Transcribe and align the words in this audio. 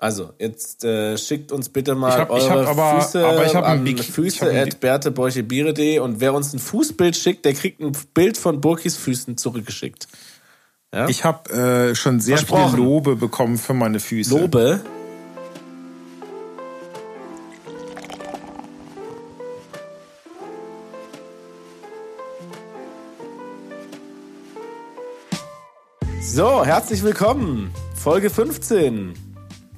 Also, 0.00 0.30
jetzt 0.38 0.84
äh, 0.84 1.18
schickt 1.18 1.50
uns 1.50 1.68
bitte 1.68 1.96
mal 1.96 2.10
Ich 2.10 2.14
hab- 2.16 2.28
ich 2.30 2.44
eure 2.44 2.66
hab 2.66 2.78
aber- 2.78 3.00
Füße 3.02 3.26
aber 3.26 3.44
ich 3.46 3.54
hab 3.56 3.64
ein 3.64 3.78
an 3.80 3.84
Bik- 3.84 3.98
ich 3.98 4.06
hab 4.08 4.14
Füße 4.14 4.60
at 4.60 4.78
bertebeuchebiere.de 4.78 5.98
und 5.98 6.20
wer 6.20 6.34
uns 6.34 6.52
ein 6.54 6.60
Fußbild 6.60 7.16
schickt, 7.16 7.44
der 7.44 7.52
kriegt 7.54 7.80
ein 7.80 7.90
Bild 8.14 8.38
von 8.38 8.60
Burkis 8.60 8.96
Füßen 8.96 9.36
zurückgeschickt. 9.36 10.06
Ja? 10.94 11.08
Ich 11.08 11.24
habe 11.24 11.50
äh, 11.90 11.94
schon 11.96 12.20
sehr 12.20 12.38
Versprochen. 12.38 12.76
Lobe 12.78 13.16
bekommen 13.16 13.58
für 13.58 13.74
meine 13.74 13.98
Füße. 13.98 14.38
Lobe. 14.38 14.80
So, 26.20 26.64
herzlich 26.64 27.02
willkommen. 27.02 27.72
Folge 27.94 28.30
15. 28.30 29.14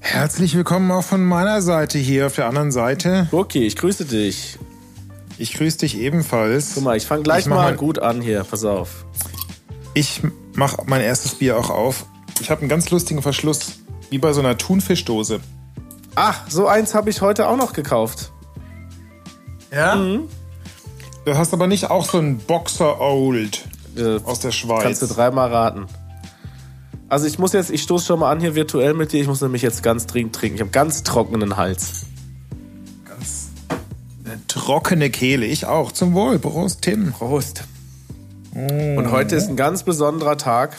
Herzlich 0.00 0.56
willkommen 0.56 0.90
auch 0.90 1.04
von 1.04 1.22
meiner 1.24 1.62
Seite 1.62 1.98
hier 1.98 2.26
auf 2.26 2.34
der 2.34 2.46
anderen 2.46 2.72
Seite. 2.72 3.28
Burki, 3.30 3.64
ich 3.66 3.76
grüße 3.76 4.04
dich. 4.06 4.58
Ich 5.38 5.54
grüße 5.54 5.78
dich 5.78 5.98
ebenfalls. 5.98 6.72
Guck 6.74 6.84
mal, 6.84 6.96
ich 6.96 7.06
fange 7.06 7.22
gleich 7.22 7.40
Ich 7.40 7.46
mal 7.46 7.56
mal- 7.56 7.76
gut 7.76 7.98
an 7.98 8.20
hier. 8.20 8.44
Pass 8.44 8.64
auf. 8.64 9.04
Ich 9.94 10.22
mache 10.54 10.82
mein 10.86 11.00
erstes 11.02 11.34
Bier 11.34 11.58
auch 11.58 11.70
auf. 11.70 12.06
Ich 12.40 12.50
habe 12.50 12.60
einen 12.62 12.68
ganz 12.70 12.90
lustigen 12.90 13.22
Verschluss, 13.22 13.78
wie 14.10 14.18
bei 14.18 14.32
so 14.32 14.40
einer 14.40 14.56
Thunfischdose. 14.56 15.40
Ach, 16.14 16.40
so 16.48 16.66
eins 16.66 16.94
habe 16.94 17.10
ich 17.10 17.20
heute 17.20 17.46
auch 17.48 17.56
noch 17.56 17.72
gekauft. 17.72 18.32
Ja? 19.72 19.94
Du 21.24 21.34
hast 21.36 21.52
aber 21.52 21.66
nicht 21.66 21.90
auch 21.90 22.04
so 22.04 22.18
einen 22.18 22.38
Boxer 22.38 23.00
Old 23.00 23.64
Äh, 23.96 24.18
aus 24.24 24.40
der 24.40 24.50
Schweiz. 24.52 24.82
Kannst 24.82 25.02
du 25.02 25.06
dreimal 25.06 25.52
raten. 25.52 25.86
Also 27.10 27.26
ich 27.26 27.40
muss 27.40 27.52
jetzt, 27.52 27.70
ich 27.70 27.82
stoße 27.82 28.06
schon 28.06 28.20
mal 28.20 28.30
an 28.30 28.38
hier 28.40 28.54
virtuell 28.54 28.94
mit 28.94 29.12
dir. 29.12 29.20
Ich 29.20 29.26
muss 29.26 29.40
nämlich 29.40 29.62
jetzt 29.62 29.82
ganz 29.82 30.06
dringend 30.06 30.34
trinken. 30.34 30.54
Ich 30.54 30.60
habe 30.60 30.70
ganz 30.70 31.02
trockenen 31.02 31.56
Hals. 31.56 32.06
Ganz 33.04 33.48
eine 34.24 34.38
trockene 34.46 35.10
Kehle. 35.10 35.44
Ich 35.44 35.66
auch. 35.66 35.90
Zum 35.90 36.14
Wohl. 36.14 36.38
Prost, 36.38 36.82
Tim. 36.82 37.12
Prost. 37.12 37.64
Und 38.54 39.10
heute 39.10 39.34
ist 39.34 39.48
ein 39.48 39.56
ganz 39.56 39.82
besonderer 39.82 40.38
Tag. 40.38 40.76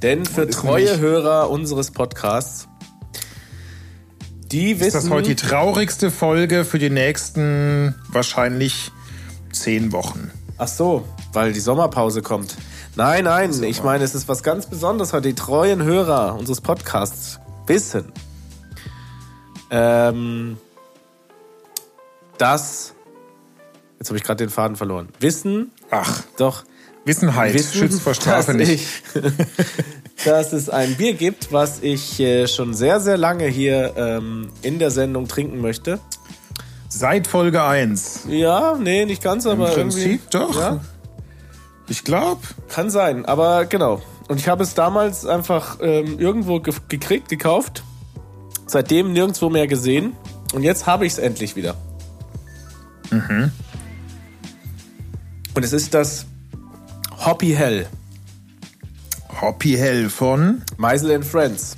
Denn 0.00 0.24
für 0.24 0.48
treue 0.48 0.84
nämlich- 0.84 1.00
Hörer 1.00 1.50
unseres 1.50 1.90
Podcasts, 1.90 2.68
die 4.52 4.76
wissen. 4.78 4.86
Ist 4.88 4.94
das 4.94 5.10
heute 5.10 5.28
die 5.30 5.34
traurigste 5.34 6.10
Folge 6.12 6.64
für 6.64 6.78
die 6.78 6.90
nächsten 6.90 7.96
wahrscheinlich 8.08 8.92
zehn 9.50 9.90
Wochen? 9.92 10.30
Ach 10.58 10.68
so, 10.68 11.04
weil 11.32 11.52
die 11.52 11.60
Sommerpause 11.60 12.22
kommt. 12.22 12.56
Nein, 12.96 13.24
nein, 13.24 13.62
ich 13.64 13.82
meine, 13.82 14.04
es 14.04 14.14
ist 14.14 14.28
was 14.28 14.44
ganz 14.44 14.66
Besonderes 14.66 15.12
heute. 15.12 15.28
Die 15.28 15.34
treuen 15.34 15.82
Hörer 15.82 16.36
unseres 16.36 16.60
Podcasts 16.60 17.40
wissen, 17.66 18.12
ähm, 19.70 20.58
dass. 22.38 22.94
Jetzt 23.98 24.10
habe 24.10 24.18
ich 24.18 24.22
gerade 24.24 24.44
den 24.44 24.50
Faden 24.50 24.76
verloren. 24.76 25.08
Wissen, 25.18 25.72
Ach, 25.90 26.22
doch. 26.36 26.64
Wissenheit 27.04 27.54
Wissen, 27.54 27.72
schützt 27.72 28.00
vor 28.00 28.14
Strafe 28.14 28.52
dass 28.52 28.68
nicht. 28.68 28.88
Ich, 29.14 30.24
dass 30.24 30.52
es 30.52 30.70
ein 30.70 30.94
Bier 30.94 31.14
gibt, 31.14 31.52
was 31.52 31.82
ich 31.82 32.20
äh, 32.20 32.46
schon 32.46 32.74
sehr, 32.74 33.00
sehr 33.00 33.16
lange 33.16 33.46
hier 33.46 33.94
ähm, 33.96 34.50
in 34.62 34.78
der 34.78 34.90
Sendung 34.90 35.26
trinken 35.26 35.60
möchte. 35.60 35.98
Seit 36.88 37.26
Folge 37.26 37.62
1. 37.62 38.26
Ja, 38.28 38.76
nee, 38.78 39.04
nicht 39.04 39.22
ganz, 39.22 39.46
aber 39.46 39.72
Im 39.72 39.78
irgendwie. 39.78 40.02
Prinzip 40.02 40.30
doch. 40.30 40.56
Ja, 40.56 40.80
Ich 41.88 42.04
glaube. 42.04 42.40
kann 42.68 42.90
sein, 42.90 43.24
aber 43.26 43.66
genau. 43.66 44.02
Und 44.28 44.40
ich 44.40 44.48
habe 44.48 44.62
es 44.62 44.74
damals 44.74 45.26
einfach 45.26 45.78
ähm, 45.80 46.18
irgendwo 46.18 46.60
ge 46.60 46.74
gekriegt, 46.88 47.28
gekauft. 47.28 47.82
Seitdem 48.66 49.12
nirgendwo 49.12 49.50
mehr 49.50 49.66
gesehen. 49.66 50.14
Und 50.54 50.62
jetzt 50.62 50.86
habe 50.86 51.04
ich 51.04 51.12
es 51.12 51.18
endlich 51.18 51.56
wieder. 51.56 51.76
Mhm. 53.10 53.52
Und 55.54 55.64
es 55.64 55.72
ist 55.72 55.92
das 55.94 56.26
Hoppy 57.24 57.52
Hell. 57.52 57.86
Hoppy 59.40 59.76
Hell 59.76 60.08
von. 60.08 60.62
Meisel 60.78 61.12
and 61.12 61.24
Friends. 61.24 61.76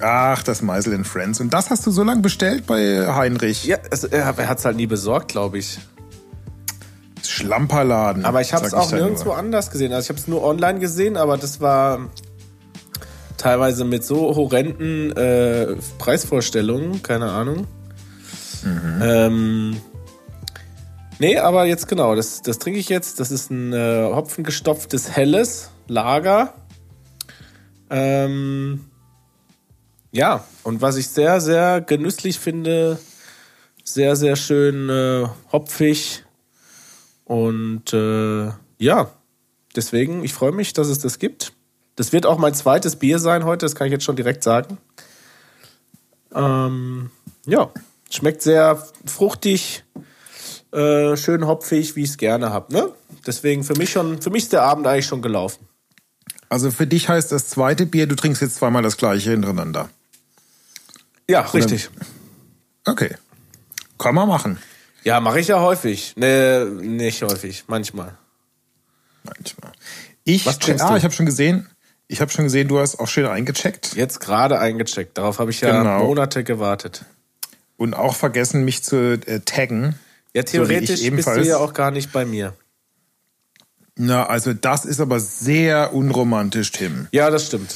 Ach, 0.00 0.42
das 0.42 0.62
Meisel 0.62 0.94
in 0.94 1.04
Friends. 1.04 1.40
Und 1.40 1.54
das 1.54 1.70
hast 1.70 1.86
du 1.86 1.92
so 1.92 2.02
lange 2.02 2.22
bestellt 2.22 2.66
bei 2.66 3.06
Heinrich? 3.14 3.64
Ja, 3.64 3.78
es, 3.90 4.02
er 4.02 4.26
hat 4.26 4.58
es 4.58 4.64
halt 4.64 4.76
nie 4.76 4.88
besorgt, 4.88 5.28
glaube 5.28 5.58
ich. 5.58 5.78
Schlamperladen. 7.32 8.24
Aber 8.24 8.40
ich 8.40 8.52
habe 8.52 8.66
es 8.66 8.74
auch 8.74 8.92
nirgendwo 8.92 9.24
nur. 9.26 9.36
anders 9.36 9.70
gesehen. 9.70 9.92
Also 9.92 10.06
ich 10.06 10.08
habe 10.10 10.18
es 10.18 10.28
nur 10.28 10.42
online 10.42 10.78
gesehen, 10.78 11.16
aber 11.16 11.36
das 11.36 11.60
war 11.60 12.10
teilweise 13.38 13.84
mit 13.84 14.04
so 14.04 14.36
horrenden 14.36 15.16
äh, 15.16 15.76
Preisvorstellungen, 15.98 17.02
keine 17.02 17.30
Ahnung. 17.30 17.66
Ähm, 19.00 19.80
nee, 21.18 21.38
aber 21.38 21.64
jetzt 21.64 21.88
genau, 21.88 22.14
das, 22.14 22.42
das 22.42 22.58
trinke 22.58 22.78
ich 22.78 22.88
jetzt. 22.88 23.18
Das 23.18 23.30
ist 23.30 23.50
ein 23.50 23.72
äh, 23.72 24.04
hopfengestopftes 24.04 25.10
helles 25.10 25.70
Lager. 25.88 26.54
Ähm, 27.90 28.84
ja, 30.12 30.44
und 30.62 30.82
was 30.82 30.96
ich 30.96 31.08
sehr, 31.08 31.40
sehr 31.40 31.80
genüsslich 31.80 32.38
finde, 32.38 32.98
sehr, 33.82 34.14
sehr 34.14 34.36
schön 34.36 34.88
äh, 34.88 35.26
hopfig. 35.50 36.21
Und 37.32 37.94
äh, 37.94 38.52
ja, 38.76 39.10
deswegen, 39.74 40.22
ich 40.22 40.34
freue 40.34 40.52
mich, 40.52 40.74
dass 40.74 40.88
es 40.88 40.98
das 40.98 41.18
gibt. 41.18 41.54
Das 41.96 42.12
wird 42.12 42.26
auch 42.26 42.36
mein 42.36 42.52
zweites 42.52 42.96
Bier 42.96 43.18
sein 43.18 43.46
heute, 43.46 43.64
das 43.64 43.74
kann 43.74 43.86
ich 43.86 43.90
jetzt 43.90 44.04
schon 44.04 44.16
direkt 44.16 44.42
sagen. 44.42 44.76
Ähm, 46.34 47.10
ja, 47.46 47.70
schmeckt 48.10 48.42
sehr 48.42 48.86
fruchtig, 49.06 49.82
äh, 50.72 51.16
schön 51.16 51.46
hopfig, 51.46 51.96
wie 51.96 52.02
ich 52.02 52.10
es 52.10 52.18
gerne 52.18 52.50
habe. 52.50 52.70
Ne? 52.70 52.92
Deswegen 53.26 53.64
für 53.64 53.78
mich 53.78 53.88
schon, 53.88 54.20
für 54.20 54.28
mich 54.28 54.42
ist 54.42 54.52
der 54.52 54.64
Abend 54.64 54.86
eigentlich 54.86 55.06
schon 55.06 55.22
gelaufen. 55.22 55.66
Also 56.50 56.70
für 56.70 56.86
dich 56.86 57.08
heißt 57.08 57.32
das 57.32 57.48
zweite 57.48 57.86
Bier, 57.86 58.06
du 58.06 58.14
trinkst 58.14 58.42
jetzt 58.42 58.56
zweimal 58.56 58.82
das 58.82 58.98
gleiche 58.98 59.30
hintereinander. 59.30 59.88
Ja, 61.30 61.40
richtig. 61.40 61.88
Okay. 62.84 63.16
Kann 63.96 64.14
man 64.14 64.28
machen. 64.28 64.58
Ja, 65.04 65.20
mache 65.20 65.40
ich 65.40 65.48
ja 65.48 65.60
häufig. 65.60 66.14
Ne, 66.16 66.64
nicht 66.80 67.22
häufig, 67.22 67.64
manchmal. 67.66 68.16
Manchmal. 69.24 69.72
Ich, 70.24 70.46
Was 70.46 70.58
trinkst 70.58 70.84
ah, 70.84 70.96
ich 70.96 71.04
habe 71.04 71.14
schon 71.14 71.26
gesehen, 71.26 71.68
ich 72.08 72.20
habe 72.20 72.30
schon 72.30 72.44
gesehen, 72.44 72.68
du 72.68 72.78
hast 72.78 72.98
auch 73.00 73.08
schön 73.08 73.26
eingecheckt 73.26 73.94
Jetzt 73.94 74.20
gerade 74.20 74.58
eingecheckt. 74.58 75.16
Darauf 75.18 75.38
habe 75.38 75.50
ich 75.50 75.60
ja 75.60 75.78
Genau. 75.82 76.04
Monate 76.04 76.44
gewartet. 76.44 77.04
und 77.76 77.94
auch 77.94 78.14
vergessen, 78.14 78.64
mich 78.64 78.82
zu 78.84 79.14
äh, 79.26 79.40
taggen. 79.40 79.98
Ja, 80.34 80.42
So 80.42 80.52
theoretisch 80.52 81.02
ich 81.02 81.10
bist 81.14 81.28
du 81.28 81.42
ja 81.42 81.58
auch 81.58 81.74
gar 81.74 81.90
nicht 81.90 82.12
bei 82.12 82.24
mir. 82.24 82.54
Na, 83.96 84.26
also 84.26 84.54
das 84.54 84.84
ist 84.84 85.00
aber 85.00 85.20
sehr 85.20 85.92
unromantisch, 85.94 86.70
Tim. 86.72 87.08
Ja, 87.12 87.28
das 87.30 87.46
stimmt. 87.46 87.74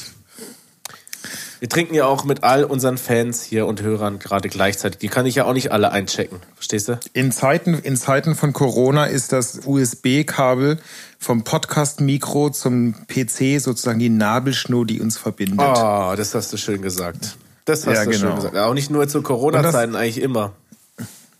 Wir 1.59 1.69
trinken 1.69 1.95
ja 1.95 2.05
auch 2.05 2.23
mit 2.23 2.43
all 2.43 2.63
unseren 2.63 2.97
Fans 2.97 3.41
hier 3.41 3.65
und 3.65 3.81
Hörern 3.81 4.19
gerade 4.19 4.47
gleichzeitig. 4.49 4.99
Die 4.99 5.07
kann 5.07 5.25
ich 5.25 5.35
ja 5.35 5.45
auch 5.45 5.53
nicht 5.53 5.71
alle 5.71 5.91
einchecken. 5.91 6.39
Verstehst 6.55 6.87
du? 6.87 6.99
In 7.13 7.31
Zeiten, 7.31 7.73
in 7.73 7.97
Zeiten 7.97 8.35
von 8.35 8.53
Corona 8.53 9.05
ist 9.05 9.31
das 9.31 9.61
USB-Kabel 9.65 10.77
vom 11.19 11.43
Podcast-Mikro 11.43 12.51
zum 12.51 12.93
PC 13.07 13.59
sozusagen 13.59 13.97
die 13.99 14.09
Nabelschnur, 14.09 14.85
die 14.85 15.01
uns 15.01 15.17
verbindet. 15.17 15.59
Oh, 15.59 16.13
das 16.15 16.35
hast 16.35 16.53
du 16.53 16.57
schön 16.57 16.81
gesagt. 16.83 17.37
Das 17.65 17.87
hast 17.87 17.95
Ja, 17.95 18.05
du 18.05 18.13
schön 18.13 18.21
genau. 18.21 18.35
gesagt. 18.35 18.55
Ja, 18.55 18.65
Auch 18.67 18.73
nicht 18.75 18.91
nur 18.91 19.07
zu 19.07 19.21
Corona-Zeiten, 19.23 19.95
eigentlich 19.95 20.21
immer. 20.21 20.53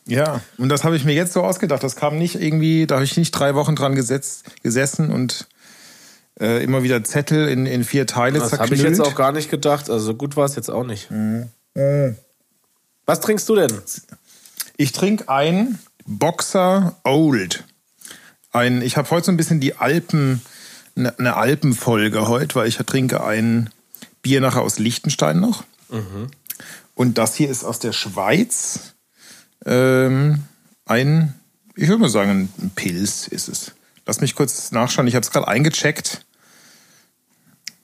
Ja, 0.08 0.42
und 0.58 0.70
das 0.70 0.84
habe 0.84 0.96
ich 0.96 1.04
mir 1.04 1.14
jetzt 1.14 1.34
so 1.34 1.44
ausgedacht. 1.44 1.84
Das 1.84 1.96
kam 1.96 2.18
nicht 2.18 2.42
irgendwie, 2.42 2.88
da 2.88 2.96
habe 2.96 3.06
ich 3.06 3.18
nicht 3.18 3.32
drei 3.32 3.56
Wochen 3.56 3.76
dran 3.76 3.94
gesetzt, 3.94 4.46
gesessen 4.64 5.12
und 5.12 5.48
äh, 6.40 6.64
immer 6.64 6.84
wieder 6.84 7.04
Zettel 7.04 7.48
in, 7.50 7.66
in 7.66 7.84
vier 7.84 8.06
Teile 8.08 8.40
Das 8.40 8.54
habe 8.54 8.58
zerknüllt. 8.70 8.80
ich 8.82 8.88
jetzt 8.88 9.02
auch 9.02 9.16
gar 9.16 9.32
nicht 9.32 9.50
gedacht. 9.50 9.90
Also 9.90 10.06
so 10.08 10.14
gut 10.16 10.36
war 10.36 10.46
es 10.46 10.56
jetzt 10.56 10.70
auch 10.70 10.84
nicht. 10.84 11.10
Was 13.06 13.20
trinkst 13.22 13.48
du 13.50 13.56
denn? 13.56 13.72
Ich 14.78 14.92
trinke 14.92 15.30
ein 15.30 15.80
Boxer 16.06 16.96
Old. 17.04 17.64
Ein, 18.52 18.82
ich 18.82 18.98
habe 18.98 19.10
heute 19.12 19.26
so 19.26 19.32
ein 19.32 19.38
bisschen 19.38 19.60
die 19.60 19.76
Alpen, 19.76 20.42
eine 20.96 21.18
eine 21.20 21.36
Alpenfolge 21.36 22.28
heute, 22.28 22.56
weil 22.56 22.68
ich 22.68 22.78
trinke 22.78 23.24
ein 23.24 23.70
Bier 24.22 24.42
nachher 24.42 24.62
aus 24.62 24.80
Liechtenstein 24.80 25.40
noch. 25.40 25.64
Und 26.96 27.18
das 27.18 27.36
hier 27.36 27.50
ist 27.50 27.64
aus 27.64 27.80
der 27.80 27.94
Schweiz. 27.94 28.94
Ähm, 29.66 30.44
ein, 30.86 31.34
ich 31.76 31.88
würde 31.88 32.02
mal 32.02 32.10
sagen, 32.10 32.50
ein 32.60 32.72
Pilz 32.76 33.28
ist 33.28 33.48
es. 33.50 33.72
Lass 34.06 34.22
mich 34.22 34.36
kurz 34.36 34.72
nachschauen. 34.72 35.08
Ich 35.08 35.16
habe 35.16 35.24
es 35.24 35.32
gerade 35.32 35.48
eingecheckt. 35.48 36.26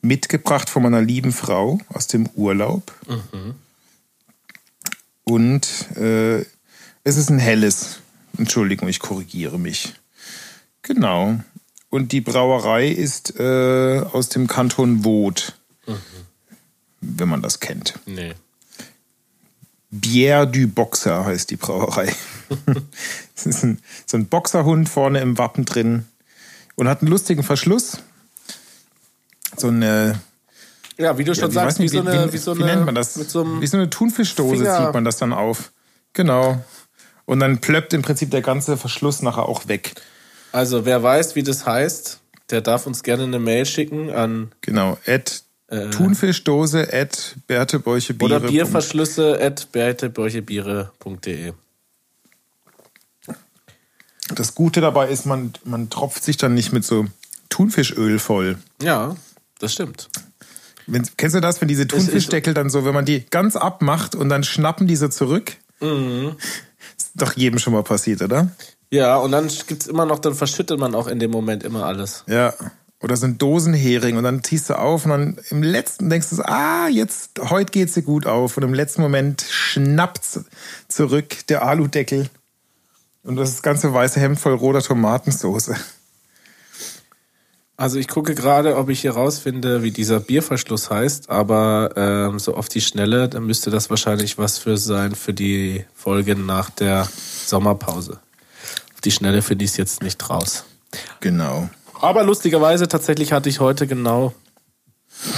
Mitgebracht 0.03 0.69
von 0.69 0.83
meiner 0.83 1.01
lieben 1.01 1.31
Frau 1.31 1.79
aus 1.87 2.07
dem 2.07 2.27
Urlaub. 2.35 2.93
Und 5.23 5.67
äh, 5.97 6.41
es 7.03 7.17
ist 7.17 7.29
ein 7.29 7.39
helles. 7.39 8.01
Entschuldigung, 8.37 8.89
ich 8.89 8.99
korrigiere 8.99 9.57
mich. 9.57 9.93
Genau. 10.81 11.39
Und 11.89 12.11
die 12.11 12.21
Brauerei 12.21 12.89
ist 12.89 13.39
äh, 13.39 13.99
aus 14.11 14.29
dem 14.29 14.47
Kanton 14.47 15.05
Woth. 15.05 15.57
wenn 16.99 17.29
man 17.29 17.41
das 17.41 17.59
kennt. 17.59 17.99
Nee. 18.05 18.33
Bière 19.91 20.45
du 20.45 20.67
Boxer 20.67 21.25
heißt 21.25 21.51
die 21.51 21.55
Brauerei. 21.55 22.13
das 23.35 23.45
ist 23.45 23.63
ein, 23.63 23.79
so 24.05 24.17
ein 24.17 24.25
Boxerhund 24.25 24.89
vorne 24.89 25.19
im 25.19 25.37
Wappen 25.37 25.65
drin 25.65 26.05
und 26.75 26.87
hat 26.87 27.01
einen 27.01 27.11
lustigen 27.11 27.43
Verschluss. 27.43 27.99
So 29.57 29.67
eine. 29.67 30.19
Ja, 30.97 31.17
wie 31.17 31.23
du 31.23 31.33
schon 31.33 31.49
ich 31.49 31.55
sagst, 31.55 31.79
nicht, 31.79 31.91
wie, 31.91 31.97
so 31.97 32.01
eine, 32.07 32.31
wie, 32.31 32.37
so 32.37 32.51
eine. 32.51 32.65
nennt 32.65 32.85
man 32.85 32.95
das? 32.95 33.13
So 33.15 33.61
wie 33.61 33.67
so 33.67 33.77
eine 33.77 33.89
Thunfischdose 33.89 34.57
Finger- 34.57 34.77
zieht 34.85 34.93
man 34.93 35.03
das 35.03 35.17
dann 35.17 35.33
auf. 35.33 35.71
Genau. 36.13 36.63
Und 37.25 37.39
dann 37.39 37.59
plöppt 37.59 37.93
im 37.93 38.01
Prinzip 38.01 38.29
der 38.31 38.41
ganze 38.41 38.77
Verschluss 38.77 39.21
nachher 39.21 39.43
auch 39.47 39.67
weg. 39.67 39.93
Also, 40.51 40.85
wer 40.85 41.01
weiß, 41.01 41.35
wie 41.35 41.41
das 41.43 41.65
heißt, 41.65 42.19
der 42.51 42.61
darf 42.61 42.85
uns 42.85 43.01
gerne 43.01 43.23
eine 43.23 43.39
Mail 43.39 43.65
schicken 43.65 44.11
an 44.11 44.51
Genau. 44.61 44.97
At 45.07 45.43
Thunfischdose 45.91 46.93
at 46.93 47.35
bertebäuchebiere. 47.47 48.35
oder 48.35 48.47
Bierverschlüsse 48.47 49.39
at 49.41 49.71
bertebäuchebiere.de. 49.71 51.53
Das 54.35 54.53
Gute 54.55 54.81
dabei 54.81 55.09
ist, 55.09 55.25
man, 55.25 55.53
man 55.63 55.89
tropft 55.89 56.23
sich 56.23 56.37
dann 56.37 56.53
nicht 56.53 56.71
mit 56.71 56.85
so 56.85 57.07
Thunfischöl 57.49 58.19
voll. 58.19 58.57
Ja, 58.81 59.15
das 59.63 59.73
stimmt. 59.73 60.09
Wenn, 60.85 61.07
kennst 61.17 61.35
du 61.35 61.39
das, 61.39 61.61
wenn 61.61 61.67
diese 61.67 61.87
Thunfischdeckel 61.87 62.53
dann 62.53 62.69
so, 62.69 62.85
wenn 62.85 62.93
man 62.93 63.05
die 63.05 63.25
ganz 63.29 63.55
abmacht 63.55 64.15
und 64.15 64.29
dann 64.29 64.43
schnappen 64.43 64.87
die 64.87 64.95
so 64.95 65.07
zurück? 65.07 65.53
Mhm. 65.79 66.35
Ist 66.97 67.11
doch 67.15 67.33
jedem 67.33 67.59
schon 67.59 67.73
mal 67.73 67.83
passiert, 67.83 68.21
oder? 68.21 68.51
Ja, 68.89 69.15
und 69.17 69.31
dann 69.31 69.49
gibt's 69.67 69.87
immer 69.87 70.05
noch, 70.05 70.19
dann 70.19 70.35
verschüttet 70.35 70.79
man 70.79 70.93
auch 70.93 71.07
in 71.07 71.19
dem 71.19 71.31
Moment 71.31 71.63
immer 71.63 71.85
alles. 71.85 72.23
Ja. 72.27 72.53
Oder 73.01 73.17
so 73.17 73.25
ein 73.25 73.37
Dosenhering 73.37 74.17
und 74.17 74.23
dann 74.23 74.43
ziehst 74.43 74.69
du 74.69 74.77
auf 74.77 75.05
und 75.05 75.11
dann 75.11 75.37
im 75.49 75.63
letzten 75.63 76.09
denkst 76.09 76.29
du 76.29 76.35
so, 76.37 76.43
ah, 76.43 76.87
jetzt, 76.87 77.31
heute 77.49 77.71
geht's 77.71 77.93
dir 77.93 78.03
gut 78.03 78.27
auf. 78.27 78.55
Und 78.55 78.63
im 78.63 78.73
letzten 78.73 79.01
Moment 79.01 79.41
schnappt's 79.41 80.41
zurück 80.87 81.47
der 81.47 81.65
Aludeckel 81.65 82.29
und 83.23 83.35
das 83.35 83.61
ganze 83.61 83.93
weiße 83.93 84.19
Hemd 84.19 84.39
voll 84.39 84.53
roter 84.53 84.81
Tomatensoße. 84.81 85.75
Also 87.75 87.97
ich 87.97 88.07
gucke 88.07 88.35
gerade, 88.35 88.77
ob 88.77 88.89
ich 88.89 89.01
hier 89.01 89.11
rausfinde, 89.11 89.81
wie 89.81 89.89
dieser 89.89 90.19
Bierverschluss 90.19 90.91
heißt, 90.91 91.31
aber 91.31 91.91
ähm, 91.95 92.37
so 92.37 92.55
auf 92.55 92.69
die 92.69 92.81
Schnelle, 92.81 93.27
dann 93.27 93.45
müsste 93.45 93.71
das 93.71 93.89
wahrscheinlich 93.89 94.37
was 94.37 94.59
für 94.59 94.77
sein 94.77 95.15
für 95.15 95.33
die 95.33 95.85
Folgen 95.95 96.45
nach 96.45 96.69
der 96.69 97.07
Sommerpause. 97.45 98.19
Auf 98.93 99.01
die 99.01 99.11
Schnelle 99.11 99.41
finde 99.41 99.65
ich 99.65 99.71
es 99.71 99.77
jetzt 99.77 100.03
nicht 100.03 100.29
raus. 100.29 100.65
Genau. 101.19 101.67
Aber 101.99 102.23
lustigerweise, 102.23 102.87
tatsächlich 102.87 103.33
hatte 103.33 103.49
ich 103.49 103.59
heute 103.59 103.87
genau 103.87 104.33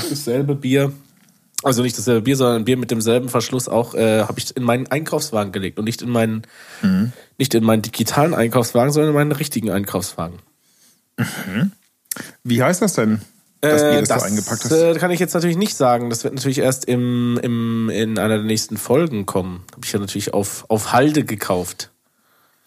dasselbe 0.09 0.55
Bier. 0.55 0.91
Also 1.63 1.83
nicht 1.83 1.97
dasselbe 1.97 2.21
Bier, 2.21 2.35
sondern 2.35 2.57
ein 2.57 2.65
Bier 2.65 2.77
mit 2.77 2.91
demselben 2.91 3.29
Verschluss 3.29 3.69
auch, 3.69 3.95
äh, 3.95 4.23
habe 4.23 4.39
ich 4.39 4.55
in 4.57 4.63
meinen 4.63 4.88
Einkaufswagen 4.88 5.53
gelegt 5.53 5.79
und 5.79 5.85
nicht 5.85 6.01
in 6.01 6.09
meinen, 6.09 6.43
nicht 7.38 7.53
in 7.55 7.63
meinen 7.63 7.81
digitalen 7.81 8.33
Einkaufswagen, 8.33 8.91
sondern 8.91 9.11
in 9.11 9.15
meinen 9.15 9.31
richtigen 9.31 9.71
Einkaufswagen. 9.71 10.39
Wie 12.44 12.62
heißt 12.63 12.81
das 12.81 12.94
denn? 12.94 13.21
Das 13.62 13.81
Bier, 13.81 13.91
Äh, 13.91 14.03
das, 14.03 14.19
du 14.21 14.25
eingepackt 14.25 14.63
hast. 14.65 14.71
äh, 14.71 14.94
kann 14.95 15.12
ich 15.12 15.19
jetzt 15.19 15.33
natürlich 15.33 15.57
nicht 15.57 15.75
sagen. 15.75 16.09
Das 16.09 16.23
wird 16.23 16.35
natürlich 16.35 16.59
erst 16.59 16.85
im, 16.85 17.39
im, 17.41 17.89
in 17.89 18.19
einer 18.19 18.35
der 18.38 18.44
nächsten 18.45 18.77
Folgen 18.77 19.25
kommen. 19.25 19.63
Habe 19.73 19.85
ich 19.85 19.91
ja 19.91 20.00
natürlich 20.00 20.33
auf, 20.33 20.65
auf 20.69 20.91
Halde 20.91 21.23
gekauft. 21.25 21.89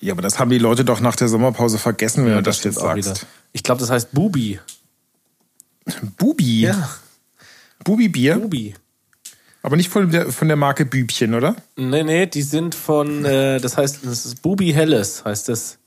Ja, 0.00 0.12
aber 0.12 0.22
das 0.22 0.38
haben 0.38 0.50
die 0.50 0.58
Leute 0.58 0.84
doch 0.84 1.00
nach 1.00 1.16
der 1.16 1.28
Sommerpause 1.28 1.78
vergessen, 1.78 2.24
wenn 2.24 2.34
du 2.34 2.42
das, 2.42 2.58
stimmt 2.58 2.74
jetzt 2.76 2.82
sagst. 2.82 2.96
wieder. 3.08 3.14
Ich 3.52 3.62
glaube, 3.62 3.80
das 3.80 3.90
heißt 3.90 4.12
Bubi. 4.12 4.58
Bubi. 6.16 6.70
Bubi-Bier. 7.84 8.36
Bubi. 8.36 8.74
Aber 9.62 9.76
nicht 9.76 9.88
von 9.90 10.10
der, 10.10 10.30
von 10.32 10.48
der 10.48 10.56
Marke 10.56 10.84
Bübchen, 10.84 11.34
oder? 11.34 11.56
Nee, 11.76 12.02
nee, 12.04 12.26
die 12.26 12.42
sind 12.42 12.74
von, 12.74 13.24
äh, 13.24 13.60
das 13.60 13.76
heißt, 13.76 14.00
das 14.04 14.24
ist 14.26 14.42
Bubi 14.42 14.72
Helles, 14.72 15.24
heißt 15.24 15.48
das. 15.48 15.78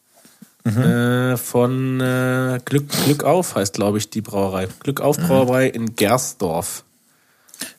Äh, 0.64 1.38
von 1.38 2.00
äh, 2.00 2.60
Glück, 2.64 2.88
Glück 3.06 3.24
auf 3.24 3.56
heißt, 3.56 3.74
glaube 3.74 3.98
ich, 3.98 4.10
die 4.10 4.22
Brauerei. 4.22 4.68
Glück 4.80 5.02
auf 5.02 5.18
Brauerei 5.18 5.68
in 5.68 5.96
Gersdorf. 5.96 6.84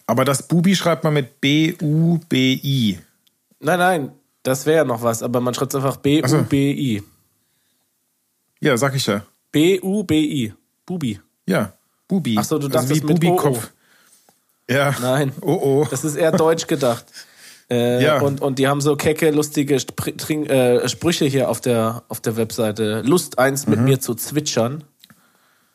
Aber 0.06 0.25
das 0.25 0.49
Bubi 0.49 0.75
schreibt 0.75 1.05
man 1.05 1.14
mit 1.14 1.40
B-U-B-I. 1.40 2.99
Nein, 3.61 3.79
nein, 3.79 4.12
das 4.43 4.67
wäre 4.67 4.79
ja 4.79 4.84
noch 4.84 5.02
was, 5.02 5.23
aber 5.23 5.40
man 5.40 5.55
schreibt 5.55 5.73
es 5.73 5.76
einfach 5.76 5.96
B-U-B-I. 5.96 7.02
Ja, 8.61 8.76
sag 8.76 8.94
ich 8.94 9.06
ja. 9.06 9.23
B-U-B-I. 9.52 10.55
Bubi. 10.87 11.20
Ja, 11.46 11.73
Bubi. 12.08 12.37
Ach 12.38 12.44
so, 12.44 12.58
du 12.58 12.67
Also 12.67 12.79
dachtest 12.79 13.02
wie 13.02 13.06
mit 13.06 13.20
Bubi-Kopf. 13.20 13.70
Ja. 14.69 14.94
Nein. 15.00 15.32
Oh, 15.40 15.52
oh. 15.52 15.87
Das 15.90 16.05
ist 16.05 16.17
eher 16.17 16.32
deutsch 16.32 16.67
gedacht. 16.67 17.05
Äh, 17.72 18.02
Ja. 18.04 18.20
und, 18.20 18.40
und 18.42 18.58
die 18.58 18.69
haben 18.69 18.80
so 18.80 18.96
kecke, 18.96 19.30
lustige 19.30 19.80
Spr 19.80 20.16
Trink 20.16 20.50
äh, 20.50 20.88
Sprüche 20.88 21.24
hier 21.24 21.48
auf 21.48 21.60
der, 21.60 22.02
auf 22.08 22.20
der 22.20 22.36
Webseite. 22.36 23.00
Lust 23.02 23.38
eins 23.38 23.66
Mhm. 23.66 23.70
mit 23.72 23.80
mir 23.80 24.00
zu 24.00 24.14
zwitschern. 24.14 24.84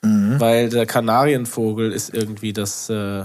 Weil 0.03 0.69
der 0.69 0.85
Kanarienvogel 0.85 1.91
ist 1.91 2.13
irgendwie 2.13 2.53
das 2.53 2.88
äh, 2.89 3.23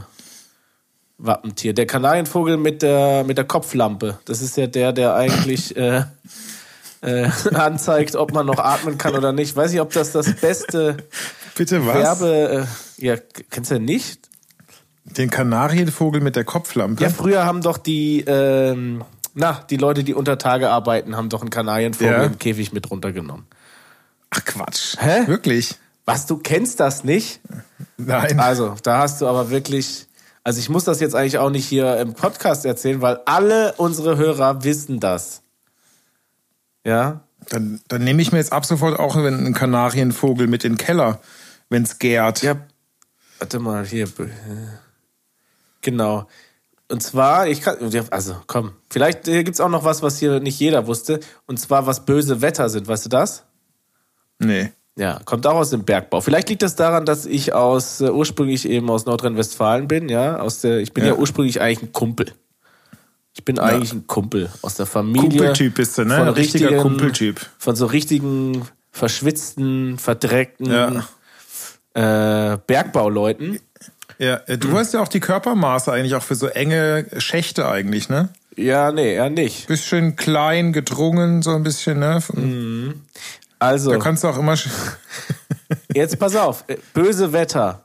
Wappentier. 1.19 1.74
Der 1.74 1.86
Kanarienvogel 1.86 2.56
mit 2.56 2.82
der, 2.82 3.24
mit 3.24 3.36
der 3.38 3.44
Kopflampe. 3.44 4.19
Das 4.24 4.40
ist 4.42 4.56
ja 4.56 4.66
der, 4.66 4.92
der 4.92 5.14
eigentlich 5.14 5.76
äh, 5.76 6.02
äh, 7.02 7.28
anzeigt, 7.54 8.16
ob 8.16 8.32
man 8.32 8.46
noch 8.46 8.58
atmen 8.58 8.98
kann 8.98 9.14
oder 9.14 9.32
nicht. 9.32 9.54
Weiß 9.54 9.72
ich, 9.72 9.80
ob 9.80 9.92
das 9.92 10.12
das 10.12 10.32
beste 10.34 10.96
Bitte 11.54 11.86
was? 11.86 11.94
Werbe... 11.94 12.66
Äh, 12.98 13.04
ja, 13.04 13.16
kennst 13.50 13.70
du 13.70 13.78
nicht? 13.78 14.28
Den 15.04 15.31
Kanarienvogel 15.31 16.20
mit 16.20 16.37
der 16.37 16.44
Kopflampe. 16.44 17.02
Ja, 17.02 17.10
früher 17.10 17.44
haben 17.44 17.60
doch 17.62 17.78
die, 17.78 18.20
ähm, 18.20 19.04
na, 19.34 19.64
die 19.69 19.76
Leute, 19.76 20.04
die 20.04 20.14
unter 20.14 20.38
Tage 20.38 20.70
arbeiten, 20.70 21.16
haben 21.16 21.28
doch 21.28 21.40
einen 21.40 21.50
Kanarienvogel 21.50 22.12
Ja. 22.12 22.22
im 22.25 22.38
Käfig 22.38 22.72
mit 22.72 22.90
runtergenommen. 22.90 23.46
Ach 24.31 24.44
Quatsch. 24.44 24.96
Hä? 24.99 25.26
Wirklich? 25.26 25.75
Was, 26.04 26.26
du 26.26 26.38
kennst 26.38 26.81
das 26.81 27.04
nicht? 27.04 27.40
Nein. 27.96 28.38
Also, 28.40 28.75
da 28.82 28.99
hast 28.99 29.20
du 29.20 29.26
aber 29.28 29.50
wirklich, 29.50 30.06
also 30.44 30.58
ich 30.58 30.69
muss 30.69 30.84
das 30.84 31.00
jetzt 31.00 31.14
eigentlich 31.14 31.38
auch 31.38 31.50
nicht 31.50 31.66
hier 31.66 31.96
im 31.98 32.14
Podcast 32.14 32.64
erzählen, 32.64 33.00
weil 33.02 33.19
alle 33.26 33.75
unsere 33.76 34.16
Hörer 34.16 34.64
wissen 34.64 35.00
das. 35.00 35.43
Ja? 36.84 37.20
Dann, 37.48 37.81
dann 37.88 38.05
nehme 38.05 38.22
ich 38.22 38.32
mir 38.32 38.38
jetzt 38.38 38.52
ab 38.52 38.64
sofort 38.64 38.98
auch 38.98 39.16
einen 39.16 39.52
Kanarienvogel 39.55 40.46
mit 40.46 40.64
in 40.64 40.72
den 40.72 40.78
Keller, 40.78 41.20
wenn's 41.69 41.98
gärt. 41.98 42.43
Ja, 42.43 42.56
warte 43.38 43.58
mal, 43.58 43.84
hier. 43.84 44.08
Genau. 45.82 46.26
Und 46.90 47.02
zwar, 47.02 47.46
ich 47.49 47.61
kann, 47.62 47.90
ja, 47.90 48.02
also 48.11 48.37
komm, 48.46 48.73
vielleicht 48.91 49.27
äh, 49.29 49.44
gibt's 49.44 49.60
auch 49.60 49.69
noch 49.69 49.84
was, 49.84 50.03
was 50.03 50.19
hier 50.19 50.41
nicht 50.41 50.58
jeder 50.58 50.86
wusste. 50.86 51.20
Und 51.46 51.58
zwar, 51.58 51.86
was 51.86 52.05
böse 52.05 52.43
Wetter 52.43 52.69
sind, 52.69 52.86
weißt 52.89 53.06
du 53.06 53.08
das? 53.08 53.44
Nee. 54.39 54.72
Ja, 54.96 55.20
kommt 55.24 55.46
auch 55.46 55.55
aus 55.55 55.70
dem 55.70 55.84
Bergbau. 55.84 56.20
Vielleicht 56.20 56.51
liegt 56.51 56.60
das 56.60 56.77
daran, 56.77 57.06
dass 57.06 57.24
ich 57.24 57.55
aus 57.55 58.03
äh, 58.03 58.10
ursprünglich 58.10 58.69
eben 58.69 58.91
aus 58.91 59.06
Nordrhein-Westfalen 59.06 59.89
bin, 59.89 60.10
ja. 60.10 60.39
Aus 60.39 60.60
der, 60.60 60.81
ich 60.81 60.93
bin 60.93 61.05
ja. 61.05 61.12
Ja. 61.12 61.17
ursprünglich 61.17 61.62
eigentlich 61.62 61.82
ein 61.89 61.93
Kumpel. 61.93 62.32
Ich 63.34 63.43
bin 63.43 63.58
eigentlich 63.58 63.94
ein 63.94 64.06
Kumpel 64.06 64.51
aus 64.60 64.74
der 64.74 64.84
Familie. 64.84 65.31
Kumpeltyp 65.31 65.74
bist 65.77 65.96
du, 65.96 66.05
ne? 66.05 66.17
Ein 66.17 66.29
richtiger 66.29 66.77
Kumpeltyp. 66.82 67.41
Von 67.56 67.74
so 67.74 67.86
richtigen, 67.86 68.69
verschwitzten, 68.91 69.96
verdreckten 69.96 70.67
Ja. 70.67 72.53
äh, 72.53 72.58
Bergbauleuten. 72.67 73.58
Ja, 74.19 74.40
äh, 74.46 74.58
du 74.58 74.76
hast 74.76 74.94
ja 74.94 75.00
auch 75.00 75.08
die 75.08 75.20
Körpermaße 75.20 75.92
eigentlich 75.92 76.14
auch 76.14 76.22
für 76.22 76.34
so 76.34 76.46
enge 76.46 77.06
Schächte 77.19 77.69
eigentlich, 77.69 78.08
ne? 78.08 78.28
Ja, 78.56 78.92
nee, 78.92 79.14
eher 79.14 79.31
nicht. 79.31 79.66
Bisschen 79.66 80.16
klein, 80.16 80.72
gedrungen, 80.72 81.42
so 81.42 81.54
ein 81.54 81.62
bisschen, 81.62 81.98
ne? 81.98 82.20
Also, 83.58 83.90
Da 83.92 83.98
kannst 83.98 84.24
du 84.24 84.28
auch 84.28 84.38
immer. 84.38 84.56
jetzt 85.94 86.19
pass 86.19 86.36
auf. 86.36 86.64
äh, 86.69 86.76
Böse 86.92 87.32
Wetter. 87.32 87.82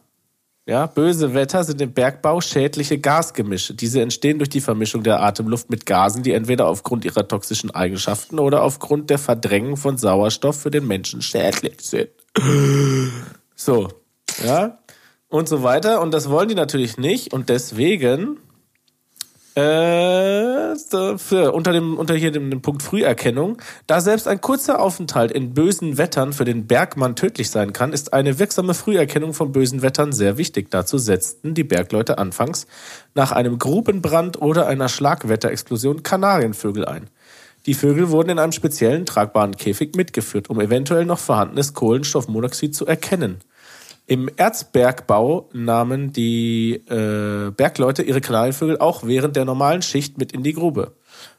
Ja, 0.65 0.85
böse 0.85 1.33
Wetter 1.33 1.63
sind 1.63 1.79
im 1.79 1.93
Bergbau 1.93 2.41
schädliche 2.41 2.97
Gasgemische. 2.97 3.73
Diese 3.73 4.01
entstehen 4.01 4.37
durch 4.37 4.49
die 4.49 4.59
Vermischung 4.59 5.01
der 5.01 5.21
Atemluft 5.21 5.69
mit 5.69 5.85
Gasen, 5.85 6.23
die 6.23 6.33
entweder 6.33 6.67
aufgrund 6.67 7.05
ihrer 7.05 7.25
toxischen 7.25 7.71
Eigenschaften 7.71 8.37
oder 8.37 8.63
aufgrund 8.63 9.09
der 9.09 9.17
Verdrängung 9.17 9.77
von 9.77 9.97
Sauerstoff 9.97 10.59
für 10.59 10.69
den 10.69 10.85
Menschen 10.85 11.21
schädlich 11.21 11.79
sind. 11.79 12.09
So, 13.55 13.87
ja, 14.45 14.77
und 15.29 15.47
so 15.49 15.63
weiter. 15.63 16.01
Und 16.01 16.13
das 16.13 16.29
wollen 16.29 16.49
die 16.49 16.55
natürlich 16.55 16.97
nicht. 16.97 17.33
Und 17.33 17.49
deswegen 17.49 18.37
äh, 19.55 20.75
für, 21.17 21.51
unter 21.51 21.73
dem 21.73 21.97
unter 21.97 22.13
hier 22.13 22.31
dem, 22.31 22.51
dem 22.51 22.61
Punkt 22.61 22.83
Früherkennung, 22.83 23.57
da 23.87 24.01
selbst 24.01 24.27
ein 24.27 24.39
kurzer 24.39 24.79
Aufenthalt 24.79 25.31
in 25.31 25.55
bösen 25.55 25.97
Wettern 25.97 26.31
für 26.33 26.45
den 26.45 26.67
Bergmann 26.67 27.15
tödlich 27.15 27.49
sein 27.49 27.73
kann, 27.73 27.91
ist 27.91 28.13
eine 28.13 28.37
wirksame 28.37 28.75
Früherkennung 28.75 29.33
von 29.33 29.51
bösen 29.51 29.81
Wettern 29.81 30.11
sehr 30.11 30.37
wichtig. 30.37 30.69
Dazu 30.69 30.99
setzten 30.99 31.55
die 31.55 31.63
Bergleute 31.63 32.19
anfangs 32.19 32.67
nach 33.15 33.31
einem 33.31 33.57
Grubenbrand 33.57 34.39
oder 34.39 34.67
einer 34.67 34.89
Schlagwetterexplosion 34.89 36.03
Kanarienvögel 36.03 36.85
ein. 36.85 37.09
Die 37.65 37.73
Vögel 37.73 38.11
wurden 38.11 38.29
in 38.29 38.39
einem 38.39 38.53
speziellen 38.53 39.07
tragbaren 39.07 39.57
Käfig 39.57 39.95
mitgeführt, 39.95 40.49
um 40.49 40.61
eventuell 40.61 41.03
noch 41.03 41.19
vorhandenes 41.19 41.73
Kohlenstoffmonoxid 41.73 42.75
zu 42.75 42.85
erkennen. 42.85 43.39
Im 44.09 44.29
Erzbergbau 44.37 45.49
nahmen 45.51 46.13
die 46.13 46.75
äh, 46.87 47.51
Bergleute 47.51 48.03
ihre 48.03 48.21
Kanarienvögel 48.21 48.77
auch 48.77 49.03
während 49.05 49.35
der 49.35 49.43
normalen 49.43 49.81
Schicht 49.81 50.17
mit 50.17 50.31
in 50.31 50.43
die 50.43 50.53
Grube. 50.53 50.93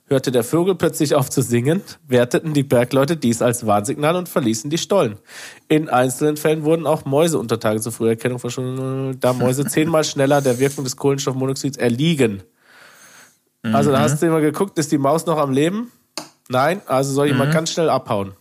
Hörte 0.07 0.31
der 0.31 0.45
Vogel 0.45 0.75
plötzlich 0.75 1.15
auf 1.15 1.31
zu 1.31 1.41
singen, 1.41 1.83
werteten 2.07 2.53
die 2.53 2.63
Bergleute 2.63 3.17
dies 3.17 3.41
als 3.41 3.67
Warnsignal 3.67 4.17
und 4.17 4.29
verließen 4.29 4.69
die 4.69 4.77
Stollen. 4.77 5.17
In 5.69 5.89
einzelnen 5.89 6.37
Fällen 6.37 6.65
wurden 6.65 6.87
auch 6.87 7.07
Mäuse 7.07 7.39
unter 7.39 7.59
Tage 7.59 7.81
zur 7.81 7.93
Früherkennung 7.93 8.39
verschwunden, 8.39 9.19
da 9.19 9.33
Mäuse 9.33 9.65
zehnmal 9.67 10.05
schneller 10.05 10.43
der 10.43 10.59
Wirkung 10.59 10.85
des 10.85 10.97
Kohlenstoffmonoxids 10.97 11.79
erliegen. 11.79 12.43
Also 13.63 13.91
da 13.91 14.01
hast 14.01 14.23
du 14.23 14.27
immer 14.27 14.41
geguckt, 14.41 14.79
ist 14.79 14.93
die 14.93 14.99
Maus 14.99 15.27
noch 15.27 15.39
am 15.39 15.53
Leben? 15.53 15.91
Nein, 16.49 16.81
also 16.87 17.13
soll 17.13 17.29
ich 17.29 17.35
mal 17.35 17.51
ganz 17.51 17.73
schnell 17.73 17.91
abhauen. 17.91 18.33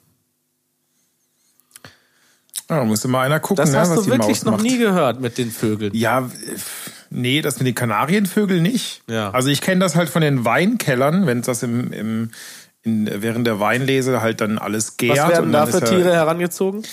Ja, 2.69 2.77
da 2.79 2.83
musste 2.85 3.07
mal 3.07 3.21
einer 3.25 3.39
gucken, 3.39 3.57
Das 3.63 3.71
ne, 3.71 3.79
hast 3.79 3.91
was 3.91 4.03
du 4.05 4.11
wirklich 4.11 4.43
noch 4.43 4.61
nie 4.61 4.77
gehört 4.77 5.21
mit 5.21 5.37
den 5.37 5.51
Vögeln. 5.51 5.93
Ja, 5.95 6.19
f- 6.53 6.91
nee, 7.09 7.41
das 7.41 7.59
mit 7.59 7.67
den 7.67 7.75
Kanarienvögeln 7.75 8.61
nicht. 8.61 9.01
Ja. 9.09 9.31
Also 9.31 9.49
ich 9.49 9.61
kenne 9.61 9.79
das 9.79 9.95
halt 9.95 10.09
von 10.09 10.21
den 10.21 10.43
Weinkellern, 10.43 11.25
wenn 11.27 11.41
das 11.41 11.63
im, 11.63 11.91
im 11.93 12.31
in, 12.83 13.09
während 13.21 13.47
der 13.47 13.59
Weinlese 13.59 14.21
halt 14.21 14.41
dann 14.41 14.57
alles 14.57 14.97
gärt. 14.97 15.17
Was 15.17 15.29
werden 15.29 15.51
da 15.51 15.65
für 15.65 15.81
Tiere 15.81 16.13
herangezogen? 16.13 16.83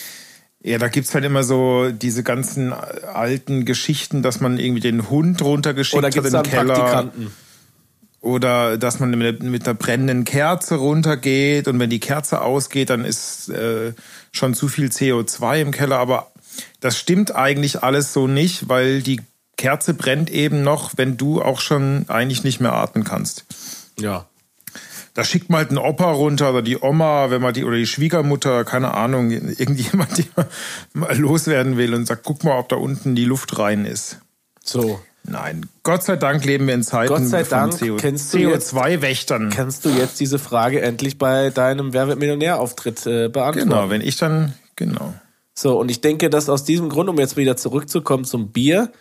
Ja, 0.62 0.78
da 0.78 0.88
gibt's 0.88 1.14
halt 1.14 1.24
immer 1.24 1.42
so 1.44 1.90
diese 1.90 2.22
ganzen 2.22 2.72
alten 2.72 3.64
Geschichten, 3.64 4.22
dass 4.22 4.40
man 4.40 4.58
irgendwie 4.58 4.80
den 4.80 5.10
Hund 5.10 5.42
runtergeschickt 5.42 5.98
Oder 5.98 6.06
hat 6.08 6.14
gibt 6.14 6.26
in 6.26 6.32
den 6.32 6.42
Keller. 6.44 6.74
Praktikanten? 6.74 7.32
Oder 8.24 8.78
dass 8.78 9.00
man 9.00 9.10
mit, 9.10 9.42
mit 9.42 9.66
einer 9.66 9.74
brennenden 9.74 10.24
Kerze 10.24 10.76
runtergeht 10.76 11.68
und 11.68 11.78
wenn 11.78 11.90
die 11.90 12.00
Kerze 12.00 12.40
ausgeht, 12.40 12.88
dann 12.88 13.04
ist 13.04 13.50
äh, 13.50 13.92
schon 14.32 14.54
zu 14.54 14.68
viel 14.68 14.86
CO2 14.86 15.60
im 15.60 15.70
Keller. 15.72 15.98
Aber 15.98 16.32
das 16.80 16.98
stimmt 16.98 17.34
eigentlich 17.34 17.82
alles 17.82 18.14
so 18.14 18.26
nicht, 18.26 18.66
weil 18.70 19.02
die 19.02 19.20
Kerze 19.58 19.92
brennt 19.92 20.30
eben 20.30 20.62
noch, 20.62 20.92
wenn 20.96 21.18
du 21.18 21.42
auch 21.42 21.60
schon 21.60 22.06
eigentlich 22.08 22.44
nicht 22.44 22.60
mehr 22.60 22.72
atmen 22.72 23.04
kannst. 23.04 23.44
Ja. 23.98 24.26
Da 25.12 25.22
schickt 25.22 25.50
man 25.50 25.58
halt 25.58 25.68
einen 25.68 25.78
Opa 25.78 26.10
runter 26.10 26.48
oder 26.48 26.62
die 26.62 26.78
Oma, 26.80 27.28
wenn 27.28 27.42
man 27.42 27.52
die 27.52 27.64
oder 27.64 27.76
die 27.76 27.86
Schwiegermutter, 27.86 28.64
keine 28.64 28.94
Ahnung, 28.94 29.32
irgendjemand, 29.32 30.16
der 30.36 30.48
mal 30.94 31.14
loswerden 31.18 31.76
will 31.76 31.92
und 31.92 32.06
sagt, 32.06 32.24
guck 32.24 32.42
mal, 32.42 32.58
ob 32.58 32.70
da 32.70 32.76
unten 32.76 33.14
die 33.14 33.26
Luft 33.26 33.58
rein 33.58 33.84
ist. 33.84 34.18
So. 34.64 34.98
Nein, 35.26 35.66
Gott 35.82 36.02
sei 36.02 36.16
Dank 36.16 36.44
leben 36.44 36.66
wir 36.66 36.74
in 36.74 36.82
Zeiten 36.82 37.08
Gott 37.08 37.24
sei 37.24 37.44
von 37.46 37.70
Dank 37.70 37.80
CO 37.80 37.96
kennst 37.96 38.34
du 38.34 38.38
jetzt- 38.38 38.74
CO2-Wächtern. 38.74 39.48
Kannst 39.50 39.84
du 39.84 39.88
jetzt 39.88 40.20
diese 40.20 40.38
Frage 40.38 40.82
endlich 40.82 41.16
bei 41.18 41.48
deinem 41.50 41.92
Wer 41.94 42.08
wird 42.08 42.18
Millionär-Auftritt 42.18 43.06
äh, 43.06 43.28
beantworten? 43.28 43.70
Genau, 43.70 43.88
wenn 43.90 44.02
ich 44.02 44.16
dann, 44.18 44.52
genau. 44.76 45.14
So, 45.54 45.78
und 45.80 45.90
ich 45.90 46.00
denke, 46.02 46.28
dass 46.28 46.48
aus 46.50 46.64
diesem 46.64 46.90
Grund, 46.90 47.08
um 47.08 47.18
jetzt 47.18 47.36
wieder 47.38 47.56
zurückzukommen 47.56 48.24
zum 48.24 48.50
Bier, 48.52 48.92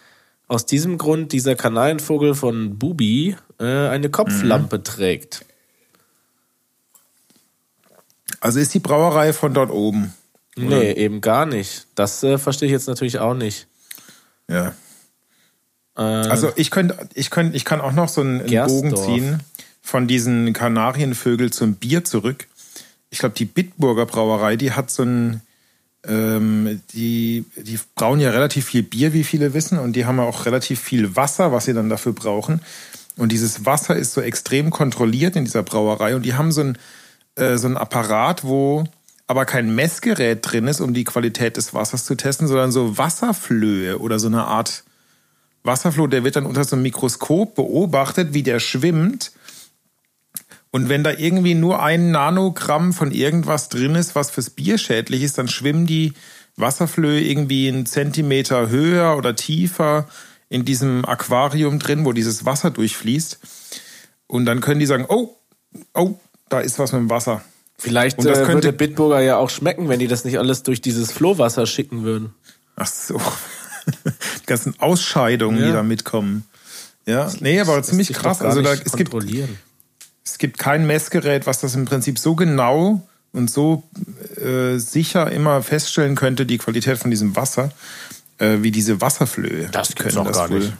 aus 0.48 0.66
diesem 0.66 0.98
Grund 0.98 1.34
dieser 1.34 1.56
Kanarienvogel 1.56 2.36
von 2.36 2.78
Bubi 2.80 3.36
äh, 3.60 3.64
eine 3.66 4.10
Kopflampe 4.10 4.78
Mhm. 4.78 4.84
trägt. 4.84 5.46
Also 8.40 8.60
ist 8.60 8.74
die 8.74 8.80
Brauerei 8.80 9.34
von 9.34 9.54
dort 9.54 9.72
oben. 9.72 10.14
Nee, 10.56 10.92
eben 10.94 11.22
gar 11.22 11.46
nicht. 11.46 11.88
Das 11.96 12.24
äh, 12.24 12.38
verstehe 12.38 12.68
ich 12.68 12.74
jetzt 12.74 12.88
natürlich 12.88 13.20
auch 13.20 13.34
nicht. 13.34 13.68
Ja. 14.50 14.74
Äh, 15.98 16.02
Also 16.02 16.52
ich 16.56 16.72
könnte, 16.72 16.98
ich 17.14 17.30
könnte, 17.30 17.56
ich 17.56 17.66
kann 17.66 17.82
auch 17.82 17.92
noch 17.92 18.10
so 18.10 18.22
einen, 18.22 18.42
einen. 18.42 18.68
Bogen 18.68 18.96
ziehen 18.96 19.40
von 19.82 20.08
diesen 20.08 20.54
Kanarienvögel 20.54 21.52
zum 21.52 21.76
Bier 21.76 22.04
zurück. 22.04 22.48
Ich 23.10 23.20
glaube, 23.20 23.36
die 23.36 23.46
Bitburger 23.46 24.06
Brauerei, 24.06 24.56
die 24.56 24.72
hat 24.72 24.90
so 24.90 25.04
ein, 25.04 25.42
ähm, 26.08 26.82
die, 26.94 27.46
die 27.58 27.80
brauen 27.96 28.20
ja 28.20 28.32
relativ 28.32 28.66
viel 28.66 28.84
Bier, 28.84 29.14
wie 29.14 29.24
viele 29.24 29.54
wissen, 29.54 29.78
und 29.78 29.96
die 29.96 30.06
haben 30.06 30.18
ja 30.18 30.24
auch 30.24 30.46
relativ 30.46 30.80
viel 30.80 31.16
Wasser, 31.16 31.52
was 31.52 31.66
sie 31.66 31.74
dann 31.74 31.90
dafür 31.90 32.14
brauchen. 32.14 32.62
Und 33.18 33.32
dieses 33.32 33.66
Wasser 33.66 33.96
ist 33.96 34.14
so 34.14 34.22
extrem 34.22 34.72
kontrolliert 34.72 35.36
in 35.36 35.46
dieser 35.46 35.64
Brauerei 35.64 36.16
und 36.16 36.24
die 36.24 36.34
haben 36.34 36.52
so 36.52 36.62
ein, 36.62 36.78
äh, 37.36 37.58
so 37.58 37.68
ein 37.68 37.78
Apparat, 37.78 38.44
wo 38.44 38.86
aber 39.28 39.46
kein 39.46 39.74
Messgerät 39.76 40.40
drin 40.42 40.68
ist, 40.68 40.82
um 40.82 40.94
die 40.94 41.04
Qualität 41.04 41.58
des 41.58 41.74
Wassers 41.74 42.06
zu 42.06 42.16
testen, 42.16 42.48
sondern 42.48 42.72
so 42.72 42.98
Wasserflöhe 42.98 44.00
oder 44.00 44.20
so 44.20 44.28
eine 44.28 44.46
Art 44.46 44.83
Wasserfloh, 45.64 46.08
der 46.08 46.24
wird 46.24 46.36
dann 46.36 46.46
unter 46.46 46.64
so 46.64 46.76
einem 46.76 46.84
Mikroskop 46.84 47.56
beobachtet, 47.56 48.34
wie 48.34 48.44
der 48.44 48.60
schwimmt. 48.60 49.32
Und 50.72 50.90
wenn 50.90 51.04
da 51.04 51.12
irgendwie 51.12 51.54
nur 51.54 51.82
ein 51.84 52.12
Nanogramm 52.12 52.94
von 52.94 53.12
irgendwas 53.12 53.70
drin 53.70 53.96
ist, 53.96 54.16
was 54.16 54.32
fürs 54.32 54.50
Bier 54.50 54.78
schädlich 54.78 55.22
ist, 55.24 55.38
dann 55.38 55.48
schwimmen 55.48 55.86
die 55.86 56.14
Wasserflöhe 56.58 57.22
irgendwie 57.22 57.68
einen 57.68 57.86
Zentimeter 57.86 58.70
höher 58.70 59.16
oder 59.18 59.36
tiefer 59.36 60.08
in 60.50 60.66
diesem 60.66 61.06
Aquarium 61.06 61.80
drin, 61.80 62.06
wo 62.06 62.12
dieses 62.12 62.46
Wasser 62.46 62.72
durchfließt. 62.72 63.40
Und 64.28 64.46
dann 64.46 64.62
können 64.62 64.80
die 64.80 64.86
sagen, 64.86 65.06
oh, 65.08 65.36
oh, 65.94 66.16
da 66.50 66.60
ist 66.60 66.80
was 66.80 66.92
mit 66.92 67.02
dem 67.02 67.10
Wasser. 67.10 67.42
vielleicht 67.78 68.18
und 68.18 68.26
das 68.26 68.40
äh, 68.40 68.44
könnte- 68.44 68.68
würde 68.68 68.78
Bitburger 68.78 69.22
ja 69.22 69.38
auch 69.38 69.50
schmecken, 69.50 69.90
wenn 69.90 70.00
die 70.00 70.08
das 70.08 70.26
nicht 70.26 70.38
alles 70.40 70.64
durch 70.64 70.82
dieses 70.82 71.12
Flohwasser 71.12 71.66
schicken 71.66 72.04
würden. 72.04 72.34
Ach 72.76 72.88
so. 72.88 73.22
Die 74.42 74.46
ganzen 74.46 74.80
Ausscheidungen, 74.80 75.58
die 75.58 75.64
Ja. 75.66 75.74
da 75.74 75.84
mitkommen. 75.84 76.46
Ja, 77.06 77.32
nee, 77.40 77.60
aber 77.60 77.82
ziemlich 77.84 78.14
krass. 78.14 78.42
Also 78.42 78.62
da, 78.62 78.74
es 78.74 78.94
gibt. 78.94 79.14
Es 80.26 80.38
gibt 80.38 80.58
kein 80.58 80.88
Messgerät, 80.88 81.46
was 81.46 81.60
das 81.60 81.76
im 81.76 81.84
Prinzip 81.86 82.18
so 82.18 82.34
genau 82.36 83.06
und 83.34 83.52
so 83.52 83.84
äh, 84.38 84.78
sicher 84.78 85.30
immer 85.32 85.62
feststellen 85.64 86.16
könnte, 86.16 86.46
die 86.46 86.58
Qualität 86.58 86.98
von 86.98 87.12
diesem 87.12 87.36
Wasser, 87.36 87.72
äh, 88.38 88.60
wie 88.62 88.72
diese 88.72 89.02
Wasserflöhe. 89.02 89.68
Das 89.72 89.90
Die 89.90 89.96
können 89.96 90.16
doch 90.16 90.26
das 90.28 90.38
gar 90.38 90.48
nicht. 90.50 90.72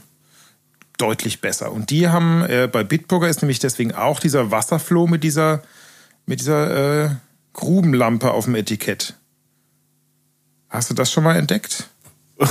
deutlich 0.96 1.40
besser. 1.42 1.72
Und 1.72 1.90
die 1.90 2.08
haben, 2.08 2.42
äh, 2.42 2.68
bei 2.72 2.84
Bitburger 2.84 3.28
ist 3.28 3.42
nämlich 3.42 3.58
deswegen 3.58 3.92
auch 3.92 4.18
dieser 4.18 4.50
Wasserfloh 4.50 5.06
mit 5.06 5.22
dieser, 5.24 5.62
mit 6.26 6.40
dieser 6.40 7.04
äh, 7.04 7.10
Grubenlampe 7.52 8.30
auf 8.30 8.46
dem 8.46 8.54
Etikett. 8.54 9.14
Hast 10.70 10.88
du 10.90 10.94
das 10.94 11.12
schon 11.12 11.22
mal 11.24 11.36
entdeckt? 11.36 11.88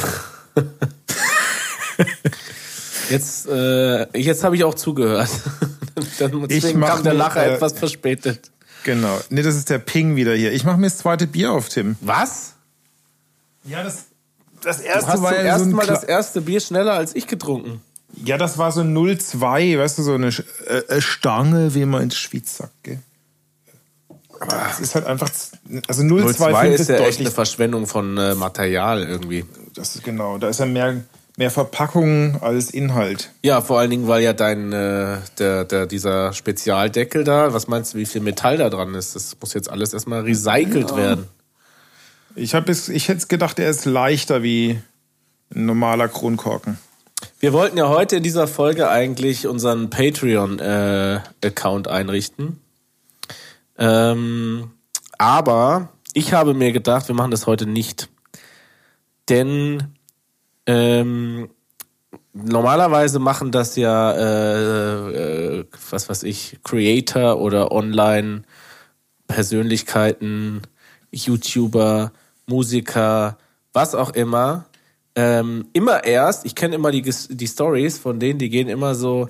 Jetzt, 3.10 3.48
äh, 3.48 4.18
jetzt 4.20 4.44
habe 4.44 4.56
ich 4.56 4.64
auch 4.64 4.74
zugehört. 4.76 5.30
Dann 6.20 6.48
deswegen 6.48 6.80
mach 6.80 6.90
kam 6.90 7.04
der 7.04 7.14
Lacher 7.14 7.46
äh, 7.46 7.54
etwas 7.56 7.74
verspätet. 7.74 8.50
Genau. 8.84 9.20
Nee, 9.30 9.42
das 9.44 9.56
ist 9.56 9.70
der 9.70 9.80
Ping 9.80 10.16
wieder 10.16 10.34
hier. 10.34 10.52
Ich 10.52 10.64
mache 10.64 10.78
mir 10.78 10.88
das 10.88 10.98
zweite 10.98 11.28
Bier 11.28 11.52
auf, 11.52 11.70
Tim. 11.70 11.96
Was? 12.02 12.54
Ja, 13.66 13.84
das, 13.84 14.06
das 14.62 14.78
Du 14.78 14.84
erste 14.84 15.08
hast 15.08 15.16
zum 15.16 15.24
war 15.24 15.34
ja 15.36 15.42
so 15.42 15.48
ersten 15.48 15.70
ein 15.70 15.76
Mal 15.76 15.86
Kla- 15.86 15.94
das 15.94 16.04
erste 16.04 16.42
Bier 16.42 16.60
schneller 16.60 16.94
als 16.94 17.16
ich 17.16 17.28
getrunken. 17.28 17.82
Ja, 18.24 18.38
das 18.38 18.58
war 18.58 18.72
so 18.72 18.82
0,2, 18.82 19.80
weißt 19.80 19.98
du, 19.98 20.04
so 20.04 20.14
eine 20.14 20.28
äh, 20.68 20.78
äh, 20.88 21.02
Stange, 21.02 21.74
wie 21.76 21.86
man 21.86 22.04
in 22.04 22.10
der 22.10 22.16
Schweiz 22.16 22.58
sagt, 22.58 22.72
gell? 22.84 23.00
Aber 24.40 24.68
es 24.72 24.80
ist 24.82 24.96
halt 24.96 25.06
einfach, 25.06 25.30
also 25.88 26.02
0,25 26.04 26.34
2 26.36 26.68
ist, 26.70 26.80
ist 26.82 26.90
ja 26.90 26.96
echt 26.96 27.04
deutlich, 27.06 27.20
eine 27.22 27.32
Verschwendung 27.32 27.88
von 27.88 28.18
äh, 28.18 28.36
Material 28.36 29.02
irgendwie. 29.04 29.46
Das 29.74 29.96
ist 29.96 30.04
genau, 30.04 30.38
da 30.38 30.50
ist 30.50 30.60
ja 30.60 30.66
mehr, 30.66 31.04
mehr 31.38 31.52
Verpackung 31.52 32.42
als 32.42 32.72
Inhalt. 32.72 33.32
Ja, 33.42 33.62
vor 33.62 33.80
allen 33.80 33.90
Dingen, 33.90 34.08
weil 34.08 34.24
ja 34.24 34.34
dein, 34.34 34.72
äh, 34.72 35.18
der, 35.40 35.66
der, 35.66 35.86
dieser 35.86 36.34
Spezialdeckel 36.34 37.24
da, 37.24 37.54
was 37.54 37.68
meinst 37.68 37.94
du, 37.94 37.98
wie 37.98 38.06
viel 38.06 38.22
Metall 38.22 38.58
da 38.58 38.70
dran 38.70 38.94
ist? 38.96 39.16
Das 39.16 39.36
muss 39.40 39.54
jetzt 39.54 39.70
alles 39.70 39.94
erstmal 39.94 40.22
recycelt 40.22 40.96
werden. 40.96 41.28
Ich 42.36 42.56
habe 42.56 42.72
es, 42.72 42.90
ich 42.90 43.10
hätte 43.10 43.28
gedacht, 43.28 43.60
er 43.60 43.70
ist 43.70 43.86
leichter 43.86 44.42
wie 44.44 44.80
ein 45.54 45.66
normaler 45.66 46.08
Kronkorken. 46.08 46.80
Wir 47.40 47.54
wollten 47.54 47.78
ja 47.78 47.88
heute 47.90 48.18
in 48.18 48.24
dieser 48.24 48.48
Folge 48.48 48.90
eigentlich 48.90 49.48
unseren 49.48 49.90
Patreon-Account 49.90 51.88
einrichten. 51.88 52.60
Ähm, 53.78 54.72
aber 55.18 55.90
ich 56.14 56.34
habe 56.34 56.54
mir 56.54 56.72
gedacht, 56.72 57.08
wir 57.08 57.16
machen 57.16 57.32
das 57.32 57.48
heute 57.48 57.66
nicht. 57.66 58.10
Denn 59.30 59.94
ähm, 60.66 61.50
normalerweise 62.34 63.20
machen 63.20 63.52
das 63.52 63.76
ja, 63.76 64.14
äh, 64.14 65.60
äh, 65.60 65.66
was 65.90 66.08
weiß 66.10 66.24
ich, 66.24 66.60
Creator 66.64 67.40
oder 67.40 67.72
Online-Persönlichkeiten, 67.72 70.62
YouTuber, 71.12 72.12
Musiker, 72.48 73.38
was 73.72 73.96
auch 73.96 74.10
immer. 74.12 74.66
Ähm, 75.16 75.68
immer 75.74 76.04
erst, 76.04 76.46
ich 76.46 76.56
kenne 76.56 76.76
immer 76.76 76.92
die, 76.92 77.04
die 77.04 77.48
Stories 77.48 78.00
von 78.00 78.20
denen, 78.20 78.40
die 78.40 78.50
gehen 78.50 78.68
immer 78.68 78.96
so, 78.96 79.30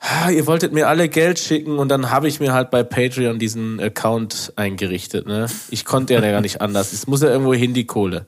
"Ah, 0.00 0.30
ihr 0.30 0.46
wolltet 0.46 0.72
mir 0.72 0.88
alle 0.88 1.08
Geld 1.08 1.38
schicken 1.38 1.78
und 1.78 1.88
dann 1.88 2.10
habe 2.10 2.26
ich 2.26 2.40
mir 2.40 2.52
halt 2.52 2.70
bei 2.70 2.82
Patreon 2.82 3.38
diesen 3.38 3.80
Account 3.80 4.52
eingerichtet. 4.56 5.26
Ne? 5.26 5.46
Ich 5.70 5.84
konnte 5.84 6.14
ja 6.14 6.20
gar 6.20 6.40
nicht 6.40 6.60
anders. 6.60 6.92
Es 6.92 7.06
muss 7.06 7.22
ja 7.22 7.28
irgendwo 7.28 7.54
hin, 7.54 7.74
die 7.74 7.86
Kohle. 7.86 8.26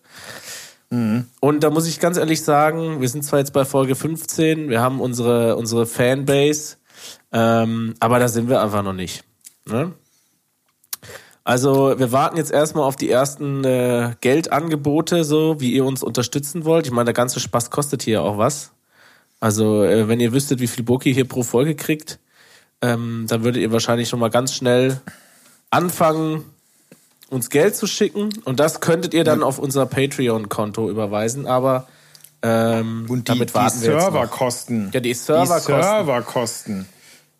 Und 1.41 1.63
da 1.63 1.71
muss 1.71 1.87
ich 1.87 2.01
ganz 2.01 2.17
ehrlich 2.17 2.43
sagen, 2.43 3.01
wir 3.01 3.09
sind 3.09 3.25
zwar 3.25 3.39
jetzt 3.39 3.53
bei 3.53 3.65
Folge 3.65 3.95
15, 3.95 4.69
wir 4.69 4.81
haben 4.81 5.01
unsere, 5.01 5.57
unsere 5.57 5.87
Fanbase, 5.87 6.77
ähm, 7.33 7.95
aber 8.01 8.19
da 8.19 8.29
sind 8.29 8.49
wir 8.49 8.61
einfach 8.61 8.83
noch 8.83 8.93
nicht. 8.93 9.25
Ne? 9.67 9.93
Also 11.45 11.99
wir 11.99 12.13
warten 12.13 12.37
jetzt 12.37 12.51
erstmal 12.51 12.85
auf 12.85 12.97
die 12.97 13.11
ersten 13.11 13.65
äh, 13.65 14.15
Geldangebote, 14.21 15.25
so 15.25 15.61
wie 15.61 15.73
ihr 15.73 15.85
uns 15.85 16.03
unterstützen 16.03 16.65
wollt. 16.65 16.87
Ich 16.87 16.93
meine, 16.93 17.07
der 17.07 17.15
ganze 17.15 17.41
Spaß 17.41 17.71
kostet 17.71 18.03
hier 18.03 18.23
auch 18.23 18.37
was. 18.37 18.73
Also 19.39 19.85
äh, 19.85 20.07
wenn 20.09 20.21
ihr 20.21 20.33
wüsstet, 20.33 20.61
wie 20.61 20.67
viel 20.67 20.85
Boki 20.85 21.15
hier 21.15 21.27
pro 21.27 21.43
Folge 21.43 21.75
kriegt, 21.75 22.19
ähm, 22.83 23.27
dann 23.29 23.43
würdet 23.43 23.63
ihr 23.63 23.73
wahrscheinlich 23.73 24.09
schon 24.09 24.21
mal 24.21 24.31
ganz 24.31 24.55
schnell 24.55 25.01
anfangen, 25.71 26.45
uns 27.31 27.49
Geld 27.51 27.77
zu 27.77 27.87
schicken. 27.87 28.31
Und 28.45 28.61
das 28.61 28.81
könntet 28.81 29.15
ihr 29.15 29.25
dann 29.25 29.43
auf 29.43 29.59
unser 29.59 29.87
Patreon-Konto 29.87 30.91
überweisen. 30.91 31.47
Aber 31.47 31.87
ähm, 32.43 33.07
Und 33.09 33.29
die, 33.29 33.33
damit 33.33 33.51
die 33.51 33.55
warten 33.55 33.77
noch. 33.79 34.01
Serverkosten. 34.01 34.91
Ja, 34.93 35.01
die 35.01 35.15
Serverkosten. 35.15 35.77
Die 35.77 35.83
Serverkosten. 35.83 36.87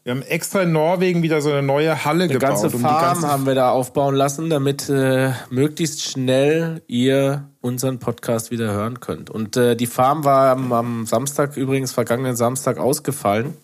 Wir 0.03 0.13
haben 0.13 0.23
extra 0.23 0.63
in 0.63 0.73
Norwegen 0.73 1.23
wieder 1.23 1.43
so 1.43 1.51
eine 1.51 1.63
neue 1.63 2.07
Halle 2.07 2.25
Eine 2.25 2.33
gebaut. 2.33 2.49
ganze 2.49 2.67
um 2.69 2.73
die 2.73 2.79
Farm 2.79 3.03
ganze 3.03 3.29
haben 3.29 3.45
wir 3.45 3.55
da 3.55 3.71
aufbauen 3.71 4.15
lassen, 4.15 4.49
damit 4.49 4.89
äh, 4.89 5.33
möglichst 5.51 6.03
schnell 6.03 6.83
ihr 6.87 7.51
unseren 7.61 7.99
Podcast 7.99 8.51
wieder 8.51 8.73
hören 8.73 9.01
könnt. 9.01 9.29
Und 9.29 9.59
äh, 9.59 9.77
die 9.77 9.87
Farm 9.87 10.25
war 10.25 10.53
am, 10.53 10.73
am 10.73 11.07
Samstag, 11.07 11.57
übrigens 11.59 11.93
vergangenen 11.93 12.35
Samstag, 12.35 12.79
ausgefallen. 12.79 13.59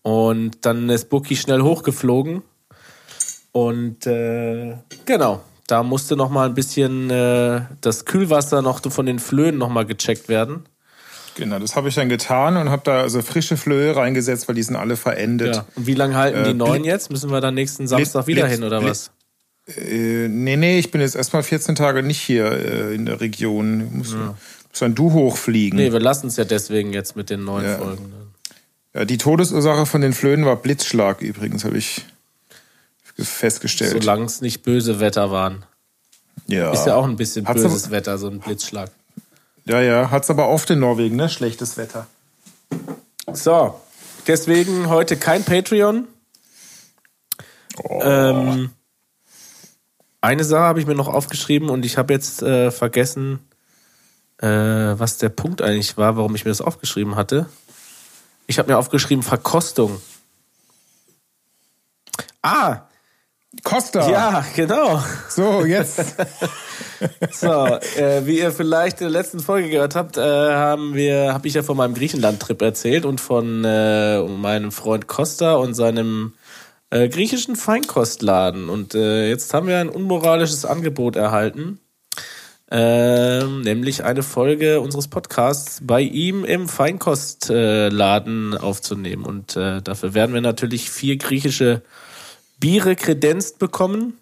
Und 0.00 0.64
dann 0.64 0.88
ist 0.88 1.10
Bookie 1.10 1.36
schnell 1.36 1.60
hochgeflogen. 1.60 2.42
Und 3.52 4.06
äh, 4.06 4.74
genau, 5.04 5.42
da 5.66 5.82
musste 5.82 6.16
noch 6.16 6.30
mal 6.30 6.46
ein 6.48 6.54
bisschen 6.54 7.10
äh, 7.10 7.62
das 7.80 8.04
Kühlwasser 8.04 8.62
noch 8.62 8.80
von 8.90 9.06
den 9.06 9.18
Flöhen 9.18 9.58
noch 9.58 9.68
mal 9.68 9.84
gecheckt 9.84 10.28
werden. 10.28 10.64
Genau, 11.34 11.58
das 11.58 11.76
habe 11.76 11.88
ich 11.88 11.94
dann 11.94 12.08
getan 12.08 12.56
und 12.56 12.70
habe 12.70 12.82
da 12.84 13.00
also 13.00 13.22
frische 13.22 13.56
Flöhe 13.56 13.96
reingesetzt, 13.96 14.48
weil 14.48 14.54
die 14.54 14.62
sind 14.62 14.76
alle 14.76 14.96
verendet. 14.96 15.56
Ja. 15.56 15.66
Und 15.76 15.86
wie 15.86 15.94
lange 15.94 16.16
halten 16.16 16.44
die 16.44 16.50
Äh, 16.50 16.54
neuen 16.54 16.84
jetzt? 16.84 17.10
Müssen 17.10 17.30
wir 17.30 17.40
dann 17.40 17.54
nächsten 17.54 17.86
Samstag 17.86 18.26
wieder 18.26 18.46
hin 18.46 18.64
oder 18.64 18.82
was? 18.82 19.10
Äh, 19.66 20.28
nee, 20.28 20.56
nee, 20.56 20.78
ich 20.78 20.90
bin 20.90 21.00
jetzt 21.00 21.14
erstmal 21.14 21.42
14 21.42 21.74
Tage 21.74 22.02
nicht 22.02 22.20
hier 22.20 22.50
äh, 22.52 22.94
in 22.94 23.06
der 23.06 23.20
Region. 23.20 23.96
Muss, 23.98 24.12
muss 24.14 24.78
dann 24.78 24.94
du 24.94 25.12
hochfliegen. 25.12 25.78
Nee, 25.78 25.92
wir 25.92 26.00
lassen 26.00 26.26
es 26.26 26.36
ja 26.36 26.44
deswegen 26.44 26.92
jetzt 26.92 27.16
mit 27.16 27.30
den 27.30 27.44
neuen 27.44 27.64
Ja. 27.64 27.78
Folgen. 27.78 28.12
Ja, 28.94 29.06
die 29.06 29.16
Todesursache 29.16 29.86
von 29.86 30.02
den 30.02 30.12
Flöhen 30.12 30.44
war 30.44 30.56
Blitzschlag 30.56 31.22
übrigens, 31.22 31.64
habe 31.64 31.78
ich 31.78 32.04
festgestellt. 33.24 33.92
Solange 33.92 34.24
es 34.24 34.40
nicht 34.40 34.62
böse 34.62 35.00
Wetter 35.00 35.30
waren. 35.30 35.64
ja. 36.46 36.72
Ist 36.72 36.86
ja 36.86 36.94
auch 36.96 37.04
ein 37.04 37.16
bisschen 37.16 37.46
Hat's 37.46 37.62
böses 37.62 37.84
aber- 37.84 37.92
Wetter, 37.92 38.18
so 38.18 38.28
ein 38.28 38.40
Blitzschlag. 38.40 38.90
Ja, 39.64 39.80
ja, 39.80 40.10
hat's 40.10 40.28
aber 40.28 40.48
oft 40.48 40.68
in 40.70 40.80
Norwegen, 40.80 41.14
ne? 41.16 41.28
Schlechtes 41.28 41.76
Wetter. 41.76 42.06
So, 43.32 43.80
deswegen 44.26 44.88
heute 44.88 45.16
kein 45.16 45.44
Patreon. 45.44 46.08
Oh. 47.84 48.00
Ähm, 48.02 48.70
eine 50.20 50.44
Sache 50.44 50.62
habe 50.62 50.80
ich 50.80 50.86
mir 50.86 50.94
noch 50.96 51.08
aufgeschrieben 51.08 51.70
und 51.70 51.84
ich 51.86 51.96
habe 51.96 52.12
jetzt 52.12 52.42
äh, 52.42 52.70
vergessen, 52.72 53.38
äh, 54.38 54.48
was 54.48 55.18
der 55.18 55.28
Punkt 55.28 55.62
eigentlich 55.62 55.96
war, 55.96 56.16
warum 56.16 56.34
ich 56.34 56.44
mir 56.44 56.50
das 56.50 56.60
aufgeschrieben 56.60 57.14
hatte. 57.16 57.46
Ich 58.48 58.58
habe 58.58 58.72
mir 58.72 58.78
aufgeschrieben 58.78 59.22
Verkostung. 59.22 60.00
Ah, 62.42 62.82
Costa! 63.62 64.10
ja, 64.10 64.44
genau. 64.54 65.02
So, 65.28 65.64
jetzt. 65.64 66.00
So, 67.32 67.66
äh, 67.96 68.26
wie 68.26 68.38
ihr 68.38 68.52
vielleicht 68.52 69.00
in 69.00 69.06
der 69.06 69.10
letzten 69.10 69.40
Folge 69.40 69.68
gehört 69.68 69.96
habt, 69.96 70.16
äh, 70.16 70.20
haben 70.20 70.94
wir, 70.94 71.34
habe 71.34 71.48
ich 71.48 71.54
ja 71.54 71.64
von 71.64 71.76
meinem 71.76 71.94
Griechenland-Trip 71.94 72.62
erzählt 72.62 73.04
und 73.04 73.20
von 73.20 73.64
äh, 73.64 74.22
meinem 74.22 74.70
Freund 74.70 75.08
Costa 75.08 75.54
und 75.54 75.74
seinem 75.74 76.34
äh, 76.90 77.08
griechischen 77.08 77.56
Feinkostladen. 77.56 78.68
Und 78.68 78.94
äh, 78.94 79.28
jetzt 79.28 79.52
haben 79.52 79.66
wir 79.66 79.78
ein 79.78 79.88
unmoralisches 79.88 80.64
Angebot 80.64 81.16
erhalten, 81.16 81.80
ähm, 82.70 83.62
nämlich 83.62 84.04
eine 84.04 84.22
Folge 84.22 84.80
unseres 84.80 85.08
Podcasts 85.08 85.80
bei 85.82 86.02
ihm 86.02 86.44
im 86.44 86.68
Feinkostladen 86.68 88.56
aufzunehmen. 88.56 89.24
Und 89.24 89.56
äh, 89.56 89.82
dafür 89.82 90.14
werden 90.14 90.34
wir 90.34 90.40
natürlich 90.40 90.90
vier 90.90 91.16
griechische 91.16 91.82
Biere 92.62 92.94
kredenzt 92.96 93.58
bekommen. 93.58 94.16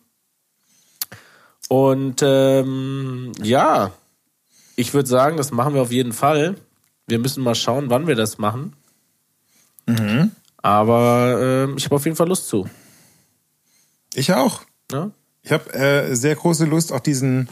Und 1.68 2.22
ähm, 2.24 3.32
ja, 3.42 3.92
ich 4.76 4.94
würde 4.94 5.08
sagen, 5.08 5.36
das 5.36 5.52
machen 5.52 5.74
wir 5.74 5.82
auf 5.82 5.92
jeden 5.92 6.12
Fall. 6.14 6.56
Wir 7.06 7.18
müssen 7.18 7.44
mal 7.44 7.54
schauen, 7.54 7.90
wann 7.90 8.06
wir 8.06 8.14
das 8.16 8.38
machen. 8.38 8.72
Aber 10.62 11.38
ähm, 11.68 11.76
ich 11.76 11.84
habe 11.84 11.96
auf 11.96 12.04
jeden 12.04 12.16
Fall 12.16 12.28
Lust 12.28 12.48
zu. 12.48 12.68
Ich 14.14 14.32
auch. 14.32 14.62
Ne? 14.92 15.10
Ich 15.42 15.52
habe 15.52 15.72
äh, 15.74 16.14
sehr 16.14 16.34
große 16.36 16.64
Lust, 16.64 16.92
auch 16.92 17.00
diesen 17.00 17.48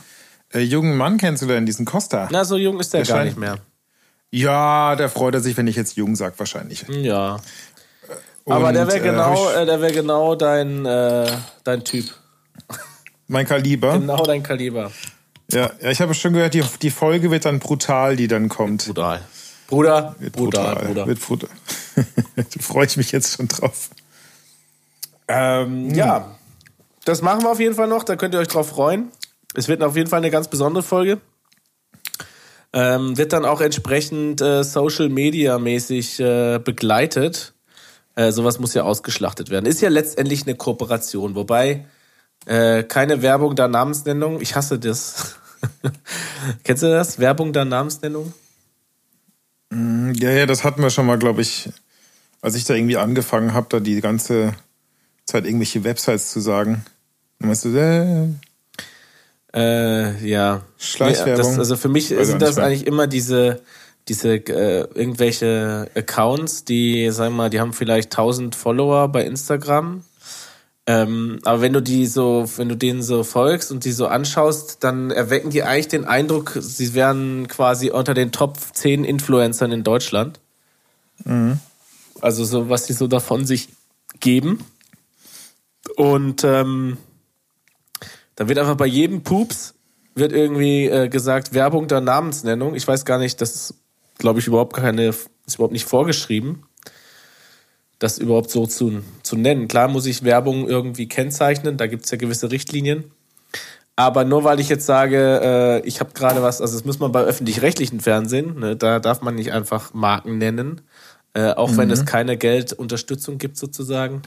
äh, 0.52 0.60
jungen 0.60 0.96
Mann 0.96 1.18
kennenzulernen, 1.18 1.66
diesen 1.66 1.84
Costa. 1.84 2.28
Na, 2.30 2.44
so 2.44 2.56
jung 2.56 2.80
ist 2.80 2.92
der 2.94 3.02
Der 3.02 3.08
gar 3.08 3.16
scheint- 3.18 3.30
nicht 3.30 3.38
mehr. 3.38 3.58
Ja, 4.30 4.94
der 4.96 5.08
freut 5.08 5.34
er 5.34 5.40
sich, 5.40 5.56
wenn 5.56 5.66
ich 5.66 5.76
jetzt 5.76 5.96
jung 5.96 6.14
sag, 6.16 6.38
wahrscheinlich. 6.38 6.84
Ja. 6.88 7.40
Aber 8.48 8.72
der 8.72 8.86
wäre 8.86 8.98
äh, 8.98 9.02
genau, 9.02 9.50
äh, 9.50 9.66
der 9.66 9.80
wäre 9.80 9.92
genau 9.92 10.34
dein, 10.34 10.84
äh, 10.86 11.26
dein 11.64 11.84
Typ. 11.84 12.06
Mein 13.26 13.46
Kaliber. 13.46 13.98
Genau 13.98 14.24
dein 14.24 14.42
Kaliber. 14.42 14.90
Ja, 15.50 15.70
ja, 15.80 15.90
ich 15.90 16.00
habe 16.00 16.14
schon 16.14 16.32
gehört, 16.32 16.54
die, 16.54 16.62
die 16.82 16.90
Folge 16.90 17.30
wird 17.30 17.44
dann 17.44 17.58
brutal, 17.58 18.16
die 18.16 18.28
dann 18.28 18.48
kommt. 18.48 18.86
Brutal. 18.86 19.20
Bruder, 19.66 20.16
Wird 20.18 20.32
brutal, 20.32 20.76
Bruder. 20.76 21.06
Wird 21.06 21.20
brutal. 21.20 21.50
da 22.36 22.44
freue 22.60 22.86
ich 22.86 22.96
mich 22.96 23.12
jetzt 23.12 23.36
schon 23.36 23.48
drauf. 23.48 23.90
Ähm, 25.28 25.94
Ja, 25.94 26.38
das 27.04 27.20
machen 27.20 27.42
wir 27.42 27.50
auf 27.50 27.60
jeden 27.60 27.74
Fall 27.74 27.86
noch. 27.86 28.04
Da 28.04 28.16
könnt 28.16 28.34
ihr 28.34 28.40
euch 28.40 28.48
drauf 28.48 28.68
freuen. 28.70 29.10
Es 29.54 29.68
wird 29.68 29.82
auf 29.82 29.96
jeden 29.96 30.08
Fall 30.08 30.18
eine 30.18 30.30
ganz 30.30 30.48
besondere 30.48 30.82
Folge. 30.82 31.20
Ähm, 32.72 33.16
wird 33.16 33.32
dann 33.32 33.44
auch 33.44 33.60
entsprechend 33.60 34.40
äh, 34.40 34.62
Social 34.62 35.08
Media 35.08 35.58
mäßig 35.58 36.20
äh, 36.20 36.58
begleitet. 36.58 37.54
Äh, 38.18 38.32
sowas 38.32 38.58
muss 38.58 38.74
ja 38.74 38.82
ausgeschlachtet 38.82 39.48
werden. 39.48 39.64
Ist 39.64 39.80
ja 39.80 39.88
letztendlich 39.88 40.42
eine 40.42 40.56
Kooperation, 40.56 41.36
wobei 41.36 41.84
äh, 42.46 42.82
keine 42.82 43.22
Werbung 43.22 43.54
der 43.54 43.68
Namensnennung. 43.68 44.40
Ich 44.40 44.56
hasse 44.56 44.80
das. 44.80 45.36
Kennst 46.64 46.82
du 46.82 46.88
das? 46.88 47.20
Werbung 47.20 47.52
der 47.52 47.64
Namensnennung? 47.64 48.32
Ja, 49.70 50.30
ja, 50.32 50.46
das 50.46 50.64
hatten 50.64 50.82
wir 50.82 50.90
schon 50.90 51.06
mal, 51.06 51.16
glaube 51.16 51.42
ich, 51.42 51.70
als 52.40 52.56
ich 52.56 52.64
da 52.64 52.74
irgendwie 52.74 52.96
angefangen 52.96 53.54
habe, 53.54 53.68
da 53.70 53.78
die 53.78 54.00
ganze 54.00 54.52
Zeit 55.24 55.44
irgendwelche 55.44 55.84
Websites 55.84 56.32
zu 56.32 56.40
sagen. 56.40 56.84
Dann 57.38 57.48
meinst 57.50 57.66
du, 57.66 57.68
äh, 57.68 58.26
Äh, 59.54 60.28
ja. 60.28 60.62
Schleichwerbung. 60.76 61.34
Nee, 61.34 61.50
das, 61.50 61.58
also 61.60 61.76
für 61.76 61.88
mich 61.88 62.08
sind 62.08 62.42
das 62.42 62.58
eigentlich 62.58 62.84
immer 62.84 63.06
diese, 63.06 63.62
diese 64.08 64.36
äh, 64.36 64.88
irgendwelche 64.94 65.90
Accounts, 65.94 66.64
die, 66.64 67.10
sagen 67.10 67.34
wir 67.34 67.44
mal, 67.44 67.50
die 67.50 67.60
haben 67.60 67.72
vielleicht 67.72 68.12
1000 68.12 68.54
Follower 68.54 69.08
bei 69.08 69.24
Instagram. 69.24 70.04
Ähm, 70.86 71.38
aber 71.44 71.60
wenn 71.60 71.74
du 71.74 71.82
die 71.82 72.06
so, 72.06 72.48
wenn 72.56 72.68
du 72.68 72.76
denen 72.76 73.02
so 73.02 73.22
folgst 73.22 73.70
und 73.70 73.84
die 73.84 73.92
so 73.92 74.06
anschaust, 74.06 74.82
dann 74.82 75.10
erwecken 75.10 75.50
die 75.50 75.62
eigentlich 75.62 75.88
den 75.88 76.06
Eindruck, 76.06 76.56
sie 76.60 76.94
wären 76.94 77.46
quasi 77.46 77.90
unter 77.90 78.14
den 78.14 78.32
Top 78.32 78.56
10 78.72 79.04
Influencern 79.04 79.70
in 79.70 79.84
Deutschland. 79.84 80.40
Mhm. 81.24 81.58
Also 82.22 82.44
so, 82.44 82.70
was 82.70 82.86
sie 82.86 82.94
so 82.94 83.06
davon 83.06 83.44
sich 83.44 83.68
geben. 84.20 84.64
Und 85.96 86.42
ähm, 86.44 86.96
da 88.36 88.48
wird 88.48 88.58
einfach 88.58 88.76
bei 88.76 88.86
jedem 88.86 89.22
Pups 89.22 89.74
wird 90.18 90.32
irgendwie 90.32 90.86
äh, 90.86 91.08
gesagt 91.08 91.54
Werbung 91.54 91.88
der 91.88 92.00
Namensnennung. 92.00 92.74
Ich 92.74 92.86
weiß 92.86 93.04
gar 93.04 93.18
nicht, 93.18 93.40
das 93.40 93.74
glaube 94.18 94.40
ich, 94.40 94.46
überhaupt 94.46 94.74
keine, 94.76 95.08
ist 95.08 95.54
überhaupt 95.54 95.72
nicht 95.72 95.86
vorgeschrieben, 95.86 96.64
das 97.98 98.18
überhaupt 98.18 98.50
so 98.50 98.66
zu, 98.66 99.02
zu 99.22 99.36
nennen. 99.36 99.68
Klar 99.68 99.88
muss 99.88 100.06
ich 100.06 100.24
Werbung 100.24 100.68
irgendwie 100.68 101.08
kennzeichnen, 101.08 101.76
da 101.76 101.86
gibt 101.86 102.04
es 102.04 102.10
ja 102.10 102.18
gewisse 102.18 102.50
Richtlinien. 102.50 103.10
Aber 103.96 104.24
nur 104.24 104.44
weil 104.44 104.60
ich 104.60 104.68
jetzt 104.68 104.86
sage, 104.86 105.40
äh, 105.42 105.86
ich 105.86 105.98
habe 105.98 106.12
gerade 106.12 106.40
was, 106.40 106.60
also 106.60 106.74
das 106.74 106.84
muss 106.84 107.00
man 107.00 107.10
bei 107.10 107.22
öffentlich-rechtlichen 107.22 107.98
Fernsehen, 107.98 108.60
ne, 108.60 108.76
da 108.76 109.00
darf 109.00 109.22
man 109.22 109.34
nicht 109.34 109.52
einfach 109.52 109.92
Marken 109.92 110.38
nennen, 110.38 110.82
äh, 111.34 111.50
auch 111.50 111.76
wenn 111.76 111.90
es 111.90 112.06
keine 112.06 112.36
Geldunterstützung 112.36 113.38
gibt 113.38 113.56
sozusagen. 113.56 114.22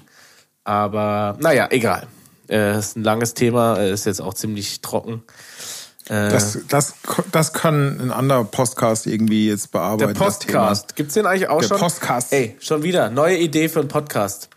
Aber 0.65 1.37
naja, 1.39 1.67
egal. 1.71 2.07
Äh, 2.49 2.77
ist 2.77 2.97
ein 2.97 3.03
langes 3.03 3.33
Thema, 3.33 3.77
äh, 3.77 3.93
ist 3.93 4.05
jetzt 4.05 4.21
auch 4.21 4.33
ziemlich 4.33 4.81
trocken. 4.81 5.23
Äh, 6.11 6.29
das, 6.29 6.59
das, 6.67 6.95
das 7.31 7.53
kann 7.53 7.97
ein 8.01 8.11
anderer 8.11 8.43
Podcast 8.43 9.07
irgendwie 9.07 9.47
jetzt 9.47 9.73
der 9.73 9.79
bearbeiten. 9.79 10.19
das 10.19 10.39
Thema. 10.39 10.59
Podcast. 10.59 10.95
Gibt's 10.97 11.13
den 11.13 11.25
eigentlich 11.25 11.47
auch 11.47 11.61
Der 11.61 11.69
schon? 11.69 11.79
Postcast. 11.79 12.33
Ey, 12.33 12.57
schon 12.59 12.83
wieder. 12.83 13.09
Neue 13.09 13.37
Idee 13.37 13.69
für 13.69 13.79
einen 13.79 13.87
Podcast. 13.87 14.49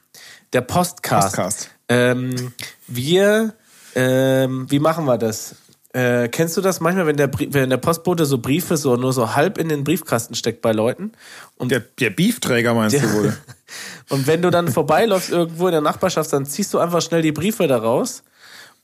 Der 0.53 0.63
Postcast. 0.63 1.29
Postcast. 1.37 1.71
Ähm, 1.89 2.53
wir, 2.89 3.55
ähm, 3.95 4.67
wie 4.69 4.81
machen 4.81 5.05
wir 5.05 5.17
das? 5.17 5.55
Äh, 5.93 6.27
kennst 6.27 6.57
du 6.57 6.61
das 6.61 6.81
manchmal, 6.81 7.07
wenn 7.07 7.17
der, 7.17 7.31
wenn 7.51 7.71
der 7.71 7.77
Postbote 7.77 8.27
so 8.27 8.39
Briefe 8.39 8.77
so 8.77 8.97
nur 8.97 9.13
so 9.13 9.37
halb 9.37 9.57
in 9.57 9.69
den 9.69 9.85
Briefkasten 9.85 10.35
steckt 10.35 10.61
bei 10.61 10.73
Leuten? 10.73 11.13
Und 11.57 11.71
Der, 11.71 11.79
der 12.01 12.11
Beefträger 12.11 12.75
meinst 12.75 12.97
du 12.97 13.13
wohl? 13.13 13.37
Und 14.09 14.27
wenn 14.27 14.43
du 14.43 14.51
dann 14.51 14.67
vorbeiläufst 14.73 15.31
irgendwo 15.31 15.69
in 15.69 15.73
der 15.73 15.83
Nachbarschaft, 15.83 16.33
dann 16.33 16.47
ziehst 16.47 16.75
du 16.75 16.81
einfach 16.81 17.01
schnell 17.01 17.23
die 17.23 17.31
Briefe 17.31 17.69
daraus 17.69 18.25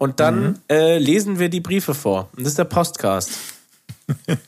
und 0.00 0.18
dann 0.18 0.42
mhm. 0.42 0.54
äh, 0.70 0.96
lesen 0.96 1.38
wir 1.38 1.50
die 1.50 1.60
Briefe 1.60 1.92
vor. 1.92 2.30
Und 2.34 2.40
das 2.40 2.52
ist 2.52 2.58
der 2.58 2.64
Postcast. 2.64 3.32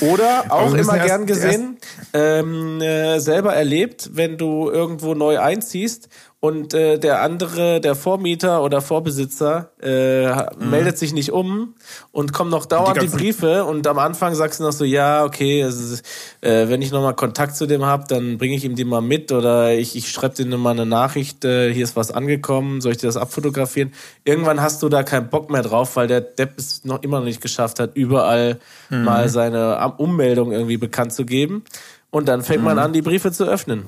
Oder 0.00 0.46
auch 0.48 0.72
immer 0.72 0.96
erst, 0.96 1.06
gern 1.06 1.26
gesehen, 1.26 1.76
ähm, 2.14 2.80
äh, 2.80 3.18
selber 3.18 3.54
erlebt, 3.54 4.10
wenn 4.14 4.38
du 4.38 4.70
irgendwo 4.70 5.14
neu 5.14 5.38
einziehst 5.38 6.08
und 6.38 6.74
äh, 6.74 6.98
der 6.98 7.22
andere, 7.22 7.80
der 7.80 7.94
Vormieter 7.94 8.62
oder 8.62 8.82
Vorbesitzer, 8.82 9.70
äh, 9.82 10.26
mhm. 10.26 10.70
meldet 10.70 10.98
sich 10.98 11.14
nicht 11.14 11.32
um 11.32 11.74
und 12.12 12.34
kommen 12.34 12.50
noch 12.50 12.66
dauernd 12.66 13.00
die, 13.00 13.06
die, 13.06 13.16
Briefe 13.16 13.64
und 13.64 13.86
am 13.86 13.98
Anfang 13.98 14.34
sagst 14.34 14.60
du 14.60 14.64
noch 14.64 14.72
so, 14.72 14.84
ja, 14.84 15.24
okay, 15.24 15.64
also, 15.64 15.96
äh, 16.42 16.68
wenn 16.68 16.82
ich 16.82 16.92
nochmal 16.92 17.14
Kontakt 17.14 17.56
zu 17.56 17.66
dem 17.66 17.86
habe, 17.86 18.04
dann 18.06 18.36
bringe 18.36 18.54
ich 18.54 18.64
ihm 18.64 18.76
die 18.76 18.84
mal 18.84 19.00
mit 19.00 19.32
oder 19.32 19.74
ich, 19.74 19.96
ich 19.96 20.10
schreibe 20.10 20.34
dir 20.34 20.44
mal 20.58 20.70
eine 20.70 20.84
Nachricht, 20.84 21.44
äh, 21.46 21.72
hier 21.72 21.84
ist 21.84 21.96
was 21.96 22.10
angekommen, 22.10 22.82
soll 22.82 22.92
ich 22.92 22.98
dir 22.98 23.06
das 23.06 23.16
abfotografieren? 23.16 23.94
Irgendwann 24.24 24.60
hast 24.60 24.82
du 24.82 24.90
da 24.90 25.02
keinen 25.02 25.30
Bock 25.30 25.50
mehr 25.50 25.62
drauf, 25.62 25.96
weil 25.96 26.06
der 26.06 26.20
Depp 26.20 26.58
es 26.58 26.84
noch 26.84 27.02
immer 27.02 27.18
noch 27.20 27.26
nicht 27.26 27.40
geschafft 27.40 27.80
hat, 27.80 27.96
überall 27.96 28.60
mhm. 28.90 29.04
mal 29.04 29.30
seine 29.30 29.94
Ummeldung 29.96 30.52
irgendwie 30.52 30.76
bekannt 30.76 31.14
zu 31.14 31.24
geben. 31.24 31.64
Und 32.10 32.28
dann 32.28 32.42
fängt 32.42 32.60
mhm. 32.60 32.66
man 32.66 32.78
an, 32.78 32.92
die 32.92 33.02
Briefe 33.02 33.32
zu 33.32 33.44
öffnen. 33.44 33.86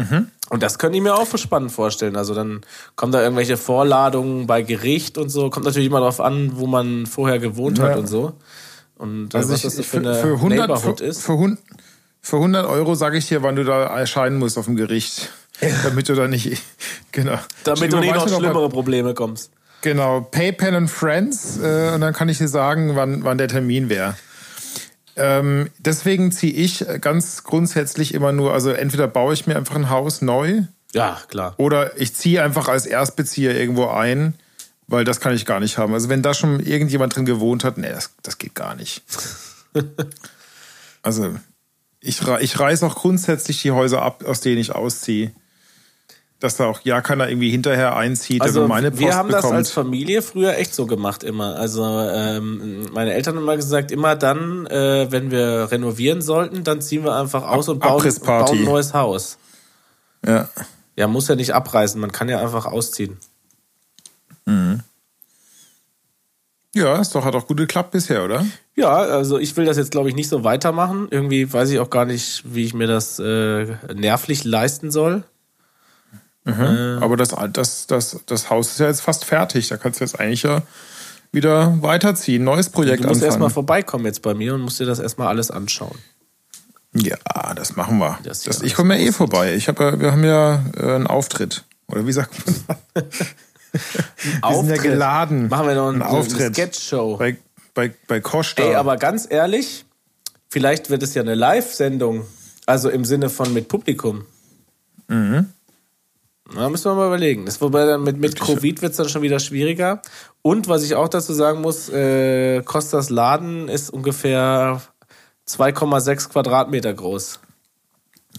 Mhm. 0.00 0.28
Und 0.48 0.62
das 0.62 0.78
könnte 0.78 0.96
ich 0.96 1.02
mir 1.02 1.14
auch 1.14 1.26
für 1.26 1.38
spannend 1.38 1.70
vorstellen. 1.72 2.16
Also 2.16 2.34
dann 2.34 2.62
kommen 2.96 3.12
da 3.12 3.22
irgendwelche 3.22 3.56
Vorladungen 3.56 4.46
bei 4.46 4.62
Gericht 4.62 5.16
und 5.16 5.28
so. 5.28 5.50
Kommt 5.50 5.66
natürlich 5.66 5.88
immer 5.88 6.00
darauf 6.00 6.20
an, 6.20 6.52
wo 6.54 6.66
man 6.66 7.06
vorher 7.06 7.38
gewohnt 7.38 7.78
ja. 7.78 7.84
hat 7.84 7.96
und 7.96 8.06
so. 8.06 8.32
Und 8.96 9.34
äh, 9.34 9.38
also 9.38 9.50
was 9.50 9.64
ich, 9.64 9.76
das 9.76 9.86
für, 9.86 9.98
eine 9.98 10.14
für 10.14 10.34
100, 10.34 10.58
Neighborhood 10.58 10.98
für, 10.98 11.04
ist. 11.04 11.22
Für, 11.22 11.56
für 12.20 12.36
100 12.36 12.66
Euro 12.66 12.94
sage 12.94 13.18
ich 13.18 13.28
dir, 13.28 13.42
wann 13.42 13.56
du 13.56 13.64
da 13.64 13.84
erscheinen 13.84 14.38
musst 14.38 14.58
auf 14.58 14.66
dem 14.66 14.76
Gericht. 14.76 15.30
damit 15.84 16.08
du 16.08 16.14
da 16.14 16.26
nicht, 16.26 16.62
genau. 17.12 17.38
Damit 17.64 17.92
du 17.92 17.98
nicht 17.98 18.14
noch 18.14 18.28
schlimmere 18.28 18.68
Probleme 18.68 19.14
kommst. 19.14 19.52
Genau, 19.82 20.20
PayPal 20.20 20.74
and 20.74 20.90
Friends. 20.90 21.58
Äh, 21.58 21.92
und 21.94 22.00
dann 22.00 22.12
kann 22.12 22.28
ich 22.28 22.38
dir 22.38 22.48
sagen, 22.48 22.96
wann, 22.96 23.24
wann 23.24 23.38
der 23.38 23.48
Termin 23.48 23.88
wäre. 23.88 24.16
Ähm, 25.16 25.70
deswegen 25.78 26.32
ziehe 26.32 26.52
ich 26.52 26.84
ganz 27.00 27.44
grundsätzlich 27.44 28.14
immer 28.14 28.32
nur, 28.32 28.52
also 28.52 28.70
entweder 28.70 29.08
baue 29.08 29.34
ich 29.34 29.46
mir 29.46 29.56
einfach 29.56 29.76
ein 29.76 29.90
Haus 29.90 30.22
neu. 30.22 30.62
Ja, 30.92 31.20
klar. 31.28 31.54
Oder 31.56 32.00
ich 32.00 32.14
ziehe 32.14 32.42
einfach 32.42 32.68
als 32.68 32.86
Erstbezieher 32.86 33.56
irgendwo 33.56 33.86
ein, 33.88 34.34
weil 34.86 35.04
das 35.04 35.20
kann 35.20 35.34
ich 35.34 35.46
gar 35.46 35.60
nicht 35.60 35.78
haben. 35.78 35.94
Also 35.94 36.08
wenn 36.08 36.22
da 36.22 36.34
schon 36.34 36.60
irgendjemand 36.60 37.14
drin 37.14 37.26
gewohnt 37.26 37.64
hat, 37.64 37.78
nee, 37.78 37.90
das, 37.90 38.14
das 38.22 38.38
geht 38.38 38.54
gar 38.54 38.74
nicht. 38.74 39.02
also 41.02 41.34
ich, 42.00 42.20
ich 42.40 42.58
reiße 42.58 42.86
auch 42.86 42.96
grundsätzlich 42.96 43.62
die 43.62 43.70
Häuser 43.70 44.02
ab, 44.02 44.24
aus 44.24 44.40
denen 44.40 44.58
ich 44.58 44.74
ausziehe 44.74 45.32
dass 46.40 46.56
da 46.56 46.66
auch 46.66 46.80
ja 46.84 47.02
keiner 47.02 47.28
irgendwie 47.28 47.50
hinterher 47.50 47.96
einzieht, 47.96 48.40
also 48.40 48.66
meine 48.66 48.90
Post 48.90 49.02
Wir 49.02 49.14
haben 49.14 49.28
bekommt. 49.28 49.44
das 49.44 49.52
als 49.52 49.70
Familie 49.70 50.22
früher 50.22 50.56
echt 50.56 50.74
so 50.74 50.86
gemacht 50.86 51.22
immer. 51.22 51.56
Also 51.56 51.84
ähm, 51.84 52.86
meine 52.92 53.12
Eltern 53.12 53.36
haben 53.36 53.42
immer 53.42 53.56
gesagt, 53.56 53.92
immer 53.92 54.16
dann, 54.16 54.66
äh, 54.66 55.06
wenn 55.10 55.30
wir 55.30 55.70
renovieren 55.70 56.22
sollten, 56.22 56.64
dann 56.64 56.80
ziehen 56.80 57.04
wir 57.04 57.14
einfach 57.14 57.42
aus 57.46 57.68
Ab 57.68 57.74
und 57.74 57.80
bauen, 57.80 58.14
bauen 58.24 58.58
ein 58.58 58.64
neues 58.64 58.94
Haus. 58.94 59.38
Ja. 60.26 60.48
Ja, 60.96 61.06
muss 61.06 61.28
ja 61.28 61.34
nicht 61.36 61.54
abreißen, 61.54 62.00
man 62.00 62.10
kann 62.10 62.28
ja 62.28 62.40
einfach 62.40 62.66
ausziehen. 62.66 63.18
Mhm. 64.46 64.80
Ja, 66.74 67.00
ist 67.00 67.14
doch, 67.14 67.24
hat 67.24 67.34
auch 67.34 67.46
gut 67.46 67.56
geklappt 67.56 67.90
bisher, 67.90 68.24
oder? 68.24 68.46
Ja, 68.76 68.92
also 68.92 69.38
ich 69.38 69.56
will 69.56 69.64
das 69.64 69.76
jetzt, 69.76 69.90
glaube 69.90 70.08
ich, 70.08 70.14
nicht 70.14 70.28
so 70.28 70.44
weitermachen. 70.44 71.08
Irgendwie 71.10 71.52
weiß 71.52 71.70
ich 71.70 71.80
auch 71.80 71.90
gar 71.90 72.04
nicht, 72.04 72.44
wie 72.46 72.64
ich 72.64 72.74
mir 72.74 72.86
das 72.86 73.18
äh, 73.18 73.66
nervlich 73.92 74.44
leisten 74.44 74.90
soll. 74.90 75.24
Mhm. 76.44 76.52
Äh, 76.52 76.98
Aber 77.02 77.16
das, 77.16 77.34
das, 77.52 77.86
das, 77.86 78.20
das 78.26 78.50
Haus 78.50 78.72
ist 78.72 78.80
ja 78.80 78.86
jetzt 78.86 79.02
fast 79.02 79.24
fertig. 79.24 79.68
Da 79.68 79.76
kannst 79.76 80.00
du 80.00 80.04
jetzt 80.04 80.18
eigentlich 80.18 80.42
ja 80.42 80.62
wieder 81.32 81.80
weiterziehen, 81.82 82.42
neues 82.42 82.70
Projekt 82.70 83.04
Du 83.04 83.08
musst 83.08 83.22
erstmal 83.22 83.50
vorbeikommen 83.50 84.04
jetzt 84.04 84.22
bei 84.22 84.34
mir 84.34 84.54
und 84.54 84.62
musst 84.62 84.80
dir 84.80 84.86
das 84.86 84.98
erstmal 84.98 85.28
alles 85.28 85.50
anschauen. 85.50 85.96
Ja, 86.92 87.16
das 87.54 87.76
machen 87.76 87.98
wir. 87.98 88.18
Das 88.24 88.42
das, 88.42 88.62
ich 88.62 88.74
komme 88.74 88.98
ja 88.98 89.06
eh 89.06 89.12
vorbei. 89.12 89.54
Ich 89.54 89.68
hab, 89.68 89.78
wir 89.78 90.10
haben 90.10 90.24
ja 90.24 90.64
äh, 90.76 90.94
einen 90.94 91.06
Auftritt. 91.06 91.64
Oder 91.86 92.06
wie 92.06 92.12
sagt 92.12 92.34
man? 92.44 92.76
wir 93.72 93.82
Auftritt. 94.42 94.66
sind 94.66 94.76
ja 94.76 94.82
geladen. 94.82 95.48
Machen 95.48 95.68
wir 95.68 95.74
noch 95.76 95.88
einen, 95.88 96.02
einen 96.02 96.10
Auftritt. 96.10 96.40
Eine 96.40 96.54
Sketch-Show. 96.54 97.16
Bei, 97.16 97.36
bei, 97.74 97.94
bei 98.08 98.20
Costa. 98.20 98.62
Ey, 98.62 98.74
aber 98.74 98.96
ganz 98.96 99.28
ehrlich, 99.30 99.84
vielleicht 100.48 100.90
wird 100.90 101.04
es 101.04 101.14
ja 101.14 101.22
eine 101.22 101.36
Live-Sendung. 101.36 102.26
Also 102.66 102.88
im 102.90 103.04
Sinne 103.04 103.30
von 103.30 103.52
mit 103.52 103.68
Publikum. 103.68 104.24
Mhm. 105.06 105.52
Da 106.54 106.68
müssen 106.68 106.90
wir 106.90 106.94
mal 106.94 107.06
überlegen. 107.06 107.46
Das, 107.46 107.60
wobei 107.60 107.86
dann 107.86 108.02
mit, 108.02 108.18
mit 108.18 108.38
Covid 108.38 108.82
wird 108.82 108.90
es 108.92 108.96
dann 108.96 109.08
schon 109.08 109.22
wieder 109.22 109.38
schwieriger. 109.38 110.02
Und 110.42 110.68
was 110.68 110.82
ich 110.82 110.94
auch 110.94 111.08
dazu 111.08 111.32
sagen 111.32 111.60
muss, 111.60 111.88
äh, 111.88 112.62
Costas 112.62 113.10
Laden 113.10 113.68
ist 113.68 113.90
ungefähr 113.90 114.80
2,6 115.48 116.30
Quadratmeter 116.30 116.92
groß. 116.92 117.40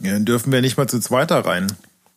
Ja, 0.02 0.14
dann 0.14 0.26
dürfen 0.26 0.52
wir 0.52 0.62
nicht 0.62 0.78
mal 0.78 0.88
zu 0.88 1.00
zweiter 1.00 1.46
rein. 1.46 1.68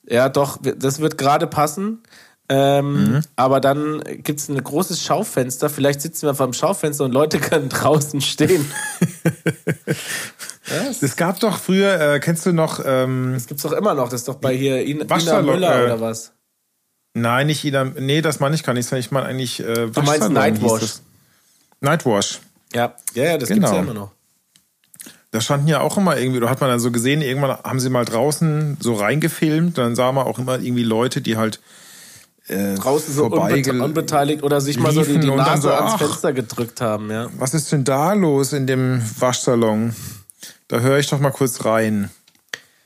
Ja, 0.06 0.28
doch, 0.28 0.58
das 0.60 1.00
wird 1.00 1.18
gerade 1.18 1.46
passen. 1.46 2.02
Ähm, 2.48 3.04
mhm. 3.04 3.20
Aber 3.36 3.60
dann 3.60 4.02
gibt 4.04 4.40
es 4.40 4.48
ein 4.48 4.62
großes 4.62 5.02
Schaufenster. 5.02 5.70
Vielleicht 5.70 6.02
sitzen 6.02 6.26
wir 6.26 6.34
vor 6.34 6.46
dem 6.46 6.52
Schaufenster 6.52 7.04
und 7.04 7.12
Leute 7.12 7.40
können 7.40 7.68
draußen 7.68 8.20
stehen. 8.20 8.70
Es 10.66 11.16
gab 11.16 11.38
doch 11.40 11.58
früher, 11.58 12.00
äh, 12.00 12.20
kennst 12.20 12.46
du 12.46 12.52
noch. 12.52 12.80
Ähm, 12.84 13.32
das 13.34 13.46
gibt's 13.46 13.62
doch 13.62 13.72
immer 13.72 13.92
noch. 13.92 14.08
Das 14.08 14.22
ist 14.22 14.28
doch 14.28 14.36
bei 14.36 14.56
hier 14.56 14.84
Ina, 14.84 15.04
Ina 15.04 15.42
Müller 15.42 15.78
äh, 15.78 15.84
oder 15.84 16.00
was? 16.00 16.32
Nein, 17.12 17.48
nicht 17.48 17.64
Ina. 17.64 17.84
Nee, 17.84 18.22
das 18.22 18.40
meine 18.40 18.54
ich 18.54 18.62
gar 18.62 18.72
nicht. 18.72 18.90
Ich 18.90 19.10
meine 19.10 19.26
eigentlich. 19.26 19.60
Äh, 19.60 19.88
du 19.90 20.02
meinst 20.02 20.30
Nightwash. 20.30 20.94
Nightwash. 21.80 22.40
Ja, 22.72 22.94
ja, 23.14 23.24
ja 23.24 23.38
das 23.38 23.50
genau. 23.50 23.60
gibt's 23.60 23.76
ja 23.76 23.82
immer 23.82 23.94
noch. 23.94 24.10
Da 25.32 25.40
standen 25.40 25.68
ja 25.68 25.80
auch 25.80 25.96
immer 25.98 26.16
irgendwie, 26.16 26.40
da 26.40 26.48
hat 26.48 26.60
man 26.60 26.70
dann 26.70 26.80
so 26.80 26.92
gesehen, 26.92 27.20
irgendwann 27.20 27.58
haben 27.58 27.80
sie 27.80 27.90
mal 27.90 28.04
draußen 28.04 28.76
so 28.80 28.94
reingefilmt, 28.94 29.76
dann 29.76 29.96
sah 29.96 30.12
man 30.12 30.26
auch 30.26 30.38
immer 30.38 30.60
irgendwie 30.60 30.84
Leute, 30.84 31.20
die 31.20 31.36
halt 31.36 31.60
äh, 32.48 32.74
draußen 32.74 33.14
so 33.14 33.26
unbete 33.26 33.72
unbeteiligt 33.72 34.42
oder 34.42 34.60
sich 34.60 34.78
mal 34.78 34.92
so 34.92 35.02
die, 35.02 35.18
die 35.18 35.30
Nase 35.30 35.62
so, 35.62 35.70
ans 35.72 35.94
Fenster 35.94 36.32
gedrückt 36.32 36.80
haben, 36.80 37.10
ja. 37.10 37.28
Was 37.38 37.54
ist 37.54 37.72
denn 37.72 37.84
da 37.84 38.12
los 38.12 38.52
in 38.52 38.66
dem 38.66 39.02
Waschsalon? 39.18 39.94
Da 40.68 40.80
höre 40.80 40.98
ich 40.98 41.08
doch 41.08 41.20
mal 41.20 41.30
kurz 41.30 41.64
rein. 41.64 42.10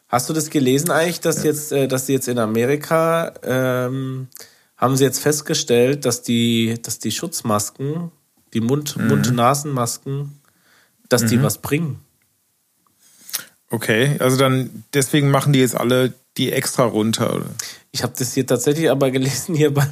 Hast 0.09 0.29
du 0.29 0.33
das 0.33 0.51
gelesen 0.51 0.91
eigentlich, 0.91 1.21
dass 1.21 1.39
ja. 1.39 1.51
jetzt, 1.51 1.73
äh, 1.73 1.89
dass 1.89 2.07
sie 2.07 2.13
jetzt 2.13 2.29
in 2.29 2.39
Amerika 2.39 3.33
ähm, 3.43 4.29
haben 4.77 4.97
sie 4.97 5.05
jetzt 5.05 5.19
festgestellt, 5.19 6.05
dass 6.05 6.23
die, 6.23 6.79
dass 6.83 6.99
die 6.99 7.11
Schutzmasken, 7.11 8.11
die 8.55 8.61
Mund, 8.61 8.97
mhm. 8.97 9.09
Mund-Nasen-Masken, 9.09 10.41
dass 11.09 11.23
mhm. 11.23 11.29
die 11.29 11.43
was 11.43 11.59
bringen? 11.59 11.99
Okay, 13.71 14.17
also 14.19 14.39
dann 14.39 14.85
deswegen 14.95 15.31
machen 15.31 15.53
die 15.53 15.59
jetzt 15.59 15.77
alle 15.77 16.15
die 16.39 16.53
extra 16.53 16.85
runter. 16.85 17.35
Oder? 17.35 17.47
Ich 17.91 18.03
habe 18.03 18.15
das 18.17 18.33
hier 18.33 18.47
tatsächlich 18.47 18.91
aber 18.91 19.11
gelesen 19.13 19.55
hier 19.55 19.75
bei, 19.75 19.87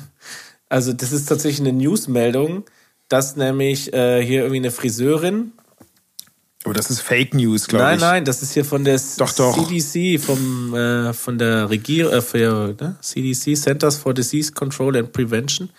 also 0.69 0.93
das 0.93 1.13
ist 1.13 1.27
tatsächlich 1.27 1.67
eine 1.67 1.77
Newsmeldung, 1.77 2.65
dass 3.09 3.37
nämlich 3.37 3.93
äh, 3.93 4.25
hier 4.25 4.41
irgendwie 4.41 4.57
eine 4.57 4.71
Friseurin. 4.71 5.53
Aber 6.65 6.75
das 6.75 6.91
ist 6.91 7.01
Fake 7.01 7.33
News, 7.33 7.69
glaube 7.69 7.85
ich. 7.85 8.01
Nein, 8.01 8.01
nein, 8.01 8.25
das 8.25 8.43
ist 8.43 8.53
hier 8.53 8.65
von 8.65 8.85
der 8.85 9.01
doch, 9.19 9.33
doch. 9.33 9.69
CDC, 9.69 10.21
vom, 10.21 10.75
äh, 10.75 11.13
von 11.13 11.39
der 11.39 11.71
Regierung, 11.71 12.13
äh, 12.13 12.21
für, 12.21 12.75
ne? 12.81 12.97
CDC, 13.01 13.57
Centers 13.57 13.97
for 13.97 14.13
Disease 14.13 14.51
Control 14.51 14.97
and 14.97 15.13
Prevention. 15.13 15.71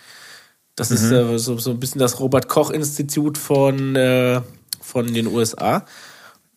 Das 0.76 0.88
mhm. 0.88 0.96
ist 0.96 1.10
äh, 1.10 1.38
so, 1.38 1.58
so 1.58 1.72
ein 1.72 1.80
bisschen 1.80 1.98
das 1.98 2.20
Robert-Koch-Institut 2.20 3.36
von, 3.36 3.96
äh, 3.96 4.40
von 4.80 5.12
den 5.12 5.26
USA. 5.26 5.84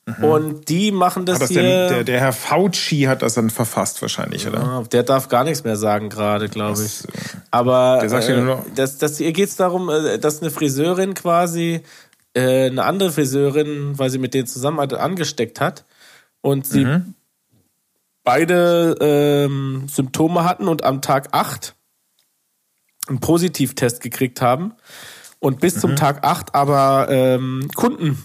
Mhm. 0.06 0.24
Und 0.24 0.70
die 0.70 0.92
machen 0.92 1.26
das, 1.26 1.40
das 1.40 1.50
hier. 1.50 1.62
Der, 1.62 1.90
der, 1.90 2.04
der, 2.04 2.20
Herr 2.20 2.34
Fauci 2.34 3.04
hat 3.04 3.22
das 3.22 3.36
dann 3.36 3.50
verfasst 3.50 4.02
wahrscheinlich, 4.02 4.48
oder? 4.48 4.60
Ja, 4.60 4.84
der 4.84 5.04
darf 5.04 5.28
gar 5.28 5.44
nichts 5.44 5.64
mehr 5.64 5.76
sagen 5.76 6.10
gerade, 6.10 6.50
glaube 6.50 6.82
ich. 6.84 7.04
Aber 7.52 8.00
der 8.02 8.10
sagt 8.10 8.28
äh, 8.28 8.32
ja 8.32 8.38
nur 8.38 8.56
noch 8.56 8.66
das, 8.76 8.98
das, 8.98 9.18
hier 9.18 9.32
geht 9.32 9.50
es 9.50 9.56
darum, 9.58 9.90
äh, 9.90 10.18
dass 10.18 10.42
eine 10.42 10.50
Friseurin 10.50 11.14
quasi 11.14 11.82
äh, 12.34 12.68
eine 12.68 12.84
andere 12.84 13.12
Friseurin, 13.12 14.00
weil 14.00 14.10
sie 14.10 14.18
mit 14.18 14.34
denen 14.34 14.48
zusammen 14.48 14.80
angesteckt 14.80 15.62
hat 15.62 15.86
und 16.42 16.66
sie 16.66 16.86
mhm. 16.86 17.14
beide 18.24 18.96
ähm, 19.02 19.88
Symptome 19.88 20.44
hatten 20.44 20.68
und 20.68 20.84
am 20.84 21.04
Tag 21.04 21.30
8 21.32 21.76
einen 23.08 23.20
Positivtest 23.20 24.02
gekriegt 24.02 24.42
haben 24.42 24.74
und 25.40 25.60
bis 25.60 25.76
mhm. 25.76 25.80
zum 25.80 25.96
Tag 25.96 26.24
8 26.24 26.56
aber 26.56 27.08
ähm, 27.10 27.68
Kunden 27.76 28.24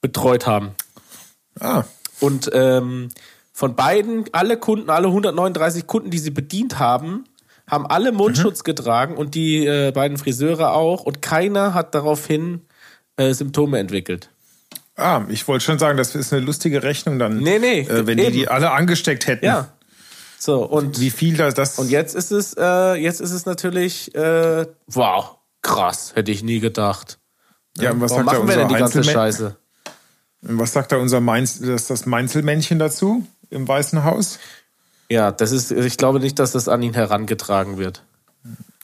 betreut 0.00 0.46
haben. 0.46 0.76
Ah. 1.60 1.84
Und 2.20 2.50
ähm, 2.52 3.08
von 3.52 3.74
beiden, 3.74 4.24
alle 4.32 4.58
Kunden, 4.58 4.90
alle 4.90 5.08
139 5.08 5.86
Kunden, 5.86 6.10
die 6.10 6.18
sie 6.18 6.30
bedient 6.30 6.78
haben, 6.78 7.24
haben 7.66 7.86
alle 7.86 8.12
Mundschutz 8.12 8.60
mhm. 8.60 8.64
getragen 8.64 9.16
und 9.16 9.34
die 9.34 9.66
äh, 9.66 9.92
beiden 9.92 10.18
Friseure 10.18 10.72
auch. 10.72 11.02
Und 11.04 11.22
keiner 11.22 11.74
hat 11.74 11.94
daraufhin 11.94 12.62
äh, 13.16 13.32
Symptome 13.32 13.78
entwickelt. 13.78 14.30
Ah, 14.96 15.22
ich 15.28 15.46
wollte 15.46 15.64
schon 15.64 15.78
sagen, 15.78 15.98
das 15.98 16.14
ist 16.14 16.32
eine 16.32 16.44
lustige 16.44 16.82
Rechnung 16.82 17.18
dann. 17.18 17.38
Nee, 17.38 17.58
nee. 17.58 17.80
Äh, 17.80 18.06
wenn 18.06 18.18
eben. 18.18 18.32
die 18.32 18.40
die 18.40 18.48
alle 18.48 18.70
angesteckt 18.70 19.26
hätten. 19.26 19.44
Ja. 19.44 19.68
So, 20.38 20.64
und 20.64 21.00
Wie 21.00 21.10
viel 21.10 21.36
das, 21.36 21.54
das 21.54 21.78
Und 21.78 21.90
jetzt 21.90 22.14
ist 22.14 22.30
es, 22.30 22.54
äh, 22.58 22.94
jetzt 22.94 23.20
ist 23.20 23.32
es 23.32 23.46
natürlich, 23.46 24.14
äh, 24.14 24.66
wow, 24.86 25.36
krass, 25.62 26.12
hätte 26.14 26.30
ich 26.30 26.42
nie 26.42 26.60
gedacht. 26.60 27.18
ja, 27.78 27.90
und 27.90 28.00
was 28.00 28.10
Warum 28.10 28.26
sagt 28.26 28.38
machen 28.38 28.48
wir 28.48 28.56
denn 28.56 28.68
die 28.68 28.74
ganze 28.74 29.02
Scheiße? 29.02 29.56
Was 30.48 30.72
sagt 30.72 30.92
da 30.92 30.96
unser 30.96 31.20
Mainz, 31.20 31.60
das, 31.60 31.86
das 31.88 32.06
Mainzelmännchen 32.06 32.78
dazu 32.78 33.26
im 33.50 33.66
Weißen 33.66 34.04
Haus? 34.04 34.38
Ja, 35.08 35.32
das 35.32 35.52
ist, 35.52 35.70
ich 35.72 35.96
glaube 35.96 36.20
nicht, 36.20 36.38
dass 36.38 36.52
das 36.52 36.68
an 36.68 36.82
ihn 36.82 36.94
herangetragen 36.94 37.78
wird. 37.78 38.02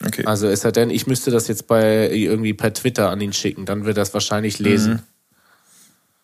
Okay. 0.05 0.25
Also 0.25 0.47
es 0.47 0.61
sei 0.61 0.71
denn, 0.71 0.89
ich 0.89 1.07
müsste 1.07 1.31
das 1.31 1.47
jetzt 1.47 1.67
bei 1.67 2.09
irgendwie 2.09 2.53
per 2.53 2.73
Twitter 2.73 3.09
an 3.09 3.21
ihn 3.21 3.31
schicken, 3.33 3.65
dann 3.65 3.85
wird 3.85 3.97
er 3.97 4.01
das 4.01 4.13
wahrscheinlich 4.13 4.59
lesen. 4.59 5.03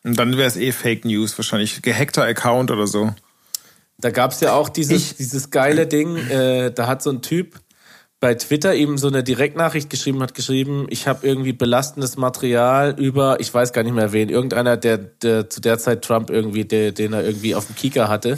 Und 0.04 0.18
dann 0.20 0.36
wäre 0.38 0.48
es 0.48 0.58
eh 0.58 0.72
Fake 0.72 1.06
News, 1.06 1.38
wahrscheinlich 1.38 1.82
gehackter 1.82 2.24
Account 2.24 2.72
oder 2.72 2.88
so. 2.88 3.14
Da 3.98 4.12
gab 4.12 4.32
es 4.32 4.40
ja 4.42 4.54
auch 4.54 4.70
dieses, 4.70 5.12
Ich- 5.12 5.18
dieses 5.18 5.52
geile 5.52 5.88
Ding, 5.88 6.16
äh, 6.18 6.72
da 6.72 6.88
hat 6.88 7.02
so 7.04 7.10
ein 7.12 7.22
Typ 7.22 7.60
bei 8.20 8.36
Twitter 8.36 8.76
eben 8.76 8.98
so 8.98 9.08
eine 9.08 9.24
Direktnachricht 9.24 9.90
geschrieben, 9.90 10.22
hat 10.22 10.34
geschrieben, 10.34 10.88
ich 10.90 11.08
habe 11.08 11.26
irgendwie 11.26 11.54
belastendes 11.54 12.18
Material 12.18 12.96
über, 13.00 13.40
ich 13.40 13.54
weiß 13.54 13.72
gar 13.72 13.84
nicht 13.84 13.96
mehr 13.96 14.12
wen, 14.12 14.30
irgendeiner, 14.30 14.76
der, 14.76 14.98
der 14.98 15.50
zu 15.50 15.62
der 15.62 15.80
Zeit 15.80 16.04
Trump 16.04 16.30
irgendwie, 16.30 16.66
der, 16.66 16.92
den 16.92 17.14
er 17.14 17.24
irgendwie 17.24 17.56
auf 17.56 17.68
dem 17.68 17.76
Kieker 17.76 18.10
hatte. 18.10 18.38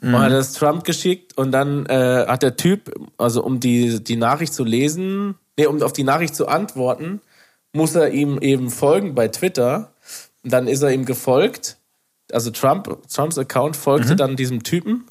Und 0.00 0.18
hat 0.18 0.32
das 0.32 0.52
Trump 0.52 0.84
geschickt 0.84 1.36
und 1.36 1.50
dann 1.50 1.86
äh, 1.86 2.26
hat 2.26 2.42
der 2.42 2.56
Typ, 2.56 2.94
also 3.18 3.42
um 3.42 3.58
die, 3.58 4.02
die 4.02 4.16
Nachricht 4.16 4.54
zu 4.54 4.64
lesen, 4.64 5.34
nee, 5.56 5.66
um 5.66 5.82
auf 5.82 5.92
die 5.92 6.04
Nachricht 6.04 6.36
zu 6.36 6.46
antworten, 6.46 7.20
muss 7.72 7.94
er 7.94 8.10
ihm 8.10 8.38
eben 8.38 8.70
folgen 8.70 9.14
bei 9.14 9.28
Twitter. 9.28 9.92
Und 10.44 10.52
dann 10.52 10.68
ist 10.68 10.82
er 10.82 10.92
ihm 10.92 11.04
gefolgt. 11.04 11.78
Also 12.32 12.50
Trump, 12.50 13.08
Trumps 13.12 13.38
Account 13.38 13.76
folgte 13.76 14.14
dann 14.14 14.36
diesem 14.36 14.62
Typen 14.62 15.08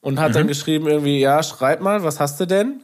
und 0.00 0.20
hat 0.20 0.34
dann 0.34 0.46
geschrieben 0.46 0.88
irgendwie, 0.88 1.20
ja, 1.20 1.42
schreib 1.42 1.80
mal, 1.80 2.02
was 2.02 2.20
hast 2.20 2.38
du 2.40 2.46
denn? 2.46 2.82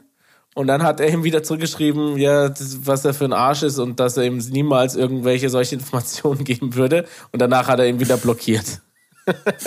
Und 0.54 0.68
dann 0.68 0.82
hat 0.84 1.00
er 1.00 1.08
ihm 1.08 1.24
wieder 1.24 1.42
zurückgeschrieben, 1.42 2.16
ja, 2.16 2.54
was 2.80 3.04
er 3.04 3.12
für 3.12 3.24
ein 3.24 3.32
Arsch 3.32 3.64
ist 3.64 3.78
und 3.78 3.98
dass 3.98 4.16
er 4.16 4.24
ihm 4.24 4.38
niemals 4.38 4.94
irgendwelche 4.94 5.50
solche 5.50 5.74
Informationen 5.76 6.44
geben 6.44 6.74
würde. 6.74 7.06
Und 7.32 7.42
danach 7.42 7.68
hat 7.68 7.80
er 7.80 7.88
ihn 7.88 8.00
wieder 8.00 8.16
blockiert. 8.16 8.80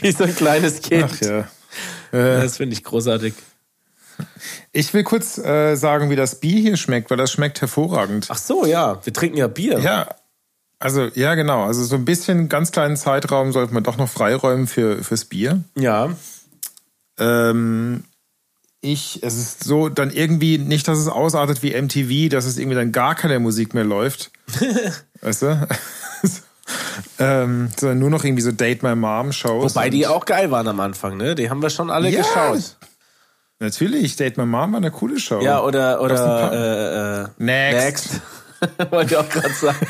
Wie 0.00 0.12
so 0.12 0.24
ein 0.24 0.34
kleines 0.34 0.80
Kind. 0.80 1.04
Ach 1.04 1.20
ja. 1.20 1.48
Das 2.12 2.56
finde 2.56 2.74
ich 2.74 2.84
großartig. 2.84 3.34
Ich 4.72 4.94
will 4.94 5.02
kurz 5.02 5.38
äh, 5.38 5.74
sagen, 5.74 6.08
wie 6.10 6.16
das 6.16 6.38
Bier 6.38 6.60
hier 6.60 6.76
schmeckt, 6.76 7.10
weil 7.10 7.16
das 7.16 7.32
schmeckt 7.32 7.60
hervorragend. 7.60 8.28
Ach 8.28 8.38
so, 8.38 8.64
ja, 8.64 9.04
wir 9.04 9.12
trinken 9.12 9.36
ja 9.38 9.48
Bier. 9.48 9.80
Ja, 9.80 10.08
also 10.78 11.06
ja, 11.14 11.34
genau. 11.34 11.64
Also 11.64 11.82
so 11.84 11.96
ein 11.96 12.04
bisschen 12.04 12.48
ganz 12.48 12.70
kleinen 12.70 12.96
Zeitraum 12.96 13.52
sollte 13.52 13.74
man 13.74 13.82
doch 13.82 13.96
noch 13.96 14.08
freiräumen 14.08 14.66
für 14.66 15.02
fürs 15.02 15.24
Bier. 15.24 15.64
Ja. 15.76 16.10
Ähm, 17.18 18.04
ich, 18.84 19.20
es 19.22 19.36
ist 19.36 19.64
so 19.64 19.88
dann 19.88 20.10
irgendwie 20.10 20.58
nicht, 20.58 20.86
dass 20.86 20.98
es 20.98 21.08
ausartet 21.08 21.62
wie 21.62 21.80
MTV, 21.80 22.30
dass 22.30 22.44
es 22.44 22.58
irgendwie 22.58 22.76
dann 22.76 22.92
gar 22.92 23.14
keine 23.14 23.38
Musik 23.38 23.74
mehr 23.74 23.84
läuft. 23.84 24.30
weißt 25.22 25.42
du? 25.42 25.68
ähm, 27.18 27.70
sondern 27.78 27.98
nur 27.98 28.10
noch 28.10 28.24
irgendwie 28.24 28.42
so 28.42 28.52
Date 28.52 28.82
My 28.82 28.94
Mom 28.94 29.32
Shows. 29.32 29.74
Wobei 29.74 29.90
die 29.90 30.06
auch 30.06 30.24
geil 30.26 30.50
waren 30.50 30.68
am 30.68 30.80
Anfang, 30.80 31.16
ne? 31.16 31.34
Die 31.34 31.50
haben 31.50 31.62
wir 31.62 31.70
schon 31.70 31.90
alle 31.90 32.10
Ja. 32.10 32.20
geschaut. 32.20 32.76
Natürlich, 33.58 34.16
Date 34.16 34.36
My 34.36 34.44
Mom 34.44 34.72
war 34.72 34.78
eine 34.78 34.90
coole 34.90 35.18
Show. 35.18 35.40
Ja, 35.40 35.62
oder, 35.62 36.00
oder 36.02 36.52
äh, 36.52 37.22
äh, 37.22 37.28
Next. 37.38 38.12
Next. 38.12 38.20
Wollte 38.90 39.14
ich 39.14 39.16
auch 39.18 39.28
gerade 39.28 39.54
sagen. 39.54 39.86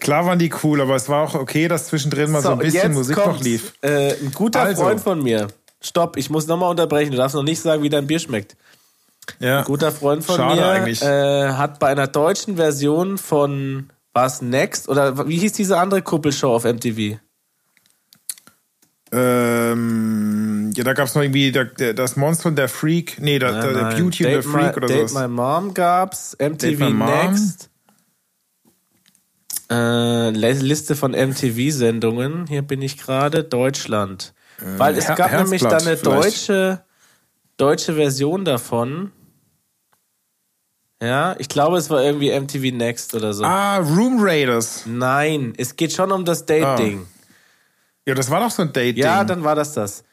Klar 0.00 0.26
waren 0.26 0.38
die 0.38 0.52
cool, 0.62 0.80
aber 0.80 0.96
es 0.96 1.08
war 1.08 1.22
auch 1.22 1.34
okay, 1.34 1.68
dass 1.68 1.86
zwischendrin 1.86 2.30
mal 2.30 2.42
so, 2.42 2.50
ein 2.50 2.58
bisschen 2.58 2.92
Musik 2.92 3.16
kommt, 3.16 3.36
noch 3.36 3.42
lief. 3.42 3.72
Äh, 3.82 4.14
ein 4.14 4.32
guter 4.32 4.60
Also. 4.62 4.82
Freund 4.82 5.00
von 5.00 5.22
mir. 5.22 5.48
Stopp, 5.82 6.16
ich 6.16 6.30
muss 6.30 6.46
nochmal 6.46 6.70
unterbrechen. 6.70 7.10
Du 7.10 7.16
darfst 7.16 7.34
noch 7.34 7.42
nicht 7.42 7.60
sagen, 7.60 7.82
wie 7.82 7.88
dein 7.88 8.06
Bier 8.06 8.18
schmeckt. 8.18 8.56
Ja. 9.38 9.60
Ein 9.60 9.64
guter 9.64 9.92
Freund 9.92 10.24
von 10.24 10.36
Schade 10.36 10.82
mir 10.82 11.02
äh, 11.02 11.52
hat 11.52 11.78
bei 11.78 11.88
einer 11.88 12.06
deutschen 12.06 12.56
Version 12.56 13.18
von 13.18 13.90
was 14.12 14.42
Next 14.42 14.88
oder 14.88 15.28
wie 15.28 15.38
hieß 15.38 15.52
diese 15.52 15.78
andere 15.78 16.02
Kuppelshow 16.02 16.54
auf 16.54 16.64
MTV? 16.64 17.18
Ähm, 19.14 20.72
ja, 20.74 20.84
da 20.84 20.94
gab 20.94 21.06
es 21.06 21.14
noch 21.14 21.22
irgendwie 21.22 21.52
der, 21.52 21.66
der, 21.66 21.92
das 21.94 22.16
Monster 22.16 22.48
und 22.48 22.56
der 22.56 22.68
Freak. 22.68 23.20
Nee, 23.20 23.38
der, 23.38 23.52
der, 23.52 23.72
der 23.72 23.82
Nein, 23.82 23.96
Beauty 23.96 24.24
und 24.24 24.32
der 24.32 24.42
Freak 24.42 24.76
my, 24.76 24.76
oder 24.76 24.86
Date 24.86 25.08
sowas. 25.10 25.22
My 25.22 25.28
Mom 25.28 25.74
gab's, 25.74 26.36
MTV 26.38 26.90
Mom. 26.90 27.06
Next. 27.06 27.70
Äh, 29.70 30.30
Liste 30.30 30.96
von 30.96 31.12
MTV-Sendungen. 31.12 32.46
Hier 32.46 32.62
bin 32.62 32.82
ich 32.82 32.98
gerade. 32.98 33.44
Deutschland. 33.44 34.32
Weil 34.76 34.96
es 34.96 35.08
Her- 35.08 35.16
gab 35.16 35.32
nämlich 35.32 35.62
da 35.62 35.70
Herzblatt 35.70 35.86
eine 35.86 35.96
vielleicht. 35.96 36.48
deutsche, 36.48 36.84
deutsche 37.56 37.94
Version 37.94 38.44
davon. 38.44 39.12
Ja, 41.02 41.34
ich 41.38 41.48
glaube, 41.48 41.78
es 41.78 41.90
war 41.90 42.02
irgendwie 42.02 42.30
MTV 42.30 42.72
Next 42.76 43.14
oder 43.14 43.32
so. 43.34 43.44
Ah, 43.44 43.78
Room 43.78 44.18
Raiders. 44.20 44.84
Nein, 44.86 45.52
es 45.56 45.74
geht 45.74 45.92
schon 45.92 46.12
um 46.12 46.24
das 46.24 46.46
Date-Ding. 46.46 47.06
Ja, 48.06 48.14
das 48.14 48.30
war 48.30 48.40
doch 48.40 48.50
so 48.50 48.62
ein 48.62 48.72
Date-Ding. 48.72 49.02
Ja, 49.02 49.24
dann 49.24 49.42
war 49.42 49.56
das 49.56 49.72
das. 49.74 50.04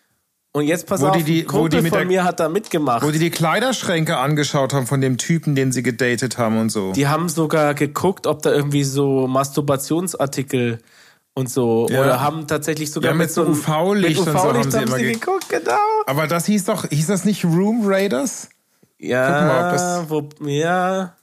Und 0.52 0.64
jetzt 0.66 0.88
pass 0.88 1.00
Wo 1.02 1.08
auf, 1.10 1.18
die- 1.18 1.24
die- 1.24 1.42
ein 1.44 1.48
wo 1.54 1.60
Kumpel 1.60 1.82
von 1.84 1.92
der- 1.92 2.06
mir 2.08 2.24
hat 2.24 2.40
da 2.40 2.50
mitgemacht. 2.50 3.04
Wo 3.04 3.12
die 3.12 3.20
die 3.20 3.30
Kleiderschränke 3.30 4.18
angeschaut 4.18 4.74
haben 4.74 4.88
von 4.88 5.00
dem 5.00 5.20
Typen, 5.20 5.54
den 5.54 5.72
sie 5.72 5.84
gedatet 5.84 6.40
haben 6.40 6.58
und 6.58 6.72
so. 6.72 6.92
Die 6.94 7.08
haben 7.08 7.30
sogar 7.30 7.76
geguckt, 7.76 8.26
ob 8.26 8.42
da 8.42 8.52
irgendwie 8.52 8.84
so 8.84 9.28
Masturbationsartikel 9.28 10.80
und 11.34 11.50
so 11.50 11.88
Ja. 11.90 12.02
oder 12.02 12.22
haben 12.22 12.48
tatsächlich 12.48 12.92
sogar 12.92 13.12
Ja, 13.12 13.18
mit 13.18 13.32
so 13.32 13.42
einem- 13.46 13.52
UV-Licht 13.54 14.20
mit 14.20 14.28
und 14.28 14.34
so 14.34 14.48
UV-Licht 14.48 14.66
haben 14.66 14.72
sie 14.72 14.78
immer 14.84 14.98
ge- 14.98 15.14
geguckt, 15.14 15.50
genau. 15.50 15.78
Aber 16.06 16.28
das 16.28 16.46
hieß 16.46 16.66
doch, 16.66 16.86
hieß 16.90 17.08
das 17.08 17.26
nicht 17.26 17.46
Room 17.46 17.82
Raiders? 17.86 18.50
Ja, 18.98 19.30
mal, 19.30 19.66
ob 19.66 19.72
das- 19.74 20.10
wo, 20.42 20.48
ja. 20.48 21.16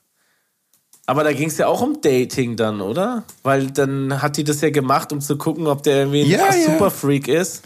Aber 1.08 1.22
da 1.22 1.32
ging 1.32 1.48
es 1.48 1.58
ja 1.58 1.66
auch 1.68 1.82
um 1.82 2.00
Dating 2.00 2.56
dann, 2.56 2.80
oder? 2.80 3.22
Weil 3.44 3.68
dann 3.70 4.22
hat 4.22 4.36
die 4.38 4.44
das 4.44 4.60
ja 4.60 4.70
gemacht, 4.70 5.12
um 5.12 5.20
zu 5.20 5.36
gucken, 5.38 5.66
ob 5.68 5.82
der 5.84 5.98
irgendwie 5.98 6.22
ein 6.24 6.30
Ja, 6.30 6.52
ja. 6.54 6.72
Superfreak 6.72 7.28
ist. 7.28 7.62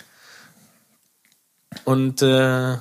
Und 1.84 2.22
äh, 2.22 2.76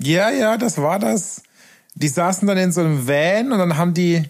Ja, 0.00 0.30
ja, 0.30 0.56
das 0.58 0.78
war 0.78 0.98
das. 0.98 1.42
Die 1.94 2.06
saßen 2.08 2.46
dann 2.46 2.56
in 2.58 2.70
so 2.70 2.80
einem 2.82 3.08
Van 3.08 3.50
und 3.50 3.58
dann 3.58 3.76
haben 3.76 3.94
die, 3.94 4.24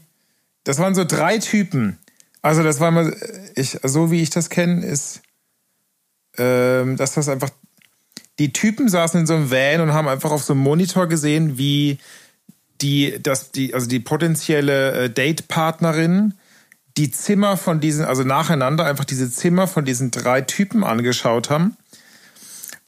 das 0.65 0.79
waren 0.79 0.95
so 0.95 1.05
drei 1.05 1.39
Typen. 1.39 1.99
Also 2.49 2.63
das 2.63 2.81
war 2.81 2.91
mal, 2.91 3.15
ich, 3.57 3.79
so 3.83 4.11
wie 4.11 4.23
ich 4.23 4.31
das 4.31 4.49
kenne, 4.49 4.83
ist, 4.83 5.21
ähm, 6.39 6.97
dass 6.97 7.13
das 7.13 7.29
einfach, 7.29 7.51
die 8.39 8.55
Typen 8.55 8.89
saßen 8.89 9.21
in 9.21 9.27
so 9.27 9.35
einem 9.35 9.51
Van 9.51 9.83
und 9.83 9.93
haben 9.93 10.09
einfach 10.09 10.31
auf 10.31 10.43
so 10.43 10.55
einem 10.55 10.63
Monitor 10.63 11.09
gesehen, 11.09 11.59
wie 11.59 11.99
die, 12.81 13.19
das, 13.23 13.53
die, 13.53 13.75
also 13.75 13.87
die 13.87 14.01
potenzielle 14.01 14.93
äh, 14.93 15.11
Date-Partnerin 15.11 16.39
die 16.97 17.11
Zimmer 17.11 17.59
von 17.59 17.81
diesen, 17.81 18.07
also 18.07 18.25
nacheinander 18.25 18.87
einfach 18.87 19.05
diese 19.05 19.31
Zimmer 19.31 19.67
von 19.67 19.85
diesen 19.85 20.11
drei 20.11 20.41
Typen 20.41 20.85
angeschaut 20.85 21.51
haben 21.51 21.77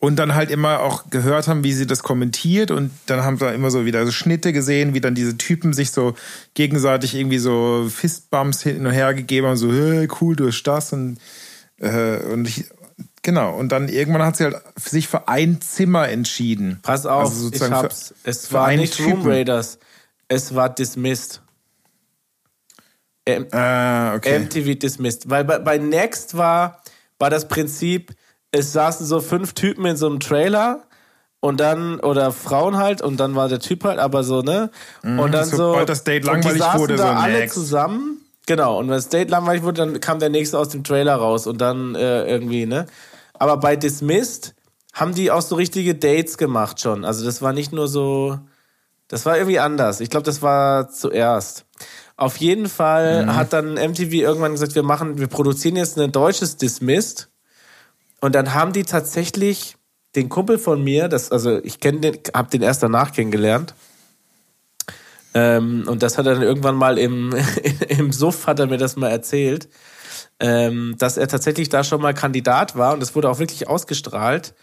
und 0.00 0.16
dann 0.16 0.34
halt 0.34 0.50
immer 0.50 0.80
auch 0.80 1.10
gehört 1.10 1.46
haben, 1.46 1.62
wie 1.62 1.72
sie 1.74 1.86
das 1.86 2.02
kommentiert 2.02 2.70
und 2.70 2.90
dann 3.06 3.22
haben 3.22 3.38
wir 3.40 3.52
immer 3.52 3.70
so 3.70 3.84
wieder 3.84 4.04
so 4.06 4.10
Schnitte 4.12 4.52
gesehen, 4.52 4.94
wie 4.94 5.00
dann 5.00 5.14
diese 5.14 5.36
Typen 5.36 5.72
sich 5.74 5.90
so 5.92 6.14
gegenseitig 6.54 7.14
irgendwie 7.14 7.38
so 7.38 7.86
Fistbumps 7.88 8.62
hin 8.62 8.84
und 8.86 8.92
her 8.92 9.14
gegeben 9.14 9.46
haben, 9.46 9.56
so 9.56 9.70
hey, 9.72 10.08
cool 10.20 10.34
durch 10.36 10.62
das 10.62 10.92
und 10.94 11.18
äh, 11.78 12.16
und 12.32 12.48
ich, 12.48 12.64
genau 13.22 13.54
und 13.58 13.70
dann 13.72 13.88
irgendwann 13.88 14.22
hat 14.22 14.36
sie 14.36 14.44
halt 14.44 14.56
sich 14.76 15.06
für 15.06 15.28
ein 15.28 15.60
Zimmer 15.60 16.08
entschieden. 16.08 16.78
pass 16.82 17.04
auf, 17.06 17.24
Also 17.24 17.34
ich 17.36 17.42
sozusagen 17.58 17.72
für- 17.74 17.82
hab's. 17.82 18.14
es 18.24 18.52
war 18.52 18.72
nicht 18.74 18.98
Room 19.00 19.08
Typen. 19.16 19.26
Raiders. 19.30 19.78
Es 20.28 20.54
war 20.54 20.74
Dismissed. 20.74 21.42
Ah, 23.52 24.14
okay. 24.16 24.38
MTV 24.40 24.74
Dismissed. 24.78 25.28
Weil 25.30 25.44
bei, 25.44 25.58
bei 25.58 25.78
Next 25.78 26.36
war, 26.36 26.82
war 27.18 27.30
das 27.30 27.46
Prinzip, 27.48 28.12
es 28.52 28.72
saßen 28.72 29.06
so 29.06 29.20
fünf 29.20 29.54
Typen 29.54 29.84
in 29.86 29.96
so 29.96 30.06
einem 30.06 30.20
Trailer 30.20 30.82
und 31.40 31.58
dann, 31.60 32.00
oder 32.00 32.32
Frauen 32.32 32.76
halt, 32.76 33.00
und 33.02 33.18
dann 33.18 33.34
war 33.34 33.48
der 33.48 33.60
Typ 33.60 33.84
halt, 33.84 33.98
aber 33.98 34.24
so, 34.24 34.42
ne? 34.42 34.70
Und 35.02 35.32
dann 35.32 35.46
so. 35.46 35.56
sobald 35.56 35.88
das 35.88 36.04
Date 36.04 36.26
und 36.28 36.44
die 36.44 36.48
langweilig 36.48 36.62
saßen 36.62 36.80
wurde, 36.80 36.96
da 36.96 37.14
so 37.14 37.22
alle 37.22 37.38
next. 37.38 37.54
zusammen. 37.54 38.20
Genau, 38.46 38.78
und 38.78 38.88
wenn 38.88 38.94
das 38.94 39.08
Date 39.08 39.30
langweilig 39.30 39.62
wurde, 39.62 39.86
dann 39.86 40.00
kam 40.00 40.18
der 40.18 40.28
nächste 40.28 40.58
aus 40.58 40.68
dem 40.70 40.84
Trailer 40.84 41.14
raus 41.14 41.46
und 41.46 41.60
dann 41.60 41.94
äh, 41.94 42.26
irgendwie, 42.26 42.66
ne? 42.66 42.86
Aber 43.34 43.56
bei 43.56 43.76
Dismissed 43.76 44.54
haben 44.92 45.14
die 45.14 45.30
auch 45.30 45.40
so 45.40 45.54
richtige 45.54 45.94
Dates 45.94 46.36
gemacht 46.36 46.80
schon. 46.80 47.04
Also 47.04 47.24
das 47.24 47.40
war 47.42 47.52
nicht 47.52 47.72
nur 47.72 47.88
so, 47.88 48.38
das 49.08 49.24
war 49.24 49.36
irgendwie 49.36 49.60
anders. 49.60 50.00
Ich 50.00 50.10
glaube, 50.10 50.24
das 50.24 50.42
war 50.42 50.90
zuerst. 50.90 51.64
Auf 52.16 52.36
jeden 52.36 52.68
Fall 52.68 53.34
hat 53.34 53.54
dann 53.54 53.74
MTV 53.74 54.12
irgendwann 54.12 54.52
gesagt, 54.52 54.74
wir 54.74 54.82
machen, 54.82 55.16
wir 55.18 55.26
produzieren 55.26 55.76
jetzt 55.76 55.98
ein 55.98 56.12
deutsches 56.12 56.58
Dismissed. 56.58 57.29
Und 58.20 58.34
dann 58.34 58.54
haben 58.54 58.72
die 58.72 58.84
tatsächlich 58.84 59.76
den 60.14 60.28
Kumpel 60.28 60.58
von 60.58 60.82
mir, 60.82 61.08
das, 61.08 61.30
also 61.30 61.58
ich 61.62 61.80
kenne 61.80 62.00
den, 62.00 62.18
hab 62.34 62.50
den 62.50 62.62
erst 62.62 62.82
danach 62.82 63.12
kennengelernt. 63.12 63.74
Ähm, 65.32 65.84
und 65.86 66.02
das 66.02 66.18
hat 66.18 66.26
er 66.26 66.34
dann 66.34 66.42
irgendwann 66.42 66.74
mal 66.74 66.98
im, 66.98 67.34
im 67.88 68.12
Suff, 68.12 68.46
hat 68.46 68.58
er 68.58 68.66
mir 68.66 68.78
das 68.78 68.96
mal 68.96 69.10
erzählt. 69.10 69.68
ähm, 70.40 70.94
dass 70.98 71.18
er 71.18 71.28
tatsächlich 71.28 71.68
da 71.68 71.84
schon 71.84 72.00
mal 72.00 72.14
Kandidat 72.14 72.74
war 72.74 72.94
und 72.94 73.02
es 73.02 73.14
wurde 73.14 73.28
auch 73.28 73.38
wirklich 73.38 73.68
ausgestrahlt. 73.68 74.54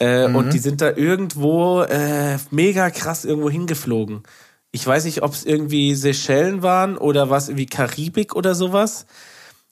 Äh, 0.00 0.28
mhm. 0.28 0.36
Und 0.36 0.52
die 0.52 0.58
sind 0.58 0.80
da 0.80 0.90
irgendwo 0.90 1.82
äh, 1.82 2.38
mega 2.50 2.90
krass 2.90 3.24
irgendwo 3.24 3.50
hingeflogen. 3.50 4.22
Ich 4.72 4.86
weiß 4.86 5.04
nicht, 5.04 5.22
ob 5.22 5.32
es 5.32 5.44
irgendwie 5.44 5.94
Seychellen 5.94 6.62
waren 6.62 6.96
oder 6.98 7.30
was, 7.30 7.56
wie 7.56 7.66
Karibik 7.66 8.34
oder 8.34 8.54
sowas. 8.54 9.06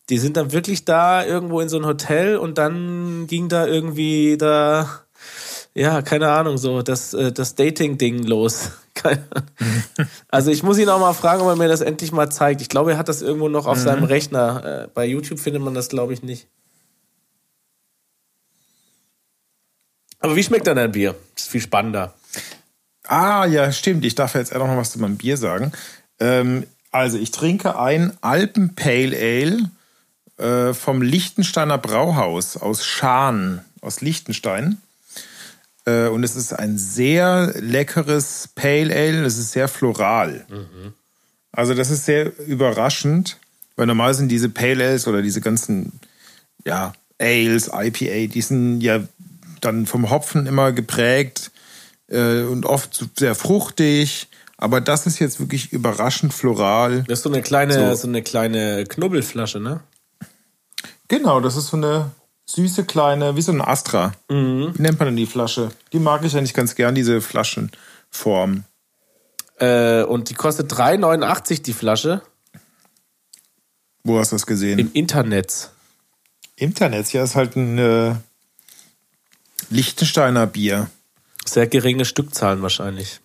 Die 0.09 0.19
sind 0.19 0.37
dann 0.37 0.53
wirklich 0.53 0.85
da 0.85 1.25
irgendwo 1.25 1.61
in 1.61 1.69
so 1.69 1.79
ein 1.79 1.87
Hotel 1.87 2.37
und 2.37 2.59
dann 2.59 3.27
ging 3.27 3.49
da 3.49 3.67
irgendwie 3.67 4.37
da, 4.39 5.01
ja, 5.75 6.03
keine 6.03 6.31
Ahnung, 6.31 6.59
so 6.59 6.83
das, 6.83 7.13
äh, 7.15 7.33
das 7.33 7.55
Dating-Ding 7.55 8.25
los. 8.25 8.71
also 10.29 10.51
ich 10.51 10.63
muss 10.63 10.79
ihn 10.79 10.89
auch 10.89 11.01
mal 11.01 11.13
fragen, 11.13 11.43
ob 11.43 11.49
er 11.49 11.57
mir 11.57 11.69
das 11.69 11.81
endlich 11.81 12.13
mal 12.13 12.31
zeigt. 12.31 12.61
Ich 12.61 12.69
glaube, 12.69 12.93
er 12.93 12.99
hat 12.99 13.09
das 13.09 13.23
irgendwo 13.23 13.49
noch 13.49 13.67
auf 13.67 13.79
mhm. 13.79 13.83
seinem 13.83 14.05
Rechner. 14.05 14.85
Äh, 14.85 14.89
bei 14.93 15.07
YouTube 15.07 15.39
findet 15.39 15.63
man 15.63 15.75
das, 15.75 15.89
glaube 15.89 16.13
ich, 16.13 16.23
nicht. 16.23 16.47
Aber 20.21 20.35
wie 20.35 20.43
schmeckt 20.43 20.67
dann 20.67 20.77
dein 20.77 20.93
Bier? 20.93 21.15
Das 21.35 21.45
ist 21.45 21.51
viel 21.51 21.61
spannender. 21.61 22.15
Ah, 23.07 23.47
ja, 23.47 23.71
stimmt. 23.71 24.05
Ich 24.05 24.15
darf 24.15 24.35
jetzt 24.35 24.53
eher 24.53 24.59
noch 24.59 24.67
mal 24.67 24.77
was 24.77 24.93
zu 24.93 24.99
meinem 24.99 25.17
Bier 25.17 25.37
sagen. 25.37 25.73
Ähm, 26.19 26.67
also, 26.91 27.19
ich 27.19 27.31
trinke 27.31 27.79
ein 27.79 28.17
Alpen 28.23 28.75
Pale 28.75 29.17
Ale 29.17 29.71
äh, 30.39 30.75
vom 30.75 31.03
Lichtensteiner 31.03 31.79
Brauhaus 31.79 32.57
aus 32.57 32.85
Schaan, 32.85 33.65
aus 33.81 34.01
Liechtenstein. 34.01 34.79
Äh, 35.87 36.09
und 36.09 36.25
es 36.25 36.37
ist 36.37 36.53
ein 36.53 36.77
sehr 36.79 37.55
leckeres 37.59 38.49
Pale 38.55 38.95
Ale. 38.95 39.25
Es 39.25 39.39
ist 39.39 39.53
sehr 39.53 39.69
floral. 39.69 40.45
Mhm. 40.49 40.93
Also, 41.53 41.73
das 41.73 41.91
ist 41.91 42.05
sehr 42.05 42.39
überraschend, 42.47 43.39
weil 43.77 43.87
normal 43.87 44.13
sind 44.13 44.29
diese 44.29 44.51
Pale 44.51 44.85
Ales 44.85 45.07
oder 45.07 45.23
diese 45.23 45.41
ganzen, 45.41 45.93
ja, 46.67 46.93
Ales, 47.19 47.71
IPA, 47.73 48.33
die 48.33 48.43
sind 48.43 48.83
ja 48.83 49.01
dann 49.63 49.87
vom 49.87 50.11
Hopfen 50.11 50.47
immer 50.47 50.73
geprägt 50.73 51.51
äh, 52.09 52.43
und 52.43 52.67
oft 52.67 53.07
sehr 53.19 53.35
fruchtig. 53.35 54.29
Aber 54.59 54.81
das 54.81 55.07
ist 55.07 55.19
jetzt 55.19 55.41
wirklich 55.41 55.73
überraschend 55.73 56.33
floral. 56.33 57.05
Das 57.09 57.21
ist 57.21 57.23
so 57.23 57.31
eine 57.31 57.43
kleine, 57.43 57.91
so, 57.91 57.95
so 57.95 58.09
eine 58.09 58.23
kleine 58.23 58.85
Knubbelflasche, 58.85 59.61
ne? 59.61 59.81
Genau, 61.09 61.41
das 61.41 61.57
ist 61.57 61.69
so 61.69 61.77
eine 61.77 62.11
süße 62.47 62.85
kleine, 62.85 63.37
wie 63.37 63.43
so 63.43 63.53
ein 63.53 63.61
Astra. 63.61 64.13
Mhm. 64.29 64.73
Wie 64.75 64.83
nennt 64.83 64.99
man 64.99 65.07
denn 65.07 65.17
die 65.17 65.27
Flasche? 65.27 65.71
Die 65.93 65.99
mag 65.99 66.25
ich 66.25 66.37
eigentlich 66.37 66.55
ganz 66.55 66.75
gern, 66.75 66.95
diese 66.95 67.21
Flaschenform. 67.21 68.65
Äh, 69.59 70.03
und 70.03 70.31
die 70.31 70.35
kostet 70.35 70.73
3,89 70.73 71.63
die 71.63 71.73
Flasche. 71.73 72.23
Wo 74.05 74.19
hast 74.19 74.33
du 74.33 74.37
das 74.37 74.47
gesehen? 74.47 74.79
Im 74.79 74.93
Internet. 74.93 75.71
Internet, 76.57 77.13
ja, 77.13 77.25
ist 77.25 77.35
halt 77.35 77.57
ein 77.57 77.79
äh, 77.79 78.15
Lichtensteiner 79.71 80.47
Bier. 80.47 80.89
Sehr 81.45 81.67
geringe 81.67 82.05
Stückzahlen 82.05 82.63
wahrscheinlich. 82.63 83.21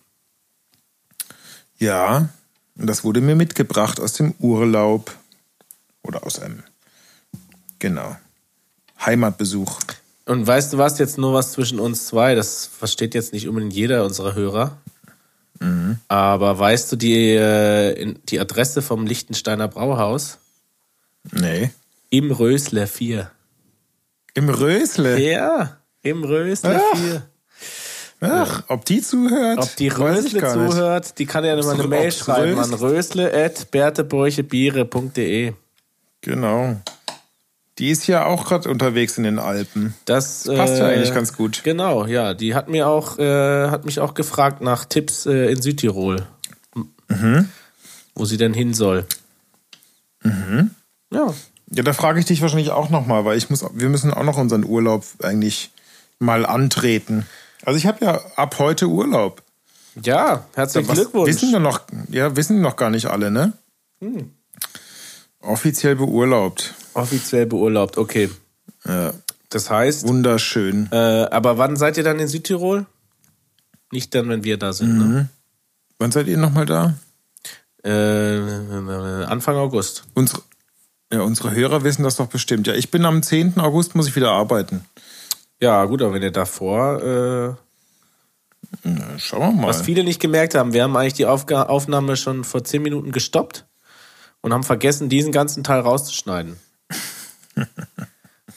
Ja, 1.78 2.28
und 2.76 2.86
das 2.86 3.04
wurde 3.04 3.20
mir 3.20 3.36
mitgebracht 3.36 4.00
aus 4.00 4.14
dem 4.14 4.34
Urlaub. 4.38 5.16
Oder 6.02 6.26
aus 6.26 6.40
einem, 6.40 6.64
genau, 7.82 8.16
Heimatbesuch. 9.04 9.78
Und 10.24 10.46
weißt 10.46 10.72
du 10.72 10.78
was, 10.78 10.98
jetzt 10.98 11.18
nur 11.18 11.34
was 11.34 11.52
zwischen 11.52 11.78
uns 11.80 12.06
zwei, 12.06 12.34
das 12.34 12.64
versteht 12.66 13.14
jetzt 13.14 13.32
nicht 13.32 13.48
unbedingt 13.48 13.74
jeder 13.74 14.04
unserer 14.04 14.34
Hörer. 14.34 14.78
Mhm. 15.58 15.98
Aber 16.08 16.58
weißt 16.58 16.92
du 16.92 16.96
die, 16.96 17.34
äh, 17.34 18.14
die 18.28 18.40
Adresse 18.40 18.82
vom 18.82 19.06
Lichtensteiner 19.06 19.68
Brauhaus? 19.68 20.38
Nee. 21.32 21.70
Im 22.10 22.30
Rösler 22.30 22.86
4. 22.86 23.30
Im 24.34 24.48
Rösle? 24.48 25.18
Ja, 25.18 25.78
im 26.02 26.24
Rösler 26.24 26.80
4. 26.94 27.22
Ach, 28.20 28.62
ob 28.68 28.84
die 28.84 29.02
zuhört? 29.02 29.58
Ob 29.58 29.74
die 29.76 29.88
Rösle 29.88 30.40
zuhört, 30.40 31.18
die 31.18 31.26
kann 31.26 31.44
ja 31.44 31.56
mal 31.56 31.74
eine 31.74 31.88
Mail 31.88 32.12
schreiben 32.12 32.60
an 32.60 32.72
rösle.berteburchebiere.de. 32.72 35.54
Genau. 36.20 36.76
Die 37.82 37.90
ist 37.90 38.06
ja 38.06 38.26
auch 38.26 38.46
gerade 38.46 38.70
unterwegs 38.70 39.18
in 39.18 39.24
den 39.24 39.40
Alpen. 39.40 39.92
Das, 40.04 40.44
das 40.44 40.56
passt 40.56 40.74
äh, 40.74 40.78
ja 40.78 40.86
eigentlich 40.86 41.12
ganz 41.12 41.32
gut. 41.32 41.62
Genau, 41.64 42.06
ja. 42.06 42.32
Die 42.32 42.54
hat 42.54 42.68
mir 42.68 42.86
auch, 42.86 43.18
äh, 43.18 43.70
hat 43.70 43.84
mich 43.84 43.98
auch 43.98 44.14
gefragt 44.14 44.60
nach 44.60 44.84
Tipps 44.84 45.26
äh, 45.26 45.50
in 45.50 45.60
Südtirol. 45.60 46.24
Mhm. 47.08 47.48
Wo 48.14 48.24
sie 48.24 48.36
denn 48.36 48.54
hin 48.54 48.72
soll. 48.72 49.04
Mhm. 50.22 50.70
Ja. 51.10 51.34
Ja, 51.72 51.82
da 51.82 51.92
frage 51.92 52.20
ich 52.20 52.26
dich 52.26 52.40
wahrscheinlich 52.40 52.70
auch 52.70 52.88
nochmal, 52.88 53.24
weil 53.24 53.36
ich 53.36 53.50
muss, 53.50 53.64
wir 53.74 53.88
müssen 53.88 54.14
auch 54.14 54.22
noch 54.22 54.38
unseren 54.38 54.62
Urlaub 54.62 55.04
eigentlich 55.20 55.72
mal 56.20 56.46
antreten. 56.46 57.26
Also 57.64 57.78
ich 57.78 57.86
habe 57.86 58.04
ja 58.04 58.20
ab 58.36 58.60
heute 58.60 58.86
Urlaub. 58.86 59.42
Ja, 60.00 60.46
herzlichen 60.54 60.86
ja, 60.86 60.94
Glückwunsch. 60.94 61.30
Wissen 61.30 61.50
wir 61.50 61.58
noch, 61.58 61.80
ja, 62.10 62.36
wissen 62.36 62.60
noch 62.60 62.76
gar 62.76 62.90
nicht 62.90 63.06
alle, 63.06 63.32
ne? 63.32 63.54
Hm. 64.00 64.30
Offiziell 65.40 65.96
beurlaubt. 65.96 66.74
Offiziell 66.94 67.46
beurlaubt, 67.46 67.98
okay. 67.98 68.30
Ja. 68.86 69.12
Das 69.48 69.70
heißt. 69.70 70.06
Wunderschön. 70.08 70.88
Äh, 70.92 70.96
aber 70.96 71.58
wann 71.58 71.76
seid 71.76 71.96
ihr 71.96 72.04
dann 72.04 72.18
in 72.18 72.28
Südtirol? 72.28 72.86
Nicht 73.90 74.14
dann, 74.14 74.28
wenn 74.28 74.44
wir 74.44 74.56
da 74.56 74.72
sind, 74.72 74.98
ne? 74.98 75.04
mhm. 75.04 75.12
ne? 75.12 75.28
Wann 75.98 76.10
seid 76.10 76.26
ihr 76.26 76.38
nochmal 76.38 76.66
da? 76.66 76.94
Äh, 77.84 78.38
Anfang 79.24 79.56
August. 79.56 80.04
Unsere, 80.14 80.42
ja, 81.12 81.20
unsere 81.20 81.52
Hörer 81.52 81.84
wissen 81.84 82.02
das 82.02 82.16
doch 82.16 82.28
bestimmt. 82.28 82.66
Ja, 82.66 82.74
ich 82.74 82.90
bin 82.90 83.04
am 83.04 83.22
10. 83.22 83.58
August, 83.58 83.94
muss 83.94 84.08
ich 84.08 84.16
wieder 84.16 84.30
arbeiten. 84.30 84.84
Ja, 85.60 85.84
gut, 85.84 86.02
aber 86.02 86.14
wenn 86.14 86.22
ihr 86.22 86.32
davor. 86.32 87.02
Äh, 87.02 87.54
Na, 88.84 89.18
schauen 89.18 89.56
wir 89.56 89.62
mal. 89.62 89.68
Was 89.68 89.82
viele 89.82 90.04
nicht 90.04 90.20
gemerkt 90.20 90.54
haben, 90.54 90.72
wir 90.72 90.82
haben 90.82 90.96
eigentlich 90.96 91.14
die 91.14 91.26
Aufga 91.26 91.64
Aufnahme 91.64 92.16
schon 92.16 92.44
vor 92.44 92.64
zehn 92.64 92.82
Minuten 92.82 93.12
gestoppt 93.12 93.66
und 94.40 94.52
haben 94.52 94.64
vergessen, 94.64 95.08
diesen 95.08 95.30
ganzen 95.30 95.62
Teil 95.62 95.80
rauszuschneiden. 95.80 96.56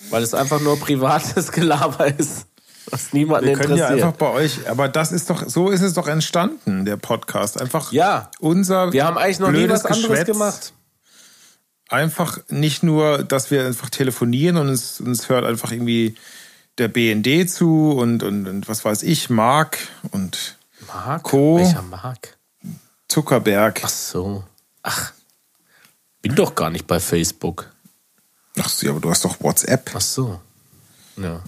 Weil 0.09 0.23
es 0.23 0.33
einfach 0.33 0.61
nur 0.61 0.79
privates 0.79 1.51
Gelaber 1.51 2.07
ist, 2.07 2.45
was 2.89 3.13
niemanden 3.13 3.47
wir 3.47 3.53
können 3.53 3.73
interessiert. 3.73 3.99
Ja 3.99 4.05
einfach 4.05 4.17
bei 4.17 4.29
euch, 4.29 4.69
aber 4.69 4.87
das 4.87 5.11
ist 5.11 5.29
doch, 5.29 5.47
so 5.47 5.69
ist 5.69 5.81
es 5.81 5.93
doch 5.93 6.07
entstanden, 6.07 6.85
der 6.85 6.97
Podcast. 6.97 7.59
Einfach 7.59 7.91
ja, 7.91 8.29
unser. 8.39 8.93
Wir 8.93 9.05
haben 9.05 9.17
eigentlich 9.17 9.39
noch 9.39 9.51
nie 9.51 9.67
was 9.67 9.85
anderes 9.85 10.07
Geschwätz. 10.07 10.27
gemacht. 10.27 10.73
Einfach 11.89 12.39
nicht 12.49 12.83
nur, 12.83 13.23
dass 13.23 13.51
wir 13.51 13.65
einfach 13.65 13.89
telefonieren 13.89 14.57
und 14.57 14.69
es, 14.69 14.99
uns 14.99 15.29
hört 15.29 15.45
einfach 15.45 15.71
irgendwie 15.71 16.15
der 16.77 16.87
BND 16.87 17.49
zu 17.49 17.91
und, 17.91 18.23
und, 18.23 18.47
und 18.47 18.67
was 18.67 18.83
weiß 18.83 19.03
ich, 19.03 19.29
Mark 19.29 19.77
und 20.11 20.57
Mark? 20.87 21.23
Co. 21.23 21.57
Welcher 21.57 21.83
Mark? 21.83 22.37
Zuckerberg. 23.07 23.81
Ach 23.83 23.89
so. 23.89 24.43
Ach, 24.81 25.13
bin 26.21 26.35
doch 26.35 26.55
gar 26.55 26.69
nicht 26.69 26.87
bei 26.87 26.99
Facebook. 26.99 27.69
Ach 28.59 28.69
so, 28.69 28.89
aber 28.89 28.99
du 28.99 29.09
hast 29.09 29.25
doch 29.25 29.41
WhatsApp. 29.41 29.91
Ach 29.93 30.01
so. 30.01 30.39
Ja. 31.17 31.41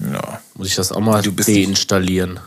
Ja. 0.00 0.40
Muss 0.54 0.68
ich 0.68 0.74
das 0.74 0.92
auch 0.92 1.00
mal 1.00 1.22
deinstallieren? 1.22 2.40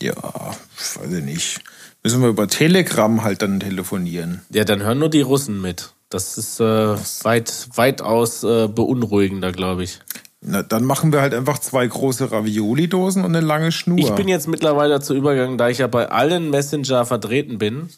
Ja, 0.00 0.14
weiß 0.14 1.12
ich 1.12 1.24
nicht. 1.24 1.60
Müssen 2.02 2.22
wir 2.22 2.28
über 2.28 2.48
Telegram 2.48 3.24
halt 3.24 3.42
dann 3.42 3.60
telefonieren. 3.60 4.42
Ja, 4.50 4.64
dann 4.64 4.82
hören 4.82 4.98
nur 4.98 5.10
die 5.10 5.22
Russen 5.22 5.60
mit. 5.60 5.92
Das 6.08 6.38
ist 6.38 6.60
äh, 6.60 6.96
weit, 7.24 7.68
weitaus 7.74 8.44
äh, 8.44 8.68
beunruhigender, 8.68 9.52
glaube 9.52 9.84
ich. 9.84 10.00
Na, 10.40 10.62
dann 10.62 10.84
machen 10.84 11.12
wir 11.12 11.20
halt 11.20 11.34
einfach 11.34 11.58
zwei 11.58 11.84
große 11.86 12.30
Ravioli-Dosen 12.30 13.24
und 13.24 13.34
eine 13.34 13.44
lange 13.44 13.72
Schnur. 13.72 13.98
Ich 13.98 14.10
bin 14.12 14.28
jetzt 14.28 14.46
mittlerweile 14.46 14.94
dazu 14.94 15.14
übergegangen, 15.14 15.58
da 15.58 15.68
ich 15.68 15.78
ja 15.78 15.88
bei 15.88 16.08
allen 16.08 16.50
Messenger 16.50 17.04
vertreten 17.04 17.58
bin. 17.58 17.88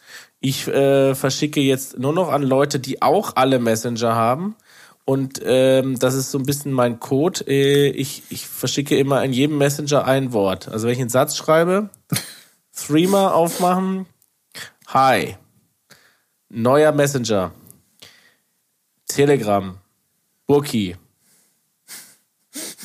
Ich 0.40 0.68
äh, 0.68 1.14
verschicke 1.14 1.61
jetzt 1.61 1.98
nur 1.98 2.12
noch 2.12 2.29
an 2.29 2.42
Leute, 2.42 2.79
die 2.79 3.03
auch 3.03 3.35
alle 3.35 3.59
Messenger 3.59 4.14
haben. 4.14 4.55
Und 5.05 5.40
ähm, 5.42 5.98
das 5.98 6.14
ist 6.14 6.31
so 6.31 6.38
ein 6.38 6.44
bisschen 6.44 6.70
mein 6.70 7.01
Code. 7.01 7.44
Äh, 7.48 7.88
ich, 7.88 8.22
ich 8.29 8.46
verschicke 8.46 8.96
immer 8.96 9.24
in 9.24 9.33
jedem 9.33 9.59
Messenger 9.59 10.05
ein 10.05 10.33
Wort. 10.33 10.68
Also 10.68 10.87
wenn 10.87 10.94
ich 10.94 11.01
einen 11.01 11.09
Satz 11.09 11.37
schreibe, 11.37 11.88
Threema 12.77 13.33
aufmachen, 13.33 14.07
Hi, 14.89 15.36
neuer 16.49 16.93
Messenger, 16.93 17.53
Telegram, 19.07 19.76
Burki, 20.47 20.97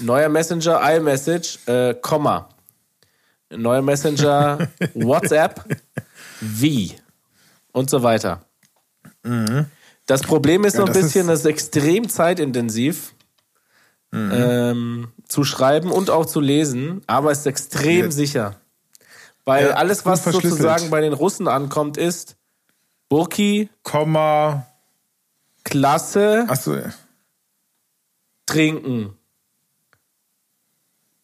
neuer 0.01 0.29
Messenger, 0.29 0.81
iMessage, 0.95 1.59
äh, 1.67 1.93
Komma, 1.93 2.49
neuer 3.49 3.81
Messenger, 3.81 4.69
WhatsApp, 4.93 5.63
wie 6.41 6.93
und 7.73 7.89
so 7.89 8.01
weiter. 8.03 8.45
Mhm. 9.23 9.65
Das 10.05 10.21
Problem 10.21 10.63
ist 10.63 10.75
ja, 10.75 10.81
so 10.81 10.85
ein 10.85 10.93
bisschen, 10.93 11.21
ist 11.23 11.29
das 11.29 11.39
ist 11.41 11.45
extrem 11.45 12.07
zeitintensiv 12.07 13.13
mhm. 14.11 14.31
ähm, 14.33 15.11
zu 15.27 15.43
schreiben 15.43 15.91
und 15.91 16.09
auch 16.09 16.25
zu 16.25 16.39
lesen, 16.39 17.01
aber 17.07 17.31
es 17.31 17.39
ist 17.39 17.47
extrem 17.47 18.05
ja. 18.05 18.11
sicher. 18.11 18.55
Weil 19.45 19.67
ja, 19.67 19.73
alles, 19.73 20.05
was 20.05 20.23
sozusagen 20.23 20.89
bei 20.89 21.01
den 21.01 21.11
Russen 21.11 21.49
ankommt, 21.49 21.97
ist 21.97 22.37
Burki, 23.09 23.69
Komma, 23.83 24.67
Klasse, 25.65 26.47
ja. 26.47 26.93
trinken. 28.45 29.17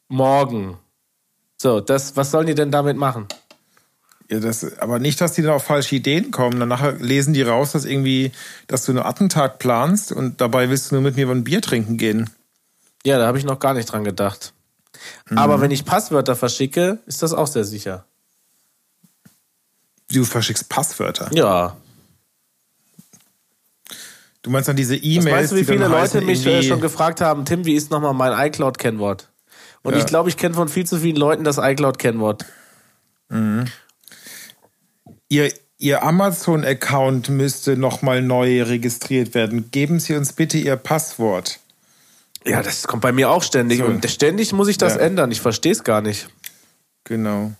Morgen. 0.10 0.78
So, 1.58 1.80
das, 1.80 2.18
was 2.18 2.32
sollen 2.32 2.48
die 2.48 2.56
denn 2.56 2.72
damit 2.72 2.98
machen? 2.98 3.28
Ja, 4.32 4.40
das, 4.40 4.78
aber 4.78 5.00
nicht, 5.00 5.20
dass 5.22 5.34
die 5.34 5.42
dann 5.42 5.54
auf 5.54 5.64
falsche 5.64 5.96
Ideen 5.96 6.30
kommen. 6.32 6.60
Dann 6.60 6.70
nachher 6.70 6.92
lesen 6.94 7.34
die 7.34 7.42
raus, 7.42 7.72
dass 7.72 7.86
irgendwie, 7.86 8.32
dass 8.68 8.86
du 8.86 8.92
einen 8.92 9.00
Attentat 9.02 9.58
planst 9.60 10.12
und 10.12 10.40
dabei 10.40 10.70
willst 10.70 10.92
du 10.92 10.96
nur 10.96 11.02
mit 11.02 11.16
mir 11.16 11.28
ein 11.30 11.44
Bier 11.44 11.62
trinken 11.62 11.98
gehen. 11.98 12.30
Ja, 13.06 13.18
da 13.18 13.26
habe 13.28 13.40
ich 13.40 13.44
noch 13.44 13.60
gar 13.60 13.74
nicht 13.74 13.92
dran 13.92 14.04
gedacht. 14.04 14.54
Aber 15.36 15.62
wenn 15.62 15.72
ich 15.72 15.86
Passwörter 15.86 16.36
verschicke, 16.36 17.00
ist 17.08 17.24
das 17.24 17.34
auch 17.34 17.48
sehr 17.48 17.64
sicher. 17.64 18.06
Du 20.12 20.26
verschickst 20.26 20.70
Passwörter. 20.70 21.30
Ja. 21.34 21.78
Du 24.42 24.50
meinst 24.52 24.70
dann 24.70 24.76
diese 24.76 24.96
Was 24.96 25.04
E-Mails, 25.04 25.26
weißt 25.38 25.52
du, 25.52 25.56
wie 25.58 25.64
viele 25.66 25.88
Leute 25.88 26.22
mich 26.22 26.46
äh, 26.46 26.50
irgendwie- 26.52 26.68
schon 26.68 26.82
gefragt 26.82 27.22
haben, 27.22 27.46
Tim, 27.46 27.66
wie 27.66 27.76
ist 27.76 27.92
nochmal 27.92 28.14
mein 28.14 28.48
iCloud-Kennwort? 28.48 29.30
Und 29.82 29.94
Ja. 29.94 30.00
ich 30.00 30.06
glaube, 30.06 30.30
ich 30.30 30.38
kenne 30.38 30.56
von 30.56 30.68
viel 30.70 30.86
zu 30.86 30.98
vielen 31.00 31.16
Leuten 31.18 31.44
das 31.44 31.58
iCloud-Kennwort. 31.58 32.46
Ihr, 35.30 35.52
Ihr 35.78 36.04
Amazon-Account 36.04 37.30
müsste 37.30 37.78
nochmal 37.78 38.22
neu 38.22 38.64
registriert 38.64 39.34
werden. 39.34 39.72
Geben 39.72 40.00
Sie 40.00 40.16
uns 40.16 40.34
bitte 40.34 40.58
Ihr 40.58 40.76
Passwort. 40.76 41.60
Ja, 42.46 42.62
das 42.64 42.88
kommt 42.88 43.02
bei 43.02 43.12
mir 43.12 43.30
auch 43.30 43.44
ständig. 43.44 43.80
So. 43.80 43.86
Und 43.86 44.10
ständig 44.10 44.52
muss 44.54 44.68
ich 44.68 44.78
das 44.78 44.96
Ja. 44.96 45.02
ändern. 45.02 45.32
Ich 45.32 45.42
verstehe 45.42 45.72
es 45.72 45.84
gar 45.84 46.02
nicht. 46.02 46.30
Genau. 47.04 47.52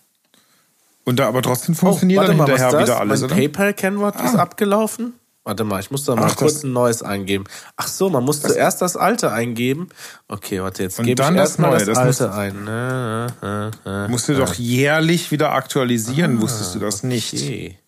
Und 1.06 1.18
da 1.20 1.28
aber 1.28 1.42
trotzdem 1.42 1.76
funktioniert 1.76 2.28
dann 2.28 2.36
Oh, 2.36 2.40
was 2.44 2.48
hinterher 2.50 2.68
ist 2.68 2.74
das? 2.74 2.84
wieder 2.84 3.00
alles, 3.00 3.22
mein 3.22 3.26
oder? 3.32 3.36
Ah. 3.36 3.40
PayPal-Kennwort 3.40 4.22
ist 4.22 4.36
abgelaufen. 4.36 5.14
Warte 5.50 5.64
mal, 5.64 5.80
ich 5.80 5.90
muss 5.90 6.04
da 6.06 6.16
mal 6.16 6.28
Ach, 6.30 6.36
kurz 6.36 6.54
das- 6.54 6.64
ein 6.64 6.74
neues 6.74 7.02
eingeben. 7.02 7.46
Ach 7.76 7.88
so, 7.88 8.08
man 8.12 8.24
muss 8.24 8.40
zuerst 8.40 8.84
das 8.84 8.96
alte 8.96 9.32
eingeben. 9.32 9.90
Okay, 10.28 10.62
warte, 10.62 10.84
jetzt 10.84 10.98
gebe 10.98 11.10
ich 11.10 11.16
das 11.16 11.34
erstmal 11.34 11.84
das, 11.84 11.88
das 11.88 11.98
alte 12.22 12.34
ein. 12.36 12.68
Äh, 12.68 13.26
äh, 13.26 13.72
äh, 14.06 14.08
Musst 14.10 14.30
du 14.30 14.36
doch 14.36 14.54
jährlich 14.54 15.32
wieder 15.32 15.54
aktualisieren, 15.54 16.40
wusstest 16.40 16.76
du 16.76 16.80
das 16.80 17.02
nicht? 17.02 17.34
Ah, 17.34 17.38
okay. 17.38 17.80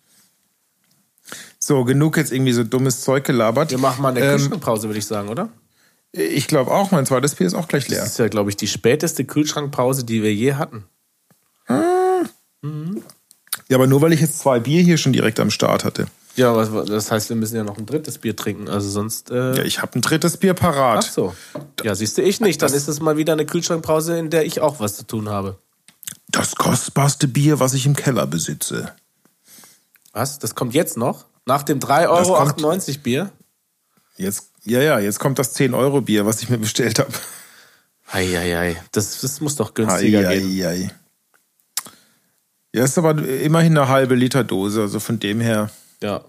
So, 1.60 1.84
genug 1.84 2.18
jetzt 2.18 2.32
irgendwie 2.32 2.54
so 2.54 2.64
dummes 2.64 3.02
Zeug 3.02 3.26
gelabert. 3.26 3.70
Wir 3.70 3.78
machen 3.78 4.02
mal 4.02 4.10
eine 4.10 4.22
Ähm, 4.22 4.38
Kühlschrankpause, 4.40 4.88
würde 4.90 4.98
ich 4.98 5.06
sagen, 5.06 5.30
oder? 5.30 5.50
Ich 6.12 6.48
glaube 6.48 6.72
auch, 6.72 6.90
mein 6.90 7.06
zweites 7.06 7.36
Bier 7.36 7.46
ist 7.46 7.54
auch 7.54 7.68
gleich 7.68 7.84
Das 7.86 7.92
leer. 7.94 8.04
ist 8.06 8.18
ja, 8.18 8.28
glaube 8.28 8.50
ich, 8.50 8.58
die 8.58 8.68
späteste 8.68 9.24
Kühlschrankpause, 9.24 10.04
die 10.04 10.24
wir 10.24 10.34
je 10.34 10.56
hatten. 10.56 10.86
Ja, 11.70 13.78
aber 13.78 13.86
nur 13.88 14.02
weil 14.02 14.14
ich 14.14 14.20
jetzt 14.22 14.40
zwei 14.40 14.60
Bier 14.60 14.82
hier 14.82 14.98
schon 14.98 15.14
direkt 15.14 15.40
am 15.40 15.52
Start 15.52 15.86
hatte. 15.86 16.08
Ja, 16.36 16.56
was, 16.56 16.88
das 16.88 17.12
heißt, 17.12 17.30
wir 17.30 17.36
müssen 17.36 17.56
ja 17.56 17.64
noch 17.64 17.78
ein 17.78 17.86
drittes 17.86 18.18
Bier 18.18 18.36
trinken. 18.36 18.70
Also 18.70 18.90
sonst. 18.90 19.32
Äh, 19.32 19.58
Ja, 19.58 19.64
ich 19.64 19.82
habe 19.82 19.98
ein 20.00 20.02
drittes 20.02 20.38
Bier 20.38 20.54
parat. 20.54 21.06
ach 21.08 21.12
so. 21.12 21.36
Ja, 21.84 21.96
siehst 21.96 22.18
du, 22.18 22.22
ich 22.22 22.40
nicht. 22.40 22.62
Dann 22.62 22.74
ist 22.74 22.88
es 22.88 23.02
mal 23.02 23.18
wieder 23.18 23.34
eine 23.34 23.46
Kühlschrankpause, 23.46 24.18
in 24.18 24.30
der 24.30 24.46
ich 24.46 24.62
auch 24.62 24.80
was 24.80 24.96
zu 24.96 25.06
tun 25.06 25.30
habe. 25.30 25.58
Das 26.30 26.56
kostbarste 26.56 27.28
Bier, 27.28 27.60
was 27.60 27.74
ich 27.74 27.86
im 27.86 27.96
Keller 27.96 28.28
besitze. 28.28 28.94
Was? 30.14 30.40
Das 30.40 30.56
kommt 30.56 30.74
jetzt 30.74 30.98
noch? 30.98 31.26
Nach 31.46 31.64
dem 31.64 31.80
3,98 31.80 32.90
Euro 32.90 33.00
Bier? 33.04 33.32
Jetzt, 34.18 34.52
ja, 34.64 34.82
ja, 34.82 35.00
jetzt 35.00 35.20
kommt 35.20 35.40
das 35.40 35.56
10-Euro-Bier, 35.56 36.26
was 36.26 36.42
ich 36.42 36.50
mir 36.50 36.58
bestellt 36.60 37.00
habe. 37.00 37.12
Eieiei. 38.12 38.82
Das, 38.92 39.20
das 39.22 39.42
muss 39.42 39.56
doch 39.56 39.74
günstiger 39.74 40.24
gehen. 40.30 40.62
Eieiei. 40.62 40.92
Ja, 42.74 42.84
ist 42.84 42.98
aber 42.98 43.18
immerhin 43.28 43.78
eine 43.78 43.88
halbe 43.88 44.16
Liter 44.16 44.44
Dose, 44.44 44.82
also 44.82 45.00
von 45.00 45.20
dem 45.20 45.42
her 45.42 45.70
Ja. 46.02 46.24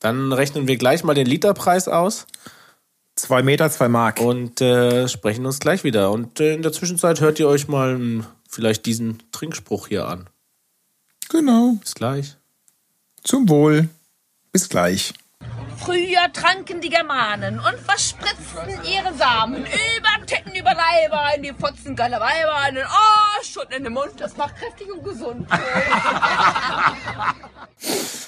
Dann 0.00 0.32
rechnen 0.32 0.68
wir 0.68 0.76
gleich 0.76 1.04
mal 1.04 1.14
den 1.14 1.26
Literpreis 1.26 1.88
aus 1.88 2.26
zwei 3.16 3.42
Meter, 3.42 3.70
zwei 3.70 3.88
Mark. 3.88 4.20
und 4.20 4.60
äh, 4.60 5.08
sprechen 5.08 5.46
uns 5.46 5.58
gleich 5.58 5.82
wieder. 5.82 6.12
Und 6.12 6.38
äh, 6.38 6.54
in 6.54 6.62
der 6.62 6.72
Zwischenzeit 6.72 7.20
hört 7.20 7.40
ihr 7.40 7.48
euch 7.48 7.66
mal 7.66 7.98
mh, 7.98 8.26
vielleicht 8.48 8.86
diesen 8.86 9.22
Trinkspruch 9.32 9.88
hier 9.88 10.06
an. 10.06 10.28
Genau. 11.30 11.72
Bis 11.80 11.94
gleich. 11.94 12.36
Zum 13.24 13.48
Wohl. 13.48 13.88
Bis 14.52 14.68
gleich. 14.68 15.12
Früher 15.78 16.32
tranken 16.32 16.80
die 16.80 16.88
Germanen 16.88 17.58
und 17.58 17.78
verspritzten 17.78 18.82
ihre 18.90 19.12
Samen 19.14 19.66
über 19.66 20.26
Titten, 20.26 20.54
über 20.54 20.72
Leiber, 20.72 21.36
in 21.36 21.42
die 21.42 21.52
Fotzen 21.52 21.94
geiler 21.94 22.18
Weiber, 22.18 22.68
in 22.68 22.76
den 22.76 22.84
Arsch 22.84 23.56
und 23.56 23.72
in 23.74 23.84
den 23.84 23.92
Mund. 23.92 24.12
Das 24.18 24.36
macht 24.36 24.56
kräftig 24.56 24.90
und 24.90 25.04
gesund. 25.04 25.46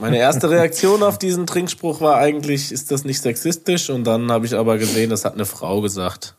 Meine 0.00 0.18
erste 0.18 0.50
Reaktion 0.50 1.02
auf 1.02 1.18
diesen 1.18 1.46
Trinkspruch 1.46 2.00
war 2.00 2.16
eigentlich, 2.16 2.72
ist 2.72 2.90
das 2.90 3.04
nicht 3.04 3.20
sexistisch? 3.20 3.90
Und 3.90 4.04
dann 4.04 4.30
habe 4.30 4.46
ich 4.46 4.54
aber 4.54 4.78
gesehen, 4.78 5.10
das 5.10 5.24
hat 5.24 5.34
eine 5.34 5.46
Frau 5.46 5.80
gesagt. 5.80 6.34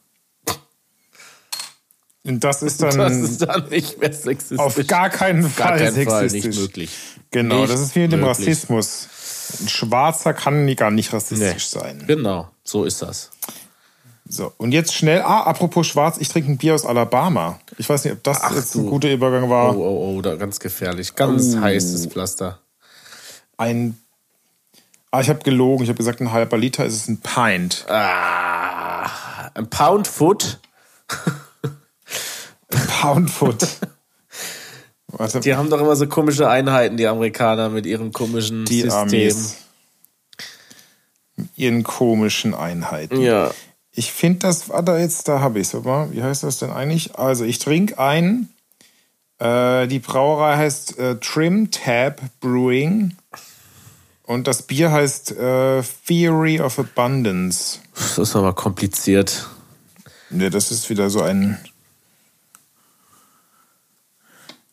Und 2.24 2.43
das 2.43 2.62
ist 2.62 2.82
dann 2.84 2.97
Das 2.97 3.16
ist 3.16 3.41
dann 3.41 3.70
nicht 3.70 3.99
mehr 3.99 4.12
sexistisch. 4.12 4.60
auf 4.60 4.78
gar 4.88 5.10
keinen 5.10 5.45
Auf 5.45 5.55
gar 5.55 5.70
Fall 5.70 5.78
keinen 5.80 6.05
Fall 6.08 6.30
sexistisch. 6.30 6.55
nicht 6.55 6.62
möglich. 6.62 6.89
Genau, 7.32 7.62
Nicht 7.62 7.74
das 7.74 7.80
ist 7.82 7.95
wie 7.95 7.99
mit 8.01 8.12
dem 8.12 8.20
möglich. 8.22 8.39
Rassismus. 8.49 9.08
Ein 9.62 9.70
Schwarzer 9.70 10.34
kann 10.34 10.76
gar 10.76 10.91
nicht 10.91 11.12
Nee. 11.12 11.16
rassistisch 11.18 11.68
sein. 11.70 12.03
Genau, 12.05 12.49
so 12.64 12.84
ist 12.84 13.01
das. 13.01 13.32
So, 14.30 14.51
und 14.58 14.74
jetzt 14.74 14.93
schnell, 14.93 15.22
ah, 15.22 15.43
apropos 15.43 15.88
Schwarz, 15.88 16.18
ich 16.20 16.28
trinke 16.28 16.51
ein 16.51 16.58
Bier 16.58 16.76
aus 16.76 16.86
Alabama. 16.86 17.60
Ich 17.78 17.88
weiß 17.88 18.03
nicht, 18.03 18.14
ob 18.14 18.24
das 18.26 18.41
Ach 18.41 18.53
jetzt 18.53 18.76
ein 18.76 18.86
guter 18.86 19.10
Übergang 19.10 19.49
war. 19.49 19.74
Oh, 19.78 19.80
oh, 19.82 20.18
oh, 20.18 20.22
da 20.22 20.36
ganz 20.36 20.60
gefährlich. 20.60 21.16
Ganz 21.16 21.55
Oh. 21.55 21.62
heißes 21.62 22.08
Pflaster. 22.08 22.60
Ein, 23.58 23.97
ah, 25.12 25.22
ich 25.22 25.30
habe 25.30 25.39
gelogen, 25.39 25.84
ich 25.84 25.89
habe 25.89 25.97
gesagt, 25.97 26.22
ein 26.22 26.32
halber 26.32 26.58
Liter 26.58 26.86
ist 26.86 26.95
es 26.95 27.08
ein 27.08 27.20
Pint. 27.20 27.86
Ah, 27.89 29.49
ein 29.53 29.70
Pound 29.70 30.08
Foot. 30.08 30.60
Pound 33.01 33.30
Foot. 33.30 33.68
Warte, 35.08 35.39
Die 35.39 35.55
haben 35.55 35.70
doch 35.70 35.80
immer 35.80 35.95
so 35.95 36.08
komische 36.08 36.49
Einheiten, 36.49 36.97
die 36.97 37.08
Amerikaner 37.08 37.70
mit 37.70 37.86
ihrem 37.86 38.12
komischen 38.12 38.66
die 38.66 38.82
System. 38.82 39.10
Mit 41.36 41.49
Ihren 41.55 41.84
komischen 41.84 42.53
Einheiten. 42.53 43.22
Ja. 43.22 43.51
Ich 43.91 44.12
finde 44.12 44.39
das, 44.39 44.70
warte 44.70 44.93
jetzt, 44.93 45.28
da 45.28 45.39
habe 45.39 45.60
ich 45.60 45.74
es. 45.74 45.84
Wie 45.84 46.22
heißt 46.22 46.43
das 46.43 46.60
denn 46.60 46.72
eigentlich? 46.72 47.18
Also 47.18 47.45
ich 47.45 47.60
trinke 47.60 47.97
ein, 47.97 48.49
äh, 49.39 49.88
die 49.88 49.99
Brauerei 49.99 50.58
heißt 50.58 50.99
äh, 50.99 51.16
Trim 51.20 51.72
Tab 51.72 52.22
Brewing 52.39 53.16
und 54.28 54.45
das 54.45 54.61
Bier 54.61 54.91
heißt 54.91 55.32
äh, 55.32 55.82
Theory 56.05 56.61
of 56.61 56.78
Abundance. 56.78 57.80
Das 57.95 58.17
ist 58.19 58.36
aber 58.36 58.53
kompliziert. 58.53 59.47
Ne, 60.30 60.49
das 60.51 60.69
ist 60.71 60.89
wieder 60.89 61.09
so 61.09 61.21
ein... 61.23 61.57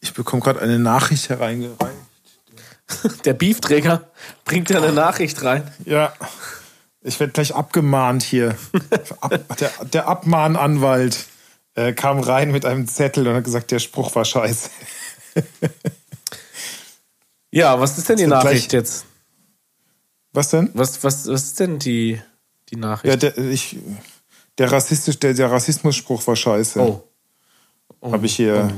Ich 0.01 0.13
bekomme 0.13 0.43
gerade 0.43 0.61
eine 0.61 0.79
Nachricht 0.79 1.31
hereingereicht. 1.31 1.97
Der 3.25 3.33
Beefträger 3.33 4.11
bringt 4.45 4.69
ja 4.69 4.83
eine 4.83 4.93
Nachricht 4.93 5.43
rein. 5.43 5.73
Ja, 5.87 6.13
ich 7.01 7.19
werde 7.21 7.33
gleich 7.33 7.55
abgemahnt 7.55 8.23
hier. 8.23 8.57
Ab, 9.21 9.57
der, 9.59 9.71
der 9.85 10.09
Abmahnanwalt 10.09 11.27
äh, 11.75 11.95
kam 11.95 12.19
rein 12.21 12.51
mit 12.53 12.67
einem 12.67 12.87
Zettel 12.87 13.27
und 13.27 13.35
hat 13.35 13.45
gesagt, 13.45 13.71
der 13.71 13.79
Spruch 13.79 14.15
war 14.15 14.27
scheiße. 14.27 14.69
Ja, 17.51 17.81
was 17.81 17.97
ist 17.97 18.09
denn 18.09 18.17
die 18.19 18.27
Nachricht 18.27 18.71
gleich- 18.71 18.81
jetzt? 18.81 19.07
Was 20.35 20.51
denn? 20.51 20.71
Was, 20.75 21.03
was, 21.05 21.29
was 21.29 21.45
ist 21.45 21.61
denn 21.61 21.79
die, 21.79 22.21
die 22.69 22.77
Nachricht? 22.77 23.23
Ja, 23.23 23.31
der, 23.31 23.39
ich, 23.39 23.79
der, 24.59 24.71
Rassistisch, 24.71 25.19
der, 25.21 25.33
der 25.33 25.51
Rassismusspruch 25.51 26.27
war 26.27 26.35
scheiße. 26.37 26.81
oh. 26.81 27.05
oh. 28.01 28.13
Habe 28.13 28.27
ich 28.27 28.35
hier. 28.35 28.71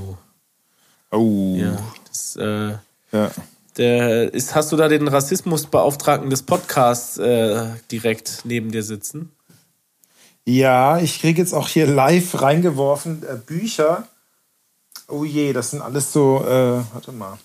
Oh. 1.10 1.56
Ja, 1.56 1.82
das, 2.08 2.36
äh, 2.36 2.74
Ja. 3.10 3.30
der, 3.78 4.34
ist, 4.34 4.54
hast 4.54 4.70
du 4.70 4.76
da 4.76 4.88
den 4.88 5.08
Rassismusbeauftragten 5.08 6.28
des 6.28 6.42
Podcasts 6.42 7.16
äh, 7.16 7.64
direkt 7.90 8.42
neben 8.44 8.70
dir 8.70 8.82
sitzen? 8.82 9.32
Ja, 10.44 10.98
ich 10.98 11.20
kriege 11.20 11.40
jetzt 11.40 11.54
auch 11.54 11.68
hier 11.68 11.86
live 11.86 12.40
reingeworfen 12.40 13.22
äh, 13.22 13.34
Bücher. 13.34 14.06
Oh 15.08 15.24
je, 15.24 15.54
das 15.54 15.70
sind 15.70 15.80
alles 15.80 16.12
so. 16.12 16.44
Äh, 16.44 16.82
warte 16.92 17.12
mal. 17.12 17.38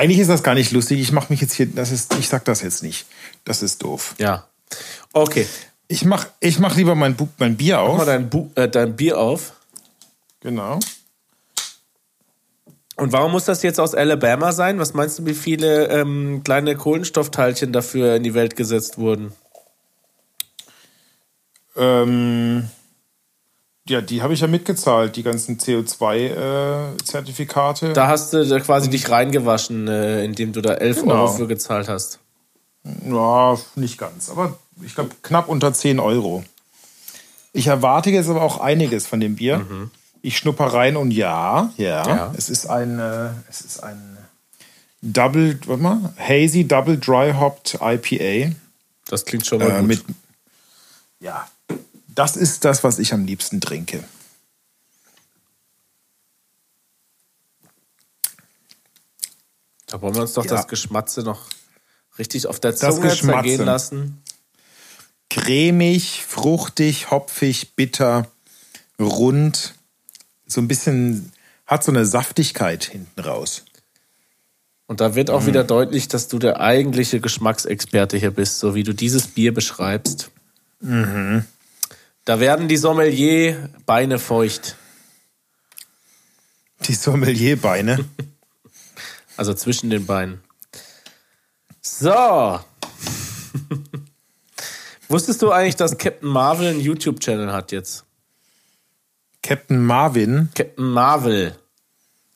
Eigentlich 0.00 0.20
ist 0.20 0.30
das 0.30 0.42
gar 0.42 0.54
nicht 0.54 0.72
lustig. 0.72 0.98
Ich 0.98 1.12
mache 1.12 1.30
mich 1.30 1.42
jetzt 1.42 1.52
hier. 1.52 1.66
Das 1.66 1.90
ist. 1.92 2.14
Ich 2.14 2.26
sag 2.26 2.42
das 2.46 2.62
jetzt 2.62 2.82
nicht. 2.82 3.04
Das 3.44 3.62
ist 3.62 3.82
doof. 3.82 4.14
Ja. 4.16 4.46
Okay. 5.12 5.46
Ich 5.88 6.06
mach, 6.06 6.26
ich 6.40 6.58
mach 6.58 6.74
lieber 6.74 6.94
mein, 6.94 7.16
Bu 7.16 7.28
mein 7.36 7.54
Bier 7.58 7.76
Mach 7.76 7.88
mal 7.88 7.98
auf. 7.98 8.06
dein, 8.06 8.30
Bu 8.30 8.48
äh, 8.54 8.66
dein 8.66 8.96
Bier 8.96 9.18
auf. 9.18 9.52
Genau. 10.40 10.80
Und 12.96 13.12
warum 13.12 13.32
muss 13.32 13.44
das 13.44 13.62
jetzt 13.62 13.78
aus 13.78 13.94
Alabama 13.94 14.52
sein? 14.52 14.78
Was 14.78 14.94
meinst 14.94 15.18
du, 15.18 15.26
wie 15.26 15.34
viele 15.34 15.88
ähm, 15.88 16.40
kleine 16.44 16.76
Kohlenstoffteilchen 16.76 17.70
dafür 17.70 18.16
in 18.16 18.22
die 18.22 18.32
Welt 18.32 18.56
gesetzt 18.56 18.96
wurden? 18.96 19.34
Ähm, 21.76 22.70
ja, 23.88 24.00
die 24.00 24.22
habe 24.22 24.34
ich 24.34 24.40
ja 24.40 24.46
mitgezahlt, 24.46 25.16
die 25.16 25.22
ganzen 25.22 25.58
CO2-Zertifikate. 25.58 27.92
Da 27.92 28.08
hast 28.08 28.32
du 28.32 28.46
da 28.46 28.60
quasi 28.60 28.90
dich 28.90 29.10
reingewaschen, 29.10 29.88
äh, 29.88 30.24
indem 30.24 30.52
du 30.52 30.60
da 30.60 30.74
11 30.74 31.02
Genau. 31.02 31.14
Euro 31.14 31.32
für 31.32 31.46
gezahlt 31.46 31.88
hast. 31.88 32.18
Ja, 33.04 33.58
nicht 33.74 33.98
ganz, 33.98 34.30
aber 34.30 34.58
ich 34.82 34.94
glaube 34.94 35.10
knapp 35.22 35.48
unter 35.48 35.72
10 35.72 36.00
Euro. 36.00 36.44
Ich 37.52 37.66
erwarte 37.66 38.10
jetzt 38.10 38.28
aber 38.28 38.42
auch 38.42 38.60
einiges 38.60 39.06
von 39.06 39.20
dem 39.20 39.36
Bier. 39.36 39.66
Ich 40.22 40.38
schnupper 40.38 40.66
rein 40.66 40.96
und 40.96 41.10
ja, 41.10 41.72
ja, 41.76 42.06
Ja. 42.08 42.34
es 42.36 42.48
ist 42.48 42.66
ein, 42.66 42.98
äh, 42.98 43.30
es 43.48 43.60
ist 43.62 43.82
ein 43.82 44.18
Double, 45.02 45.58
warte 45.66 45.82
mal, 45.82 46.14
Hazy 46.18 46.66
Double 46.68 46.98
Dry 46.98 47.32
Hopped 47.32 47.78
IPA. 47.80 48.54
Das 49.08 49.24
klingt 49.24 49.46
schon 49.46 49.58
mal 49.58 49.70
Äh, 49.70 49.78
gut. 49.80 49.88
mit, 49.88 50.04
ja, 51.20 51.48
das 52.20 52.36
ist 52.36 52.66
das, 52.66 52.84
was 52.84 52.98
ich 52.98 53.14
am 53.14 53.24
liebsten 53.24 53.62
trinke. 53.62 54.04
da 59.86 60.00
wollen 60.02 60.14
wir 60.14 60.22
uns 60.22 60.34
doch 60.34 60.44
Ja. 60.44 60.52
das 60.52 60.68
Geschmatze 60.68 61.22
noch 61.22 61.46
richtig 62.18 62.46
auf 62.46 62.60
der 62.60 62.76
Zunge 62.76 63.08
zergehen 63.16 63.64
lassen. 63.64 64.22
Cremig, 65.30 66.22
fruchtig, 66.26 67.10
hopfig, 67.10 67.74
bitter, 67.74 68.30
rund, 69.00 69.74
so 70.46 70.60
ein 70.60 70.68
bisschen, 70.68 71.32
hat 71.66 71.82
so 71.82 71.90
eine 71.90 72.04
Saftigkeit 72.04 72.84
hinten 72.84 73.20
raus. 73.20 73.64
Und 74.86 75.00
da 75.00 75.14
wird 75.14 75.30
auch 75.30 75.46
wieder 75.46 75.64
deutlich, 75.64 76.08
dass 76.08 76.28
du 76.28 76.38
der 76.38 76.60
eigentliche 76.60 77.20
Geschmacksexperte 77.20 78.16
hier 78.18 78.32
bist, 78.32 78.58
so 78.58 78.74
wie 78.74 78.82
du 78.82 78.92
dieses 78.92 79.26
Bier 79.28 79.54
beschreibst. 79.54 80.30
Da 82.24 82.40
werden 82.40 82.68
die 82.68 82.76
Sommelier-Beine 82.76 84.18
feucht. 84.18 84.76
Die 86.86 86.94
Sommelierbeine. 86.94 88.04
Also 89.36 89.54
zwischen 89.54 89.88
den 89.88 90.04
Beinen. 90.04 90.42
So. 91.80 92.10
Wusstest 95.08 95.40
du 95.40 95.50
eigentlich, 95.50 95.76
dass 95.76 95.96
Captain 95.96 96.28
Marvel 96.28 96.68
einen 96.68 96.80
YouTube-Channel 96.80 97.50
hat 97.50 97.72
jetzt? 97.72 98.04
Captain 99.42 99.82
Marvin. 99.82 100.50
Captain 100.54 100.84
Marvel. 100.84 101.56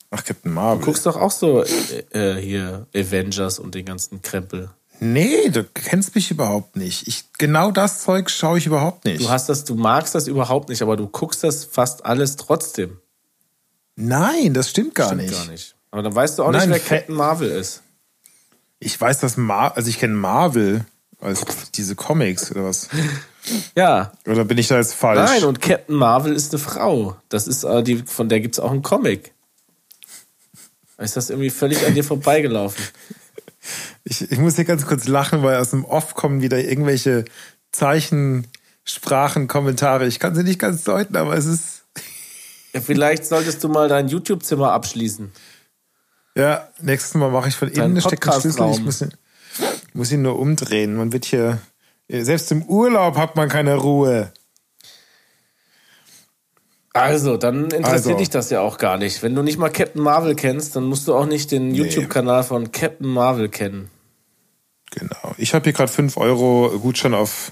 Ach, 0.09 0.23
Captain 0.23 0.51
Marvel. 0.51 0.83
Guckst 0.83 1.05
doch 1.05 1.15
auch 1.15 1.29
so 1.29 1.63
äh, 1.63 2.37
äh, 2.37 2.41
hier 2.41 2.87
Avengers 2.95 3.59
und 3.59 3.75
den 3.75 3.85
ganzen 3.85 4.23
Krempel. 4.23 4.71
Nee, 4.99 5.49
du 5.49 5.63
kennst 5.63 6.15
mich 6.15 6.31
überhaupt 6.31 6.75
nicht. 6.75 7.07
Ich, 7.07 7.25
genau 7.37 7.71
das 7.71 8.01
Zeug 8.01 8.29
schaue 8.29 8.57
ich 8.57 8.65
überhaupt 8.65 9.05
nicht. 9.05 9.21
Du 9.21 9.29
hast 9.29 9.49
das, 9.49 9.63
du 9.63 9.75
magst 9.75 10.15
das 10.15 10.27
überhaupt 10.27 10.69
nicht, 10.69 10.81
aber 10.81 10.95
du 10.97 11.07
guckst 11.07 11.43
das 11.43 11.65
fast 11.65 12.05
alles 12.05 12.35
trotzdem. 12.35 12.99
Nein, 13.95 14.53
das 14.53 14.69
stimmt 14.69 14.95
gar 14.95 15.07
Stimmt 15.07 15.23
nicht. 15.23 15.33
gar 15.33 15.45
nicht. 15.47 15.75
Aber 15.91 16.03
dann 16.03 16.13
weißt 16.15 16.39
du 16.39 16.43
auch 16.43 16.51
Nein, 16.51 16.69
nicht, 16.69 16.89
wer 16.89 16.97
Captain 16.99 17.15
Marvel 17.15 17.49
ist. 17.49 17.81
Ich 18.79 18.99
weiß, 18.99 19.19
dass 19.19 19.37
Mar 19.37 19.75
also 19.77 19.89
ich 19.89 19.99
kenne 19.99 20.13
Marvel 20.15 20.85
als 21.19 21.45
diese 21.73 21.95
Comics 21.95 22.51
oder 22.51 22.65
was. 22.65 22.89
Ja. 23.75 24.11
Oder 24.25 24.43
bin 24.43 24.57
ich 24.57 24.69
da 24.69 24.77
jetzt 24.77 24.95
falsch? 24.95 25.19
Nein, 25.19 25.43
und 25.43 25.61
Captain 25.61 25.95
Marvel 25.95 26.33
ist 26.33 26.51
eine 26.51 26.59
Frau. 26.59 27.15
Das 27.29 27.47
ist 27.47 27.63
äh, 27.63 27.83
die, 27.83 27.97
von 27.97 28.27
der 28.27 28.39
gibt 28.39 28.55
es 28.55 28.59
auch 28.59 28.71
einen 28.71 28.81
Comic. 28.81 29.35
Ist 30.97 31.15
das 31.15 31.29
irgendwie 31.29 31.51
völlig 31.51 31.85
an 31.85 31.93
dir 31.93 32.03
vorbeigelaufen? 32.03 32.83
Ich, 34.03 34.31
ich 34.31 34.37
muss 34.37 34.55
hier 34.55 34.65
ganz 34.65 34.85
kurz 34.85 35.07
lachen, 35.07 35.43
weil 35.43 35.57
aus 35.57 35.71
dem 35.71 35.85
Off 35.85 36.13
kommen 36.13 36.41
wieder 36.41 36.63
irgendwelche 36.63 37.25
Zeichensprachen, 37.71 39.47
Kommentare. 39.47 40.07
Ich 40.07 40.19
kann 40.19 40.35
sie 40.35 40.43
nicht 40.43 40.59
ganz 40.59 40.83
deuten, 40.83 41.15
aber 41.15 41.35
es 41.37 41.45
ist. 41.45 41.83
Ja, 42.73 42.81
vielleicht 42.81 43.25
solltest 43.25 43.63
du 43.63 43.69
mal 43.69 43.87
dein 43.87 44.09
YouTube-Zimmer 44.09 44.73
abschließen. 44.73 45.31
Ja, 46.35 46.67
nächstes 46.81 47.13
Mal 47.13 47.31
mache 47.31 47.47
ich 47.47 47.55
von 47.55 47.69
innen 47.69 48.01
steckt 48.01 48.27
ein 48.27 48.41
Schlüssel. 48.41 48.69
Ich 48.69 48.81
muss, 48.81 49.05
muss 49.93 50.11
ihn 50.11 50.21
nur 50.21 50.37
umdrehen. 50.37 50.95
Man 50.97 51.13
wird 51.13 51.23
hier. 51.23 51.59
Selbst 52.09 52.51
im 52.51 52.63
Urlaub 52.63 53.15
hat 53.15 53.37
man 53.37 53.47
keine 53.47 53.75
Ruhe. 53.75 54.33
Also, 56.95 57.35
dann 57.35 57.65
interessiert 57.65 58.05
Also. 58.05 58.15
dich 58.15 58.29
das 58.29 58.49
ja 58.49 58.61
auch 58.61 58.77
gar 58.77 58.97
nicht. 58.97 59.21
Wenn 59.21 59.35
du 59.35 59.41
nicht 59.41 59.57
mal 59.57 59.69
Captain 59.69 60.01
Marvel 60.01 60.33
kennst, 60.33 60.77
dann 60.77 60.85
musst 60.85 61.05
du 61.09 61.13
auch 61.13 61.25
nicht 61.25 61.51
den 61.51 61.75
YouTube-Kanal 61.75 62.43
von 62.43 62.71
Captain 62.71 63.07
Marvel 63.07 63.49
kennen. 63.49 63.89
Genau. 64.91 65.35
Ich 65.37 65.53
habe 65.53 65.65
hier 65.65 65.73
gerade 65.73 65.91
5 65.91 66.15
Euro 66.15 66.79
Gutschein 66.79 67.13
auf 67.13 67.51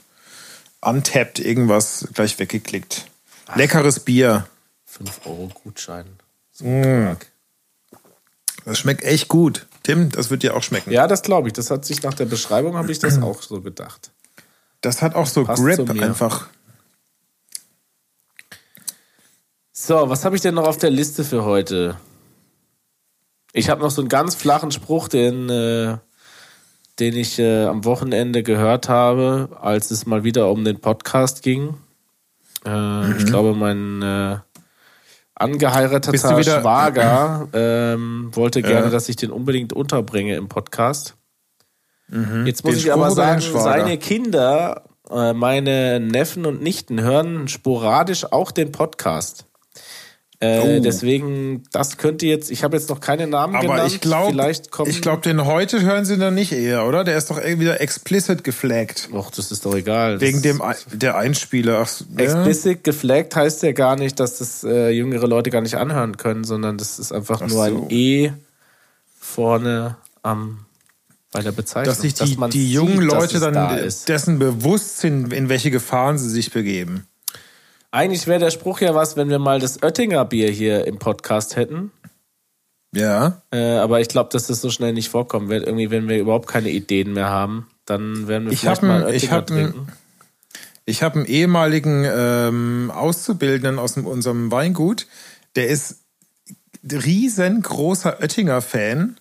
Untapped 0.80 1.40
irgendwas 1.40 2.08
gleich 2.14 2.40
weggeklickt. 2.40 3.06
Leckeres 3.54 4.00
Bier. 4.00 4.48
5 4.86 5.26
Euro 5.26 5.50
Gutschein. 5.62 6.06
So 6.54 6.64
Mm. 6.64 7.18
Das 8.64 8.80
schmeckt 8.80 9.04
echt 9.04 9.28
gut. 9.28 9.68
Tim, 9.84 10.10
das 10.10 10.30
wird 10.30 10.44
dir 10.44 10.56
auch 10.56 10.64
schmecken. 10.64 10.90
Ja, 10.92 11.06
das 11.08 11.22
glaube 11.22 11.50
ich. 11.50 11.54
Das 11.54 11.70
hat 11.70 11.84
sich 11.84 12.02
nach 12.02 12.14
der 12.14 12.26
Beschreibung, 12.26 12.78
habe 12.78 12.94
ich 12.94 13.00
das 13.00 13.22
auch 13.22 13.42
so 13.42 13.60
gedacht. 13.60 14.12
Das 14.80 15.02
hat 15.02 15.16
auch 15.16 15.28
so 15.28 15.44
Passt 15.44 15.62
Grip 15.62 15.90
einfach. 16.02 16.48
So, 19.86 20.08
was 20.08 20.24
habe 20.24 20.38
ich 20.38 20.42
denn 20.42 20.56
noch 20.56 20.66
auf 20.66 20.78
der 20.78 20.92
Liste 20.92 21.26
für 21.26 21.44
heute? 21.44 21.98
Ich 23.52 23.70
habe 23.70 23.82
noch 23.82 23.92
so 23.92 24.02
einen 24.02 24.08
ganz 24.08 24.34
flachen 24.34 24.72
Spruch, 24.72 25.10
den, 25.10 25.50
äh, 25.50 25.98
den 27.02 27.18
ich 27.18 27.38
äh, 27.38 27.66
am 27.66 27.84
Wochenende 27.84 28.44
gehört 28.44 28.88
habe, 28.88 29.50
als 29.60 29.92
es 29.92 30.06
mal 30.06 30.24
wieder 30.24 30.50
um 30.50 30.64
den 30.64 30.80
Podcast 30.80 31.42
ging. 31.44 31.76
Äh, 32.66 32.70
Mhm. 32.70 33.16
Ich 33.18 33.26
glaube, 33.26 33.56
mein 33.56 34.02
äh, 34.02 34.38
angeheirateter 35.36 36.42
Schwager 36.42 37.50
ähm, 37.54 38.30
wollte 38.32 38.62
gerne, 38.62 38.90
dass 38.90 39.10
ich 39.10 39.18
den 39.18 39.32
unbedingt 39.32 39.74
unterbringe 39.74 40.38
im 40.38 40.48
Podcast. 40.48 41.18
Jetzt 42.46 42.64
muss 42.64 42.76
Den 42.76 42.80
ich 42.80 42.94
aber 42.94 43.08
Spruch 43.08 43.18
den 43.18 43.42
sagen, 43.42 43.60
seine 43.60 43.98
Kinder, 43.98 44.84
äh, 45.10 45.34
meine 45.34 46.00
Neffen 46.00 46.46
und 46.46 46.62
Nichten, 46.62 47.02
hören 47.02 47.50
sporadisch 47.50 48.32
auch 48.32 48.52
den 48.52 48.72
Podcast. 48.72 49.46
Äh, 50.40 50.78
Oh. 50.78 50.82
Deswegen, 50.82 51.64
das 51.72 51.98
könnte 51.98 52.26
jetzt, 52.26 52.52
ich 52.52 52.64
habe 52.66 52.76
jetzt 52.76 52.90
noch 52.90 53.00
keine 53.00 53.28
Namen 53.28 53.56
Aber 53.56 53.76
genannt. 53.76 53.92
ich 53.94 54.02
glaube, 54.02 54.32
vielleicht 54.32 54.72
kommen. 54.72 54.90
ich 54.90 55.02
glaube, 55.02 55.22
den 55.22 55.46
heute 55.46 55.82
hören 55.82 56.04
sie 56.04 56.18
dann 56.18 56.36
nicht 56.36 56.52
eher, 56.52 56.86
oder? 56.86 57.06
Der 57.06 57.18
ist 57.18 57.30
doch 57.30 57.38
irgendwie 57.38 57.62
wieder 57.62 57.80
explicit 57.80 58.44
geflaggt. 58.44 59.10
Och, 59.14 59.32
das 59.32 59.52
ist 59.52 59.66
doch 59.66 59.74
egal. 59.74 60.20
Wegen 60.20 60.42
das, 60.42 60.86
dem 60.90 61.00
der 61.00 61.16
Einspieler. 61.16 61.80
Ach, 61.86 62.02
ja. 62.18 62.24
Explicit 62.26 62.84
geflaggt 62.84 63.36
heißt 63.38 63.64
ja 63.64 63.72
gar 63.72 63.96
nicht, 63.96 64.20
dass 64.20 64.40
das 64.40 64.66
äh, 64.66 64.90
jüngere 64.90 65.28
Leute 65.28 65.50
gar 65.50 65.62
nicht 65.62 65.76
anhören 65.76 66.18
können, 66.18 66.44
sondern 66.44 66.78
das 66.78 67.00
ist 67.00 67.14
einfach 67.14 67.42
Ach 67.42 67.48
nur 67.48 67.64
ein 67.64 67.74
so. 67.74 67.88
E 67.90 68.34
vorne 69.18 69.96
am 70.24 70.66
bei 71.32 71.42
der 71.42 71.52
Bezeichnung. 71.52 71.86
Dass 71.86 72.02
sich 72.02 72.14
die, 72.14 72.36
man 72.38 72.52
die 72.52 72.72
jungen 72.72 73.00
sieht, 73.02 73.12
dass 73.12 73.34
Leute 73.34 73.40
dann 73.40 73.54
da 73.54 73.76
dessen 73.78 74.40
bewusst 74.40 75.00
sind, 75.00 75.34
in 75.34 75.50
welche 75.50 75.72
Gefahren 75.72 76.18
sie 76.18 76.30
sich 76.30 76.52
begeben. 76.52 77.08
Eigentlich 77.94 78.26
wäre 78.26 78.40
der 78.40 78.50
Spruch 78.50 78.82
ja 78.82 78.96
was, 78.96 79.18
wenn 79.18 79.30
wir 79.30 79.38
mal 79.38 79.60
das 79.60 79.84
Oettinger 79.84 80.26
Bier 80.26 80.50
hier 80.50 80.88
im 80.88 80.98
Podcast 80.98 81.56
hätten. 81.56 81.92
Ja. 82.92 83.44
Äh, 83.52 83.76
aber 83.76 84.02
ich 84.02 84.08
glaube, 84.08 84.32
dass 84.32 84.48
das 84.48 84.62
so 84.62 84.72
schnell 84.72 84.94
nicht 84.94 85.10
vorkommen 85.10 85.48
wird. 85.50 85.68
Irgendwie, 85.68 85.92
wenn 85.92 86.10
wir 86.10 86.18
überhaupt 86.18 86.48
keine 86.48 86.70
Ideen 86.72 87.14
mehr 87.14 87.30
haben, 87.30 87.68
dann 87.86 88.28
werden 88.28 88.46
wir 88.46 88.54
Ich 88.54 88.62
vielleicht 88.62 88.82
mal 88.82 89.02
ich 89.14 89.30
Oettinger 89.30 89.32
hab 89.34 89.42
ein- 89.42 89.46
trinken. 89.74 89.88
Ich 90.86 91.04
habe 91.04 91.16
einen 91.18 91.26
ehemaligen 91.28 92.04
ähm, 92.04 92.92
Auszubildenden 92.94 93.78
aus 93.78 93.94
dem, 93.94 94.08
unserem 94.08 94.52
Weingut, 94.52 95.06
der 95.56 95.68
ist 95.68 96.00
riesengroßer 96.92 98.20
Oettinger-Fan. 98.22 99.18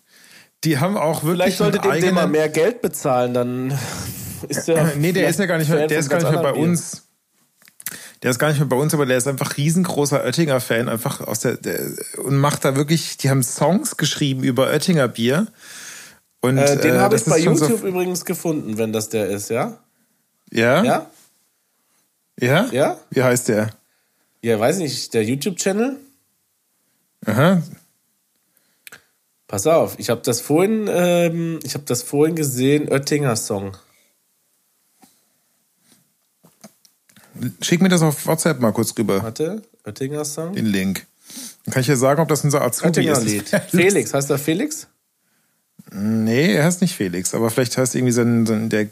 Die 0.65 0.79
haben 0.79 0.97
auch 0.97 1.25
wirklich 1.25 1.43
Vielleicht 1.43 1.59
solltet 1.59 1.83
einen 1.83 1.95
ihr 1.97 2.01
dem 2.09 2.15
mal 2.15 2.27
mehr 2.27 2.49
Geld 2.49 2.81
bezahlen, 2.81 3.35
dann 3.35 3.79
ist 4.49 4.67
der. 4.67 4.95
Nee, 4.97 5.13
der 5.13 5.29
ist 5.29 5.39
ja 5.39 5.47
gar 5.47 5.59
nicht 5.59 5.69
mehr, 5.71 5.87
der 5.87 5.99
ist 5.99 6.09
gar 6.09 6.19
nicht 6.19 6.31
mehr 6.31 6.41
bei 6.41 6.49
anderen 6.49 6.71
uns. 6.71 7.03
Der 8.23 8.31
ist 8.31 8.39
gar 8.39 8.49
nicht 8.49 8.59
mehr 8.59 8.69
bei 8.69 8.77
uns, 8.77 8.95
aber 8.95 9.05
der 9.07 9.17
ist 9.17 9.27
einfach 9.27 9.57
riesengroßer 9.57 10.23
Oettinger-Fan, 10.25 10.89
einfach 10.89 11.21
aus 11.21 11.41
der, 11.41 11.57
der 11.57 11.81
und 12.19 12.37
macht 12.37 12.65
da 12.65 12.77
wirklich, 12.77 13.17
die 13.17 13.31
haben 13.31 13.43
Songs 13.43 13.97
geschrieben 13.97 14.45
über 14.45 14.69
Oettinger 14.69 15.09
Bier. 15.09 15.49
Und. 16.41 16.59
Äh, 16.59 16.77
den 16.79 16.95
äh, 16.95 16.99
habe 16.99 17.17
ich 17.17 17.25
bei 17.25 17.43
schon 17.43 17.57
so- 17.57 17.67
YouTube 17.67 17.85
übrigens 17.85 18.25
gefunden, 18.25 18.79
wenn 18.79 18.93
das 18.93 19.09
der 19.09 19.29
ist, 19.29 19.51
ja? 19.51 19.79
ja? 20.51 20.85
Ja? 20.85 21.11
Ja? 22.41 22.69
Ja? 22.71 23.01
Wie 23.11 23.23
heißt 23.23 23.49
der? 23.49 23.71
Ja, 24.41 24.59
weiß 24.59 24.79
nicht, 24.79 25.15
der 25.15 25.25
YouTube-Channel? 25.25 25.97
Aha. 27.27 27.63
Pass 29.47 29.67
auf, 29.67 29.99
ich 29.99 30.11
habe 30.11 30.23
das 30.25 30.41
vorhin, 30.41 30.89
ähm, 30.89 31.61
ich 31.63 31.75
habe 31.75 31.85
das 31.85 32.03
vorhin 32.03 32.35
gesehen, 32.35 32.89
Oettinger 32.89 33.37
Song. 33.37 33.77
Schick 37.61 37.81
mir 37.83 37.89
das 37.89 38.03
auf 38.03 38.27
WhatsApp 38.27 38.61
mal 38.61 38.73
kurz 38.73 38.97
rüber, 38.99 39.23
Warte, 39.23 39.63
Oettinger 39.85 40.25
Song? 40.25 40.55
den 40.55 40.67
Link. 40.67 41.07
Dann 41.65 41.73
kann 41.75 41.81
ich 41.81 41.87
dir 41.87 41.97
sagen, 41.97 42.21
ob 42.21 42.29
das 42.29 42.45
unser 42.45 42.63
Azubi 42.63 42.89
Oettinger 42.89 43.13
ist. 43.19 43.25
Lied. 43.25 43.49
Felix, 43.71 44.13
heißt 44.15 44.31
der 44.31 44.39
Felix? 44.39 44.87
Nee, 45.91 46.55
er 46.55 46.65
heißt 46.65 46.81
nicht 46.81 46.95
Felix, 46.95 47.35
aber 47.35 47.51
vielleicht 47.51 47.77
heißt 47.77 47.95
irgendwie 47.95 48.13
sein, 48.13 48.47
sein, 48.47 48.69
der, 48.71 48.89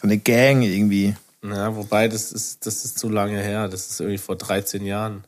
seine 0.00 0.18
Gang 0.18 0.62
irgendwie. 0.62 1.14
Ja, 1.42 1.74
wobei, 1.74 2.08
das 2.08 2.32
ist, 2.32 2.64
das 2.66 2.84
ist 2.84 2.98
zu 2.98 3.08
lange 3.08 3.40
her. 3.40 3.68
Das 3.68 3.90
ist 3.90 4.00
irgendwie 4.00 4.18
vor 4.18 4.36
13 4.36 4.84
Jahren. 4.86 5.24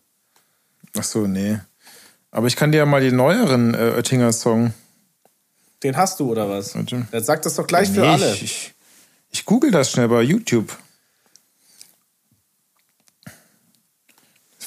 Ach 0.96 1.02
so, 1.04 1.26
nee. 1.26 1.58
Aber 2.30 2.46
ich 2.46 2.56
kann 2.56 2.72
dir 2.72 2.78
ja 2.78 2.86
mal 2.86 3.00
den 3.00 3.16
neueren 3.16 3.74
äh, 3.74 3.92
Oettinger 3.96 4.32
Song. 4.32 4.72
Den 5.82 5.96
hast 5.96 6.20
du 6.20 6.30
oder 6.30 6.48
was? 6.48 6.72
Dann 6.72 7.06
sag 7.24 7.42
das 7.42 7.54
doch 7.56 7.66
gleich 7.66 7.88
für 7.90 8.00
Nee, 8.00 8.06
alle. 8.06 8.32
Ich, 8.34 8.42
ich, 8.42 8.74
Ich 9.30 9.44
google 9.44 9.70
das 9.70 9.90
schnell 9.90 10.08
bei 10.08 10.22
YouTube. 10.22 10.76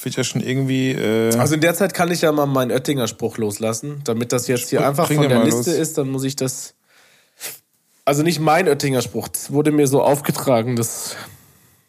Wird 0.06 0.16
ja 0.16 0.24
schon 0.24 0.42
irgendwie. 0.42 0.92
Äh, 0.92 1.36
Also 1.36 1.56
in 1.56 1.62
der 1.62 1.74
Zeit 1.76 1.94
kann 1.94 2.12
ich 2.12 2.22
ja 2.22 2.32
mal 2.32 2.46
meinen 2.46 2.72
Oettinger 2.72 3.08
Spruch 3.08 3.38
loslassen. 3.38 4.02
Damit 4.04 4.32
das 4.32 4.48
jetzt 4.48 4.70
hier 4.70 4.80
Spruch, 4.80 4.90
einfach 4.90 5.08
bring 5.08 5.20
von 5.20 5.30
der 5.30 5.44
Liste 5.44 5.72
los. 5.72 5.80
ist, 5.80 5.98
dann 5.98 6.10
muss 6.10 6.24
ich 6.24 6.36
das. 6.36 6.76
Also 8.06 8.24
nicht 8.24 8.40
mein 8.40 8.68
Oettinger 8.68 9.02
Spruch, 9.02 9.28
das 9.28 9.52
wurde 9.52 9.72
mir 9.72 9.88
so 9.88 10.02
aufgetragen, 10.02 10.76
das 10.76 11.16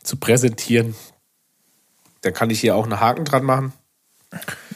zu 0.03 0.17
präsentieren. 0.17 0.95
Da 2.23 2.31
kann 2.31 2.51
ich 2.51 2.61
hier 2.61 2.77
auch 2.77 2.85
einen 2.85 3.01
Haken 3.01 3.25
dran 3.25 3.45
machen. 3.45 3.73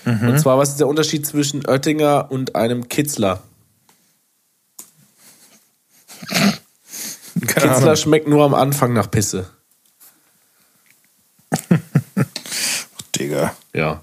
Mhm. 0.05 0.29
Und 0.29 0.39
zwar, 0.39 0.59
was 0.59 0.71
ist 0.71 0.81
der 0.81 0.89
Unterschied 0.89 1.27
zwischen 1.27 1.67
Oettinger 1.67 2.31
und 2.31 2.57
einem 2.57 2.89
Kitzler? 2.89 3.43
keine 6.29 7.47
Kitzler 7.47 7.77
Ahnung. 7.77 7.97
schmeckt 7.97 8.29
nur 8.29 8.45
am 8.45 8.55
Anfang 8.55 8.93
nach 8.93 9.11
Pisse. 9.11 9.51
Ja. 13.75 14.03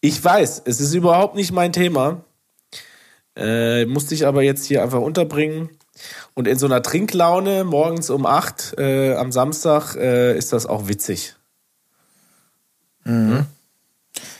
Ich 0.00 0.22
weiß, 0.22 0.62
es 0.64 0.80
ist 0.80 0.94
überhaupt 0.94 1.34
nicht 1.34 1.52
mein 1.52 1.72
Thema. 1.72 2.22
Äh, 3.36 3.84
musste 3.86 4.14
ich 4.14 4.26
aber 4.26 4.42
jetzt 4.42 4.64
hier 4.64 4.82
einfach 4.82 5.00
unterbringen. 5.00 5.70
Und 6.34 6.48
in 6.48 6.58
so 6.58 6.66
einer 6.66 6.82
Trinklaune 6.82 7.64
morgens 7.64 8.08
um 8.10 8.24
8 8.24 8.78
äh, 8.78 9.14
am 9.14 9.32
Samstag 9.32 9.96
äh, 9.96 10.36
ist 10.36 10.52
das 10.52 10.66
auch 10.66 10.88
witzig. 10.88 11.34
Hm? 13.04 13.46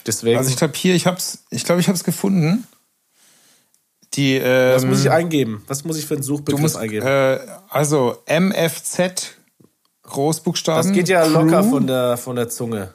Deswegen, 0.06 0.38
Also 0.38 0.50
ich 0.50 0.56
glaube 0.56 0.74
hier, 0.76 0.94
ich 0.94 1.06
hab's, 1.06 1.44
ich 1.50 1.64
glaube, 1.64 1.80
ich 1.80 1.88
hab's 1.88 2.04
gefunden. 2.04 2.66
Die, 4.14 4.36
ähm, 4.36 4.74
was 4.74 4.84
muss 4.84 5.00
ich 5.00 5.10
eingeben? 5.10 5.62
Was 5.68 5.84
muss 5.84 5.96
ich 5.96 6.06
für 6.06 6.14
einen 6.14 6.22
Suchbegriff 6.22 6.60
musst, 6.60 6.76
eingeben? 6.76 7.06
äh, 7.06 7.38
also 7.68 8.16
MFZ 8.26 9.36
Großbuchstaben. 10.02 10.88
das 10.88 10.92
geht 10.92 11.08
ja 11.08 11.24
locker 11.26 11.60
Crew. 11.60 11.70
von 11.70 11.86
der, 11.86 12.16
von 12.16 12.36
der 12.36 12.48
Zunge. 12.48 12.92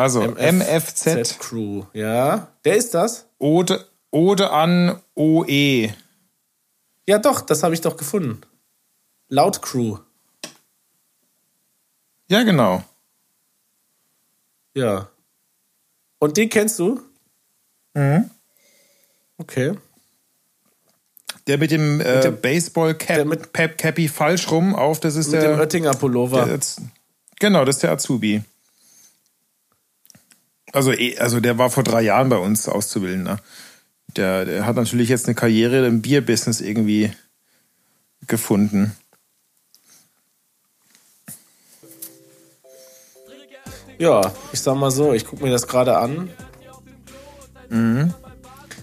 Also 0.00 0.22
MFZ 0.22 1.38
Crew. 1.38 1.84
Ja, 1.92 2.48
der 2.64 2.76
ist 2.76 2.94
das? 2.94 3.26
Ode, 3.38 3.86
Ode 4.10 4.50
an 4.50 4.98
OE. 5.14 5.90
Ja, 7.06 7.18
doch, 7.18 7.42
das 7.42 7.62
habe 7.62 7.74
ich 7.74 7.82
doch 7.82 7.98
gefunden. 7.98 8.40
Laut 9.28 9.60
Crew. 9.60 9.98
Ja, 12.30 12.42
genau. 12.44 12.82
Ja. 14.74 15.10
Und 16.18 16.38
den 16.38 16.48
kennst 16.48 16.78
du? 16.78 17.02
Mhm. 17.92 18.30
Okay. 19.36 19.74
Der 21.46 21.58
mit 21.58 21.72
dem, 21.72 22.00
äh, 22.00 22.22
dem- 22.22 22.40
Baseball 22.40 22.94
der 22.94 23.06
Cap, 23.06 23.26
mit- 23.26 23.52
Pep 23.52 23.76
Cappy 23.76 24.08
falsch 24.08 24.50
rum 24.50 24.74
auf, 24.74 24.98
das 25.00 25.16
ist 25.16 25.26
Mit 25.30 25.42
dem 25.42 25.50
der, 25.50 25.58
Oettinger 25.60 25.92
Pullover. 25.92 26.46
der 26.46 26.54
jetzt, 26.54 26.80
genau, 27.38 27.66
das 27.66 27.76
ist 27.76 27.82
der 27.82 27.92
Azubi. 27.92 28.42
Also, 30.72 30.92
eh- 30.92 31.18
also 31.18 31.40
der 31.40 31.58
war 31.58 31.70
vor 31.70 31.82
drei 31.82 32.02
Jahren 32.02 32.28
bei 32.28 32.36
uns 32.36 32.68
Auszubildender. 32.68 33.40
Der, 34.16 34.44
der 34.44 34.66
hat 34.66 34.76
natürlich 34.76 35.08
jetzt 35.08 35.26
eine 35.26 35.34
Karriere 35.34 35.86
im 35.86 36.02
Bierbusiness 36.02 36.60
irgendwie 36.60 37.12
gefunden. 38.26 38.96
Ja, 43.98 44.32
ich 44.52 44.60
sag 44.60 44.76
mal 44.76 44.90
so, 44.90 45.12
ich 45.12 45.26
gucke 45.26 45.42
mir 45.44 45.50
das 45.50 45.66
gerade 45.66 45.98
an. 45.98 46.30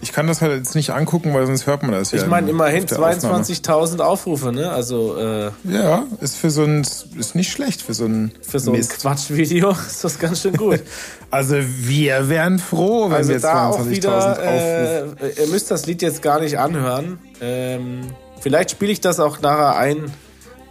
Ich 0.00 0.12
kann 0.12 0.26
das 0.28 0.40
halt 0.42 0.52
jetzt 0.52 0.74
nicht 0.74 0.90
angucken, 0.90 1.34
weil 1.34 1.44
sonst 1.46 1.66
hört 1.66 1.82
man 1.82 1.92
das 1.92 2.12
ja. 2.12 2.18
Ich 2.18 2.26
meine, 2.26 2.48
im- 2.50 2.54
immerhin 2.56 2.84
auf 2.84 2.88
der 2.90 2.98
Aufnahme. 3.00 3.42
22.000 3.42 4.00
Aufrufe, 4.00 4.52
ne? 4.52 4.70
Also 4.70 5.16
äh, 5.18 5.50
Ja, 5.64 6.04
ist 6.20 6.36
für 6.36 6.50
so 6.50 6.62
ein, 6.64 6.82
ist 7.18 7.34
nicht 7.34 7.50
schlecht 7.50 7.82
für 7.82 7.94
so 7.94 8.04
ein 8.04 8.30
für 8.40 8.60
so 8.60 8.72
ein. 8.72 8.80
Quatschvideo 8.86 9.70
ist 9.88 10.04
das 10.04 10.18
ganz 10.18 10.42
schön 10.42 10.56
gut. 10.56 10.80
Also 11.30 11.56
wir 11.58 12.30
wären 12.30 12.58
froh, 12.58 13.10
wenn 13.10 13.16
Also 13.18 13.28
wir 13.28 13.34
jetzt 13.34 13.42
da 13.44 13.68
auch 13.68 13.80
22.000 13.80 13.90
wieder, 13.90 14.16
Aufrufe. 14.30 15.16
äh, 15.36 15.42
ihr 15.42 15.48
müsst 15.48 15.70
das 15.70 15.84
Lied 15.84 16.00
jetzt 16.00 16.22
gar 16.22 16.40
nicht 16.40 16.58
anhören. 16.58 17.18
Ähm, 17.42 18.00
vielleicht 18.40 18.70
spiele 18.70 18.92
ich 18.92 19.02
das 19.02 19.20
auch 19.20 19.38
nachher 19.42 19.76
ein. 19.76 20.10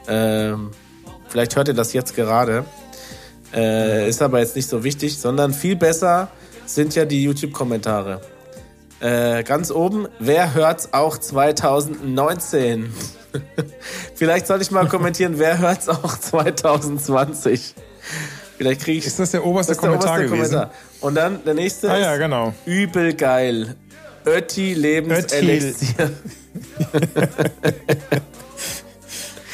Ähm, 0.07 0.71
vielleicht 1.29 1.55
hört 1.55 1.67
ihr 1.67 1.75
das 1.75 1.93
jetzt 1.93 2.15
gerade. 2.15 2.65
Äh, 3.53 4.09
ist 4.09 4.21
aber 4.23 4.39
jetzt 4.39 4.55
nicht 4.55 4.67
so 4.67 4.83
wichtig, 4.83 5.19
sondern 5.19 5.53
viel 5.53 5.75
besser 5.75 6.29
sind 6.65 6.95
ja 6.95 7.05
die 7.05 7.21
YouTube-Kommentare. 7.23 8.21
Äh, 8.99 9.43
ganz 9.43 9.71
oben, 9.71 10.07
wer 10.19 10.53
hört's 10.53 10.93
auch 10.93 11.17
2019? 11.17 12.91
Vielleicht 14.15 14.47
sollte 14.47 14.63
ich 14.63 14.71
mal 14.71 14.87
kommentieren, 14.87 15.37
wer 15.37 15.59
hört's 15.59 15.87
auch 15.87 16.17
2020? 16.17 17.75
Vielleicht 18.57 18.81
kriege 18.81 18.97
ich. 18.97 19.05
Ist 19.05 19.19
das 19.19 19.31
der 19.31 19.45
oberste 19.45 19.73
das 19.73 19.81
der 19.81 19.89
Kommentar 19.89 20.15
oberste 20.15 20.35
gewesen? 20.35 20.53
Kommentar. 20.53 20.73
Und 21.01 21.15
dann 21.15 21.43
der 21.45 21.53
nächste 21.53 21.91
Ah 21.91 21.97
ja, 21.97 22.13
ist 22.13 22.19
genau. 22.19 22.53
übel 22.65 23.13
geil. 23.13 23.75
Ötti 24.25 24.73
Lebenselixier. 24.73 26.11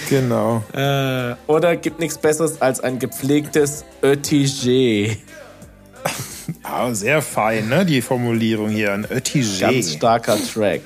Genau. 0.10 0.64
Äh, 0.74 1.36
oder 1.48 1.76
gibt 1.76 2.00
nichts 2.00 2.18
Besseres 2.18 2.62
als 2.62 2.82
ein 2.82 3.00
gepflegtes 3.00 3.84
Ötti-G. 4.04 5.18
Ah, 6.64 6.94
sehr 6.94 7.22
fein, 7.22 7.70
ne? 7.70 7.86
Die 7.86 8.02
Formulierung 8.02 8.70
hier. 8.70 8.94
Ein 8.94 9.06
Ötti 9.10 9.46
Ganz 9.60 9.94
starker 9.94 10.38
Track. 10.38 10.82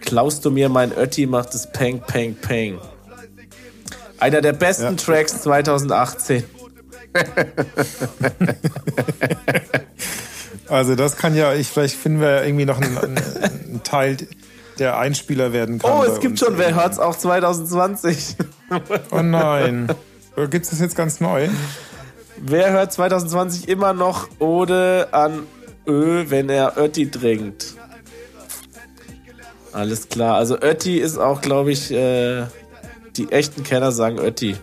Klaust 0.00 0.44
du 0.44 0.50
mir 0.50 0.68
mein 0.68 0.92
Ötti, 0.92 1.26
macht 1.26 1.54
es 1.54 1.70
Peng, 1.70 2.00
Peng, 2.00 2.34
Peng. 2.36 2.78
Einer 4.18 4.40
der 4.40 4.52
besten 4.52 4.84
Ja. 4.84 4.92
Tracks 4.92 5.42
2018. 5.42 6.44
Also 10.68 10.96
das 10.96 11.16
kann 11.16 11.36
ja, 11.36 11.54
ich 11.54 11.68
vielleicht 11.68 11.94
finden 11.94 12.20
wir 12.20 12.44
irgendwie 12.44 12.64
noch 12.64 12.80
einen, 12.80 12.98
einen, 12.98 13.80
Teil, 13.84 14.16
der 14.78 14.98
Einspieler 14.98 15.52
werden 15.52 15.78
kann. 15.78 15.92
Oh, 15.92 16.02
es 16.02 16.20
gibt 16.20 16.38
schon, 16.38 16.58
wer 16.58 16.74
hört's 16.74 16.98
auch 16.98 17.16
2020? 17.16 18.36
Oh 19.12 19.22
nein. 19.22 19.88
Gibt 20.50 20.64
es 20.64 20.70
das 20.70 20.80
jetzt 20.80 20.96
ganz 20.96 21.20
neu? 21.20 21.48
Wer 22.38 22.72
hört 22.72 22.92
2020 22.92 23.68
immer 23.68 23.92
noch 23.92 24.28
Ode 24.38 25.08
an 25.12 25.46
Ö, 25.86 26.24
wenn 26.28 26.48
er 26.48 26.76
Ötti 26.76 27.10
trinkt? 27.10 27.74
Alles 29.72 30.08
klar. 30.08 30.36
Also 30.36 30.58
Ötti 30.60 30.98
ist 30.98 31.18
auch, 31.18 31.40
glaube 31.40 31.70
ich, 31.72 31.90
äh, 31.92 32.46
die 33.16 33.30
echten 33.32 33.62
Kenner 33.62 33.92
sagen 33.92 34.18
Ötti. 34.18 34.56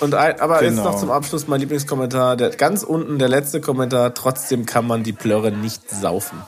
Und 0.00 0.14
ein, 0.14 0.40
aber 0.40 0.62
jetzt 0.62 0.76
Genau. 0.76 0.84
noch 0.92 1.00
zum 1.00 1.10
Abschluss 1.10 1.48
mein 1.48 1.60
Lieblingskommentar. 1.60 2.36
Der, 2.36 2.50
ganz 2.50 2.82
unten 2.84 3.18
der 3.18 3.28
letzte 3.28 3.60
Kommentar. 3.60 4.14
Trotzdem 4.14 4.64
kann 4.64 4.86
man 4.86 5.02
die 5.02 5.12
Plörre 5.12 5.50
nicht 5.50 5.90
saufen. 5.90 6.40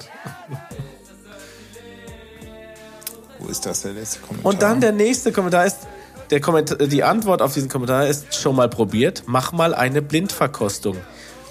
Wo 3.38 3.48
ist 3.48 3.66
das 3.66 3.82
der 3.82 3.92
letzte 3.92 4.20
Kommentar? 4.20 4.52
Und 4.52 4.62
dann 4.62 4.80
der 4.80 4.92
nächste 4.92 5.32
Kommentar 5.32 5.66
ist, 5.66 5.78
der 6.30 6.40
Kommentar, 6.40 6.78
die 6.78 7.02
Antwort 7.02 7.42
auf 7.42 7.54
diesen 7.54 7.68
Kommentar 7.68 8.06
ist 8.06 8.34
schon 8.34 8.56
mal 8.56 8.68
probiert, 8.68 9.24
mach 9.26 9.52
mal 9.52 9.74
eine 9.74 10.02
Blindverkostung. 10.02 10.96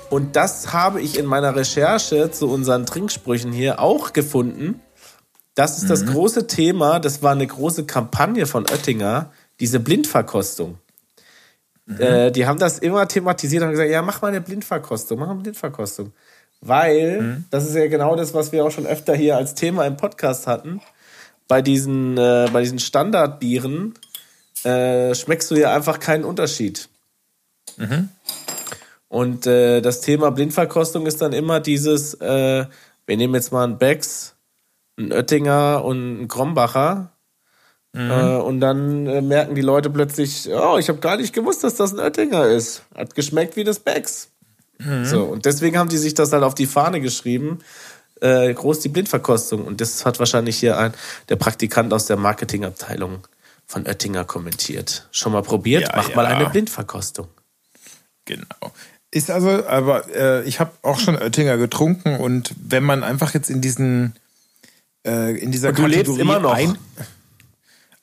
Und 0.10 0.36
das 0.36 0.74
habe 0.74 1.02
ich 1.02 1.20
in 1.20 1.26
meiner 1.26 1.56
Recherche 1.56 2.32
zu 2.32 2.50
unseren 2.50 2.86
Trinksprüchen 2.86 3.52
hier 3.52 3.80
auch 3.80 4.14
gefunden. 4.14 4.82
Das 5.54 5.78
ist 5.78 5.90
das 5.90 6.06
große 6.06 6.48
Thema, 6.48 7.00
das 7.00 7.22
war 7.22 7.34
eine 7.34 7.46
große 7.46 7.86
Kampagne 7.86 8.46
von 8.46 8.66
Oettinger, 8.66 9.32
diese 9.60 9.80
Blindverkostung. 9.80 10.78
Äh, 11.98 12.32
die 12.32 12.46
haben 12.46 12.60
das 12.60 12.80
immer 12.80 13.08
thematisiert 13.08 13.64
und 13.64 13.72
gesagt, 13.72 13.90
ja, 13.90 14.02
mach 14.02 14.22
mal 14.22 14.30
eine 14.30 14.42
Blindverkostung, 14.42 15.20
mach 15.20 15.28
mal 15.28 15.34
eine 15.34 15.42
Blindverkostung. 15.42 16.14
Weil, 16.62 17.44
das 17.50 17.68
ist 17.68 17.76
ja 17.76 17.88
genau 17.88 18.16
das, 18.16 18.34
was 18.34 18.52
wir 18.52 18.64
auch 18.64 18.72
schon 18.72 18.86
öfter 18.86 19.16
hier 19.16 19.38
als 19.38 19.56
Thema 19.56 19.86
im 19.86 19.98
Podcast 19.98 20.46
hatten 20.46 20.82
bei 21.48 21.62
diesen, 21.62 22.18
äh, 22.18 22.48
bei 22.54 22.62
diesen 22.62 22.80
Standardbieren 22.80 23.96
äh, 24.64 25.16
schmeckst 25.16 25.50
du 25.52 25.56
ja 25.56 25.74
einfach 25.74 26.00
keinen 26.00 26.24
Unterschied. 26.24 26.90
Und 29.08 29.48
äh, 29.48 29.82
das 29.82 30.02
Thema 30.02 30.32
Blindverkostung 30.32 31.06
ist 31.06 31.22
dann 31.22 31.34
immer 31.34 31.60
dieses, 31.60 32.14
äh, 32.16 32.66
wir 33.06 33.18
nehmen 33.18 33.34
jetzt 33.34 33.52
mal 33.52 33.64
einen 33.64 33.78
Becks, 33.78 34.36
einen 34.98 35.12
Oettinger 35.12 35.84
und 35.84 35.98
einen 35.98 36.28
Krombacher. 36.28 37.12
Äh, 37.94 38.36
und 38.36 38.60
dann 38.60 39.08
äh, 39.08 39.22
merken 39.22 39.56
die 39.56 39.62
Leute 39.62 39.90
plötzlich, 39.90 40.48
oh, 40.54 40.78
ich 40.78 40.90
habe 40.90 41.00
gar 41.00 41.18
nicht 41.18 41.34
gewusst, 41.34 41.64
dass 41.64 41.76
das 41.76 41.92
ein 41.92 42.00
Oettinger 42.00 42.46
ist. 42.48 42.84
Hat 42.96 43.16
geschmeckt 43.16 43.56
wie 43.56 43.64
das 43.64 43.80
Becks. 43.80 44.30
So, 45.04 45.24
und 45.26 45.46
deswegen 45.46 45.78
haben 45.78 45.90
die 45.90 45.98
sich 45.98 46.14
das 46.14 46.32
halt 46.32 46.44
auf 46.44 46.56
die 46.56 46.66
Fahne 46.66 47.02
geschrieben, 47.02 47.60
äh, 48.22 48.54
groß 48.54 48.80
die 48.80 48.90
Blindverkostung. 48.90 49.66
Und 49.66 49.82
das 49.82 50.06
hat 50.06 50.20
wahrscheinlich 50.20 50.58
hier 50.58 50.78
ein, 50.78 50.94
der 51.28 51.36
Praktikant 51.36 51.92
aus 51.92 52.06
der 52.06 52.16
Marketingabteilung 52.16 53.28
von 53.70 53.86
Oettinger 53.86 54.26
kommentiert. 54.26 55.08
Schon 55.12 55.32
mal 55.32 55.44
probiert? 55.44 55.84
Ja, 55.84 55.94
Mach 55.96 56.16
mal 56.16 56.24
ja. 56.24 56.30
eine 56.30 56.50
Blindverkostung. 56.50 57.28
Genau. 58.26 58.74
Ist 59.12 59.30
also, 59.30 59.66
aber 59.68 60.10
äh, 60.14 60.44
ich 60.44 60.60
habe 60.60 60.72
auch 60.82 61.00
schon 61.00 61.16
Oettinger 61.16 61.58
getrunken 61.58 62.16
und 62.16 62.54
wenn 62.60 62.84
man 62.84 63.04
einfach 63.04 63.34
jetzt 63.36 63.50
in 63.50 63.62
diesen 63.62 64.16
äh, 65.06 65.38
in 65.38 65.52
dieser 65.52 65.70
Und 65.70 65.78
du 65.78 65.86
lebst 65.86 66.18
Kategorie 66.18 66.22
immer 66.22 66.40
noch. 66.40 66.54
Ein, 66.54 66.78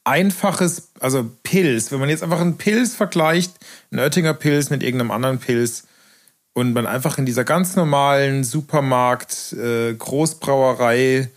einfaches, 0.05 0.91
also 1.01 1.29
Pilz. 1.43 1.91
Wenn 1.91 1.99
man 1.99 2.09
jetzt 2.09 2.23
einfach 2.23 2.41
einen 2.41 2.59
Pilz 2.59 2.95
vergleicht, 2.95 3.53
einen 3.91 4.01
Oettinger 4.01 4.35
Pilz 4.35 4.71
mit 4.71 4.85
irgendeinem 4.85 5.11
anderen 5.11 5.39
Pilz 5.39 5.83
und 6.53 6.75
man 6.75 6.87
einfach 6.87 7.19
in 7.19 7.27
dieser 7.27 7.43
ganz 7.43 7.75
normalen 7.75 8.45
Supermarkt, 8.45 9.53
äh, 9.55 9.95
Großbrauerei 9.95 11.29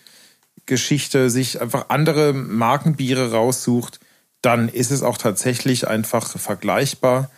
Geschichte 0.67 1.31
sich 1.31 1.61
einfach 1.61 1.89
andere 1.89 2.33
Markenbiere 2.33 3.31
raussucht, 3.31 3.99
dann 4.41 4.69
ist 4.69 4.91
es 4.91 5.03
auch 5.03 5.17
tatsächlich 5.17 5.87
einfach 5.87 6.37
vergleichbar. 6.37 7.29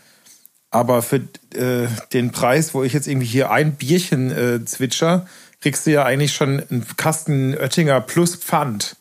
Aber 0.70 1.02
für 1.02 1.22
äh, 1.54 1.88
den 2.14 2.32
Preis, 2.32 2.74
wo 2.74 2.84
ich 2.84 2.93
jetzt 2.93 3.08
irgendwie 3.08 3.28
hier 3.28 3.52
ein 3.52 3.76
Bierchen 3.76 4.32
äh, 4.32 4.64
zwitscher, 4.66 5.28
kriegst 5.60 5.86
du 5.86 5.91
ja 5.91 6.06
eigentlich 6.06 6.34
schon 6.34 6.60
einen 6.60 6.88
Kasten 6.97 7.56
Oettinger 7.56 8.02
plus 8.02 8.36
Pfand. 8.36 8.95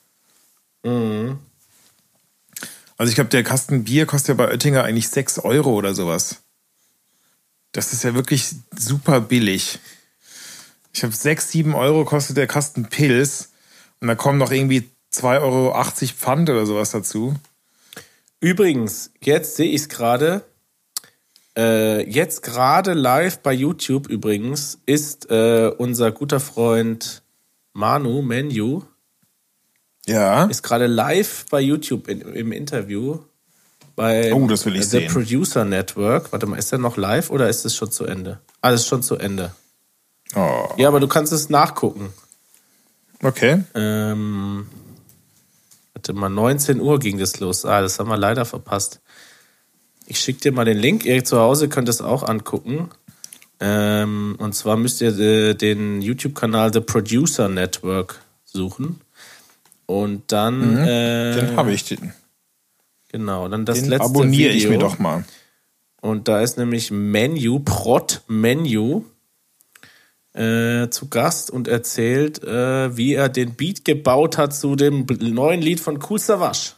Also 2.97 3.11
ich 3.11 3.15
glaube, 3.15 3.31
der 3.31 3.45
Kasten 3.45 3.85
Bier 3.85 4.05
kostet 4.07 4.29
ja 4.29 4.35
bei 4.35 4.51
Oettinger 4.51 4.85
eigentlich 4.85 5.09
6 5.09 5.39
Euro 5.41 5.73
oder 5.73 5.95
sowas. 5.95 6.43
Das 7.73 7.93
ist 7.93 8.03
ja 8.03 8.15
wirklich 8.15 8.55
super 8.77 9.21
billig. 9.21 9.79
Ich 10.93 11.03
habe 11.03 11.15
6, 11.15 11.51
7 11.51 11.75
Euro 11.75 12.05
kostet 12.05 12.37
der 12.37 12.47
Kasten 12.47 12.87
Pilz 12.89 13.51
und 14.01 14.09
da 14.09 14.17
kommen 14.17 14.39
noch 14.39 14.51
irgendwie 14.51 14.91
2,80 15.15 15.41
Euro 15.41 15.73
Pfand 16.19 16.51
oder 16.51 16.67
sowas 16.67 16.91
dazu. 16.91 17.37
Übrigens, 18.41 19.11
jetzt 19.21 19.57
sehe 19.57 19.69
ich 19.71 19.83
es 19.83 19.89
gerade. 19.89 20.43
Äh, 21.57 22.09
jetzt 22.09 22.43
gerade 22.43 22.95
live 22.95 23.41
bei 23.41 23.53
YouTube 23.53 24.09
übrigens 24.09 24.79
ist 24.87 25.31
äh, 25.31 25.71
unser 25.77 26.13
guter 26.13 26.39
Freund 26.41 27.23
Manu 27.73 28.23
Menu 28.23 28.83
Ja. 30.07 30.45
ist 30.45 30.63
gerade 30.63 30.87
live 30.87 31.47
bei 31.51 31.61
YouTube 31.61 32.09
in, 32.09 32.21
im 32.21 32.53
Interview 32.53 33.19
bei 33.97 34.33
Oh, 34.33 34.47
das 34.47 34.65
will 34.65 34.77
ich 34.77 34.85
The 34.85 35.01
sehen. 35.01 35.13
Producer 35.13 35.65
Network. 35.65 36.31
Warte 36.33 36.47
mal, 36.47 36.57
ist 36.57 36.73
er 36.73 36.79
noch 36.79 36.97
live 36.97 37.31
oder 37.31 37.49
ist 37.49 37.65
es 37.67 37.75
schon 37.75 37.91
zu 37.91 38.05
Ende? 38.05 38.41
Ah, 38.61 38.71
das 38.71 38.83
ist 38.83 38.87
schon 38.87 39.03
zu 39.03 39.17
Ende. 39.17 39.53
Oh, 40.37 40.69
Ja, 40.77 40.87
aber 40.89 41.01
du 41.01 41.09
kannst 41.09 41.33
es 41.33 41.51
nachgucken. 41.51 42.13
okay. 43.25 43.65
Ähm, 43.75 44.69
warte 46.01 46.15
mal, 46.15 46.31
19 46.31 46.81
Uhr 46.81 46.99
ging 46.99 47.19
das 47.19 47.41
los. 47.41 47.67
Ah, 47.67 47.83
das 47.83 47.99
haben 47.99 48.09
wir 48.09 48.17
leider 48.17 48.47
verpasst. 48.47 49.01
Ich 50.07 50.19
schicke 50.19 50.41
dir 50.41 50.53
mal 50.53 50.65
den 50.65 50.79
Link. 50.79 51.05
Ihr 51.05 51.23
zu 51.25 51.39
Hause 51.39 51.69
könnt 51.69 51.89
es 51.91 52.01
auch 52.01 52.23
angucken. 52.23 52.89
Ähm, 53.61 54.37
und 54.39 54.55
zwar 54.55 54.77
müsst 54.79 55.03
ihr 55.03 55.17
äh, 55.19 55.55
den 55.55 56.01
YouTube-Kanal 56.01 56.73
The 56.73 56.81
Producer 56.81 57.51
Network 57.51 58.21
suchen. 58.45 59.01
Und 59.85 60.33
dann, 60.33 60.79
äh, 60.79 61.35
Den 61.35 61.57
habe 61.57 61.73
ich. 61.73 61.85
Den, 61.85 62.15
genau, 63.13 63.47
dann 63.49 63.67
das 63.67 63.81
den 63.81 63.91
letzte 63.91 64.07
abonniere 64.07 64.55
Video. 64.55 64.71
ich 64.71 64.77
mir 64.77 64.79
doch 64.79 64.99
mal. 64.99 65.25
Und 66.01 66.29
da 66.29 66.41
ist 66.41 66.57
nämlich 66.57 66.91
Menu, 66.91 67.61
Prot 67.61 68.23
Menu, 68.27 69.05
äh, 70.33 70.89
zu 70.91 71.09
Gast 71.09 71.51
und 71.51 71.69
erzählt, 71.69 72.43
äh, 72.45 72.97
wie 72.97 73.15
er 73.15 73.29
den 73.29 73.55
Beat 73.55 73.85
gebaut 73.85 74.39
hat 74.39 74.55
zu 74.55 74.77
dem 74.77 75.07
neuen 75.21 75.61
Lied 75.61 75.81
von 75.81 75.99
Kool 75.99 76.19
Savas. 76.19 76.77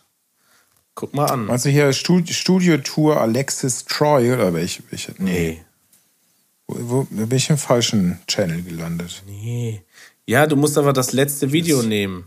Guck 0.95 1.15
mal 1.15 1.27
an. 1.27 1.51
Also 1.51 1.69
hier 1.69 1.93
Studio, 1.93 2.35
Studio 2.35 2.77
Tour 2.79 3.21
Alexis 3.21 3.85
Troy 3.85 4.33
oder 4.33 4.53
welche? 4.53 4.83
welche 4.91 5.15
Nee. 5.19 5.63
Wo, 6.67 7.07
wo 7.11 7.27
bin 7.27 7.37
ich 7.37 7.51
im 7.51 7.59
falschen 7.59 8.19
Channel 8.27 8.63
gelandet? 8.63 9.23
Nee. 9.27 9.83
Ja, 10.27 10.47
du 10.47 10.57
musst 10.57 10.79
aber 10.79 10.93
das 10.93 11.13
letzte 11.13 11.53
Video 11.53 11.83
nehmen. 11.83 12.27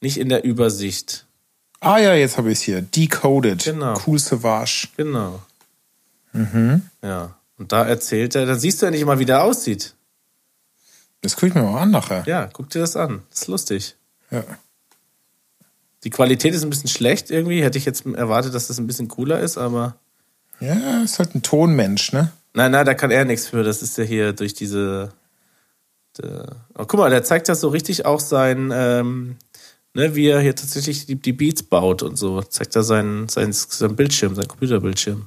Nicht 0.00 0.18
in 0.18 0.28
der 0.28 0.44
Übersicht. 0.44 1.26
Ah 1.80 1.98
ja, 1.98 2.14
jetzt 2.14 2.38
habe 2.38 2.50
ich 2.50 2.58
es 2.58 2.64
hier. 2.64 2.82
Decoded. 2.82 3.64
Genau. 3.64 4.00
Cool 4.06 4.18
Savage. 4.18 4.88
Genau. 4.96 5.42
Ja. 7.02 7.37
Und 7.58 7.72
da 7.72 7.84
erzählt 7.84 8.34
er, 8.34 8.46
dann 8.46 8.58
siehst 8.58 8.80
du 8.80 8.86
ja 8.86 8.90
nicht 8.90 9.04
mal, 9.04 9.18
wie 9.18 9.24
der 9.24 9.42
aussieht. 9.42 9.94
Das 11.20 11.34
gucke 11.34 11.48
ich 11.48 11.54
mir 11.54 11.62
mal 11.62 11.82
an 11.82 11.90
nachher. 11.90 12.22
Ja, 12.26 12.48
guck 12.52 12.70
dir 12.70 12.78
das 12.78 12.96
an. 12.96 13.22
Das 13.30 13.42
ist 13.42 13.48
lustig. 13.48 13.96
Ja. 14.30 14.44
Die 16.04 16.10
Qualität 16.10 16.54
ist 16.54 16.62
ein 16.62 16.70
bisschen 16.70 16.88
schlecht 16.88 17.30
irgendwie. 17.30 17.62
Hätte 17.62 17.76
ich 17.76 17.84
jetzt 17.84 18.06
erwartet, 18.06 18.54
dass 18.54 18.68
das 18.68 18.78
ein 18.78 18.86
bisschen 18.86 19.08
cooler 19.08 19.40
ist, 19.40 19.58
aber. 19.58 19.96
Ja, 20.60 21.02
ist 21.02 21.18
halt 21.18 21.34
ein 21.34 21.42
Tonmensch, 21.42 22.12
ne? 22.12 22.32
Nein, 22.54 22.70
nein, 22.70 22.86
da 22.86 22.94
kann 22.94 23.10
er 23.10 23.24
nichts 23.24 23.48
für. 23.48 23.64
Das 23.64 23.82
ist 23.82 23.98
ja 23.98 24.04
hier 24.04 24.32
durch 24.32 24.54
diese. 24.54 25.12
Oh, 26.20 26.84
guck 26.84 26.94
mal, 26.94 27.10
der 27.10 27.22
zeigt 27.22 27.48
das 27.48 27.60
so 27.60 27.68
richtig 27.68 28.04
auch 28.04 28.18
sein, 28.18 28.72
ähm, 28.74 29.36
ne, 29.94 30.16
wie 30.16 30.26
er 30.26 30.40
hier 30.40 30.56
tatsächlich 30.56 31.06
die, 31.06 31.14
die 31.14 31.32
Beats 31.32 31.62
baut 31.62 32.02
und 32.02 32.16
so. 32.16 32.42
Zeigt 32.42 32.74
er 32.74 32.82
seinen, 32.82 33.28
seinen, 33.28 33.52
seinen 33.52 33.94
Bildschirm, 33.94 34.34
seinen 34.34 34.48
Computerbildschirm. 34.48 35.26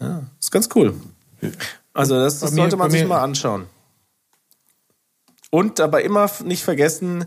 Ja, 0.00 0.22
ist 0.40 0.50
ganz 0.50 0.68
cool. 0.74 0.94
Also, 1.92 2.16
das, 2.16 2.40
das 2.40 2.52
sollte 2.52 2.76
man 2.76 2.90
sich 2.90 3.06
mal 3.06 3.22
anschauen. 3.22 3.66
Und 5.50 5.80
aber 5.80 6.02
immer 6.02 6.30
nicht 6.44 6.62
vergessen, 6.62 7.24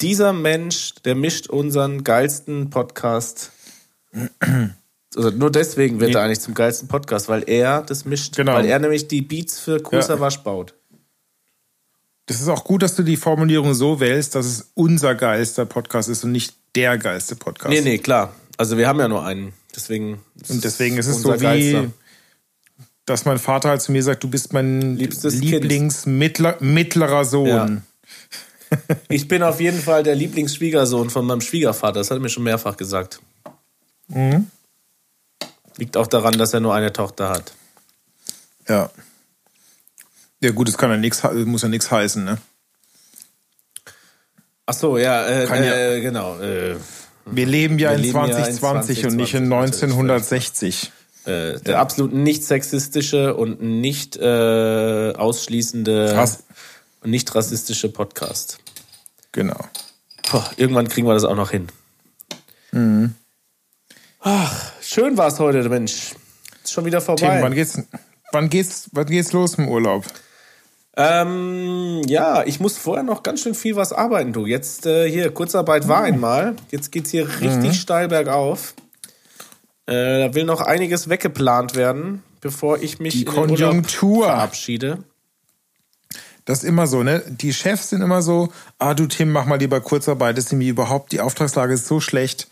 dieser 0.00 0.32
Mensch, 0.32 0.94
der 1.04 1.14
mischt 1.14 1.48
unseren 1.48 2.04
geilsten 2.04 2.68
Podcast. 2.70 3.52
Also 5.16 5.30
nur 5.30 5.50
deswegen 5.50 6.00
wird 6.00 6.10
Nee. 6.10 6.16
er 6.16 6.22
eigentlich 6.24 6.40
zum 6.40 6.54
geilsten 6.54 6.88
Podcast, 6.88 7.28
weil 7.28 7.44
er 7.48 7.82
das 7.82 8.04
mischt. 8.04 8.36
Genau. 8.36 8.54
Weil 8.54 8.66
er 8.66 8.78
nämlich 8.80 9.08
die 9.08 9.22
Beats 9.22 9.58
für 9.60 9.80
Kool 9.80 10.00
Ja. 10.00 10.04
Savas 10.04 10.42
baut. 10.42 10.74
Das 12.26 12.40
ist 12.40 12.48
auch 12.48 12.64
gut, 12.64 12.82
dass 12.82 12.96
du 12.96 13.02
die 13.02 13.16
Formulierung 13.16 13.74
so 13.74 14.00
wählst, 14.00 14.34
dass 14.34 14.46
es 14.46 14.70
unser 14.74 15.14
geilster 15.14 15.66
Podcast 15.66 16.08
ist 16.08 16.24
und 16.24 16.32
nicht 16.32 16.54
der 16.74 16.98
geilste 16.98 17.36
Podcast. 17.36 17.70
Nee, 17.72 17.80
nee, 17.82 17.98
klar. 17.98 18.34
Also 18.56 18.76
wir 18.76 18.88
haben 18.88 18.98
ja 18.98 19.08
nur 19.08 19.24
einen. 19.24 19.52
Deswegen 19.74 20.20
Und 20.48 20.62
deswegen 20.64 20.96
ist 20.98 21.06
es 21.06 21.20
so 21.22 21.34
wie, 21.34 21.38
geilster. 21.42 21.90
dass 23.06 23.24
mein 23.24 23.38
Vater 23.38 23.70
halt 23.70 23.82
zu 23.82 23.92
mir 23.92 24.02
sagt, 24.02 24.22
du 24.22 24.28
bist 24.28 24.52
mein 24.52 24.96
Liebstes. 24.96 25.34
Lieblingsmittlerer 25.34 27.24
Sohn. 27.24 27.46
Ja. 27.48 27.68
Ich 29.08 29.28
bin 29.28 29.44
auf 29.44 29.60
jeden 29.60 29.80
Fall 29.80 30.02
der 30.02 30.16
Lieblingsschwiegersohn 30.16 31.08
von 31.08 31.24
meinem 31.26 31.40
Schwiegervater. 31.42 32.00
Das 32.00 32.10
hat 32.10 32.16
er 32.16 32.20
mir 32.20 32.28
schon 32.28 32.42
mehrfach 32.42 32.76
gesagt. 32.76 33.20
Mhm. 34.08 34.50
Liegt 35.76 35.96
auch 35.96 36.08
daran, 36.08 36.36
dass 36.38 36.54
er 36.54 36.60
nur 36.60 36.74
eine 36.74 36.92
Tochter 36.92 37.28
hat. 37.28 37.52
Ja. 38.68 38.90
Ja, 40.40 40.50
gut, 40.50 40.66
das 40.66 40.76
kann 40.76 40.90
ja 40.90 40.96
nichts, 40.96 41.22
muss 41.44 41.62
ja 41.62 41.68
nichts 41.68 41.88
heißen, 41.88 42.24
ne? 42.24 42.38
Ach 44.66 44.74
so, 44.74 44.98
ja, 44.98 45.24
äh, 45.26 45.46
Kann 45.46 45.62
ja- 45.62 45.74
äh, 45.76 46.00
genau. 46.00 46.40
Äh, 46.40 46.76
Wir 47.26 47.46
leben 47.46 47.78
ja 47.78 47.90
Wir 47.90 47.96
in 47.96 48.02
leben 48.02 48.18
ja 48.18 48.24
in 48.24 48.54
2020 48.54 49.06
und 49.06 49.16
nicht 49.16 49.34
in 49.34 49.46
2020, 49.48 49.82
1960. 49.98 50.92
äh, 51.26 51.60
der 51.60 51.78
absolut 51.80 52.12
nicht 52.12 52.44
sexistische 52.44 53.34
und 53.34 53.62
nicht 53.62 54.16
äh, 54.16 55.12
ausschließende 55.16 56.22
und 57.02 57.10
nicht 57.10 57.34
rassistische 57.34 57.88
Podcast. 57.88 58.58
Genau. 59.32 59.58
Boah, 60.30 60.50
irgendwann 60.56 60.88
kriegen 60.88 61.06
wir 61.06 61.14
das 61.14 61.24
auch 61.24 61.36
noch 61.36 61.50
hin. 61.50 61.68
Mhm. 62.72 63.14
Ach, 64.20 64.72
schön 64.80 65.16
war 65.16 65.28
es 65.28 65.38
heute, 65.38 65.68
Mensch. 65.68 66.14
Ist 66.62 66.72
schon 66.72 66.84
wieder 66.84 66.98
Tim, 66.98 67.18
vorbei. 67.18 67.42
wann 67.42 67.54
geht's, 67.54 67.78
wann 68.32 68.48
geht's, 68.48 68.88
wann 68.92 69.06
geht's 69.06 69.32
los 69.32 69.54
im 69.56 69.68
Urlaub? 69.68 70.04
Ähm, 70.96 72.02
ja, 72.06 72.44
ich 72.44 72.60
muss 72.60 72.76
vorher 72.78 73.02
noch 73.02 73.22
ganz 73.22 73.40
schön 73.40 73.54
viel 73.54 73.74
was 73.76 73.92
arbeiten, 73.92 74.32
du. 74.32 74.46
Jetzt 74.46 74.86
äh, 74.86 75.10
hier, 75.10 75.30
Kurzarbeit 75.32 75.84
Oh. 75.86 75.88
war 75.88 76.02
einmal. 76.04 76.54
Jetzt 76.70 76.92
geht's 76.92 77.10
hier 77.10 77.28
richtig 77.40 77.70
Mhm. 77.70 77.72
steil 77.74 78.08
bergauf. 78.08 78.74
Äh, 79.86 80.28
da 80.28 80.34
will 80.34 80.44
noch 80.44 80.60
einiges 80.60 81.08
weggeplant 81.08 81.74
werden, 81.74 82.22
bevor 82.40 82.78
ich 82.80 83.00
mich 83.00 83.14
Die 83.14 83.24
Konjunktur. 83.24 84.24
verabschiede. 84.26 84.98
Das 86.46 86.58
ist 86.62 86.64
immer 86.68 86.86
so, 86.86 87.02
ne? 87.02 87.22
Die 87.26 87.52
Chefs 87.52 87.90
sind 87.90 88.02
immer 88.02 88.22
so, 88.22 88.50
ah 88.78 88.94
du 88.94 89.06
Tim, 89.06 89.32
mach 89.32 89.46
mal 89.46 89.58
lieber 89.58 89.80
Kurzarbeit, 89.80 90.36
das 90.38 90.46
ist 90.46 90.52
nämlich 90.52 90.68
überhaupt, 90.68 91.12
die 91.12 91.20
Auftragslage 91.20 91.74
ist 91.74 91.86
so 91.86 92.00
schlecht. 92.00 92.48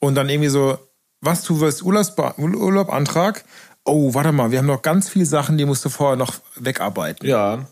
Und 0.00 0.14
dann 0.16 0.28
irgendwie 0.28 0.48
so, 0.48 0.78
was, 1.20 1.42
du 1.44 1.60
wirst 1.60 1.82
Urlaubantrag? 1.82 3.44
Oh, 3.84 4.14
warte 4.14 4.32
mal, 4.32 4.50
wir 4.50 4.58
haben 4.58 4.66
noch 4.66 4.82
ganz 4.82 5.08
viele 5.08 5.26
Sachen, 5.26 5.56
die 5.58 5.64
musst 5.64 5.84
du 5.84 5.88
vorher 5.90 6.16
noch 6.16 6.34
wegarbeiten. 6.56 7.26
Ja, 7.28 7.66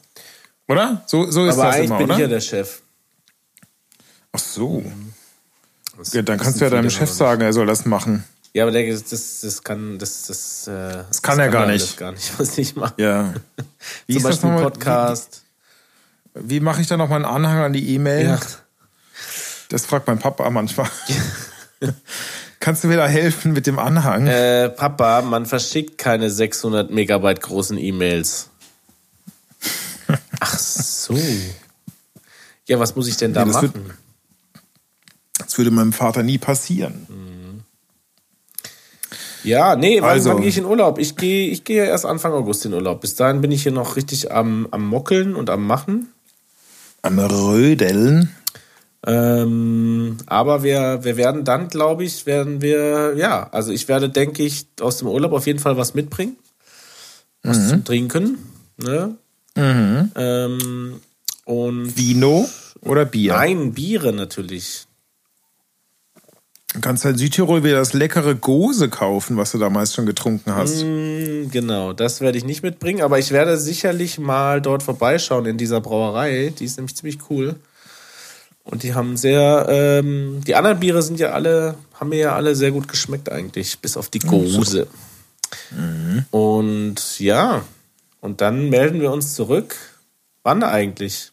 Oder? 0.68 1.02
So, 1.06 1.30
so 1.30 1.46
ist 1.46 1.54
aber 1.54 1.64
das 1.64 1.74
eigentlich 1.74 1.86
immer, 1.86 1.98
bin 1.98 2.06
oder? 2.06 2.14
ich 2.14 2.20
ja 2.20 2.26
der 2.28 2.40
Chef. 2.40 2.82
Ach 4.32 4.38
so. 4.38 4.84
Das 5.96 6.12
Ja, 6.12 6.22
dann 6.22 6.38
wissen 6.38 6.44
kannst 6.44 6.60
du 6.60 6.64
ja 6.64 6.70
deinem 6.70 6.90
Chef 6.90 7.08
noch 7.08 7.16
sagen, 7.16 7.42
er 7.42 7.52
soll 7.52 7.66
das 7.66 7.84
machen. 7.84 8.24
Ja, 8.52 8.64
aber 8.64 8.72
der, 8.72 8.92
das, 8.92 9.40
das 9.40 9.62
kann, 9.64 9.98
das, 9.98 10.26
das, 10.26 10.68
äh, 10.68 11.04
das 11.08 11.22
kann 11.22 11.38
er 11.38 11.48
gar 11.48 11.66
nicht. 11.66 11.82
alles 11.82 11.96
gar 11.96 12.12
nicht, 12.12 12.38
was 12.38 12.56
ich 12.56 12.76
mache. 12.76 12.94
Ja. 12.98 13.34
Wie 14.06 14.14
Zum 14.14 14.16
ist 14.16 14.24
das 14.24 14.36
Beispiel 14.36 14.50
nochmal? 14.50 14.70
Podcast. 14.70 15.42
Wie, 16.34 16.50
wie 16.50 16.60
mache 16.60 16.80
ich 16.80 16.86
da 16.86 16.96
nochmal 16.96 17.24
einen 17.24 17.34
Anhang 17.34 17.64
an 17.64 17.72
die 17.72 17.94
E-Mail? 17.94 18.26
Ja. 18.26 18.40
Das 19.70 19.86
fragt 19.86 20.06
mein 20.06 20.18
Papa 20.18 20.48
manchmal. 20.50 20.88
Kannst 22.60 22.82
du 22.82 22.88
mir 22.88 22.96
da 22.96 23.06
helfen 23.06 23.52
mit 23.52 23.66
dem 23.66 23.78
Anhang? 23.78 24.26
Äh, 24.26 24.70
Papa, 24.70 25.22
man 25.22 25.46
verschickt 25.46 25.98
keine 25.98 26.30
600 26.30 26.90
Megabyte 26.90 27.42
großen 27.42 27.76
E-Mails. 27.76 28.48
So. 31.16 31.54
Ja, 32.66 32.78
was 32.78 32.96
muss 32.96 33.08
ich 33.08 33.16
denn 33.16 33.32
da 33.32 33.40
Ja, 33.40 33.46
das 33.46 33.54
machen? 33.56 33.74
wird- 33.74 33.94
Das 35.38 35.58
würde 35.58 35.70
meinem 35.70 35.92
Vater 35.92 36.22
nie 36.22 36.38
passieren. 36.38 37.06
Ja, 39.42 39.76
nee, 39.76 40.00
wann, 40.00 40.10
Also- 40.10 40.30
wann 40.30 40.40
gehe 40.40 40.48
ich 40.48 40.56
in 40.56 40.64
Urlaub? 40.64 40.98
Ich 40.98 41.16
gehe 41.16 41.48
ich 41.50 41.64
gehe 41.64 41.78
ja 41.78 41.84
erst 41.84 42.06
Anfang 42.06 42.32
August 42.32 42.64
in 42.64 42.72
Urlaub. 42.72 43.00
Bis 43.02 43.14
dahin 43.14 43.40
bin 43.42 43.52
ich 43.52 43.62
hier 43.62 43.72
noch 43.72 43.96
richtig 43.96 44.32
am, 44.32 44.66
am 44.70 44.86
Mockeln 44.86 45.34
und 45.36 45.50
am 45.50 45.66
Machen. 45.66 46.08
Am 47.02 47.18
Rödeln. 47.18 48.34
Ähm, 49.06 50.16
aber 50.24 50.62
wir, 50.62 51.00
wir 51.04 51.18
werden 51.18 51.44
dann, 51.44 51.68
glaube 51.68 52.04
ich, 52.04 52.24
werden 52.24 52.62
wir, 52.62 53.14
ja, 53.18 53.50
also 53.50 53.70
ich 53.70 53.86
werde, 53.86 54.08
denke 54.08 54.42
ich, 54.42 54.66
aus 54.80 54.96
dem 54.96 55.08
Urlaub 55.08 55.32
auf 55.32 55.46
jeden 55.46 55.58
Fall 55.58 55.76
was 55.76 55.92
mitbringen. 55.92 56.36
Was 57.42 57.68
zum 57.68 57.84
Trinken. 57.84 58.38
Ne? 58.78 59.16
Ähm, 59.56 61.00
und 61.44 61.96
Vino 61.96 62.48
oder 62.80 63.04
Bier. 63.04 63.34
nein, 63.34 63.72
Biere 63.72 64.12
natürlich. 64.12 64.86
Du 66.72 66.80
kannst 66.80 67.04
halt 67.04 67.14
in 67.14 67.18
Südtirol 67.20 67.62
wieder 67.62 67.76
das 67.76 67.92
leckere 67.92 68.34
Gose 68.34 68.88
kaufen, 68.88 69.36
was 69.36 69.52
du 69.52 69.58
damals 69.58 69.94
schon 69.94 70.06
getrunken 70.06 70.54
hast. 70.54 70.82
Mm, 70.82 71.48
Genau, 71.50 71.92
das 71.92 72.20
werde 72.20 72.36
ich 72.38 72.44
nicht 72.44 72.62
mitbringen, 72.64 73.02
aber 73.02 73.18
ich 73.18 73.30
werde 73.30 73.56
sicherlich 73.58 74.18
mal 74.18 74.60
dort 74.60 74.82
vorbeischauen 74.82 75.46
in 75.46 75.56
dieser 75.56 75.80
Brauerei. 75.80 76.52
Die 76.58 76.64
ist 76.64 76.76
nämlich 76.78 76.96
ziemlich 76.96 77.18
cool. 77.30 77.54
Und 78.64 78.82
die 78.82 78.94
haben 78.94 79.16
sehr, 79.16 79.66
ähm, 79.68 80.40
die 80.46 80.54
anderen 80.56 80.80
Biere 80.80 81.02
sind 81.02 81.20
ja 81.20 81.30
alle, 81.30 81.76
haben 81.92 82.08
mir 82.08 82.18
ja 82.18 82.34
alle 82.34 82.56
sehr 82.56 82.70
gut 82.72 82.88
geschmeckt 82.88 83.30
eigentlich, 83.30 83.78
bis 83.78 83.96
auf 83.96 84.08
die 84.08 84.20
Gose. 84.20 84.86
Und 86.30 87.20
ja, 87.20 87.62
und 88.24 88.40
dann 88.40 88.70
melden 88.70 89.02
wir 89.02 89.12
uns 89.12 89.34
zurück. 89.34 89.76
Wann 90.44 90.62
eigentlich? 90.62 91.30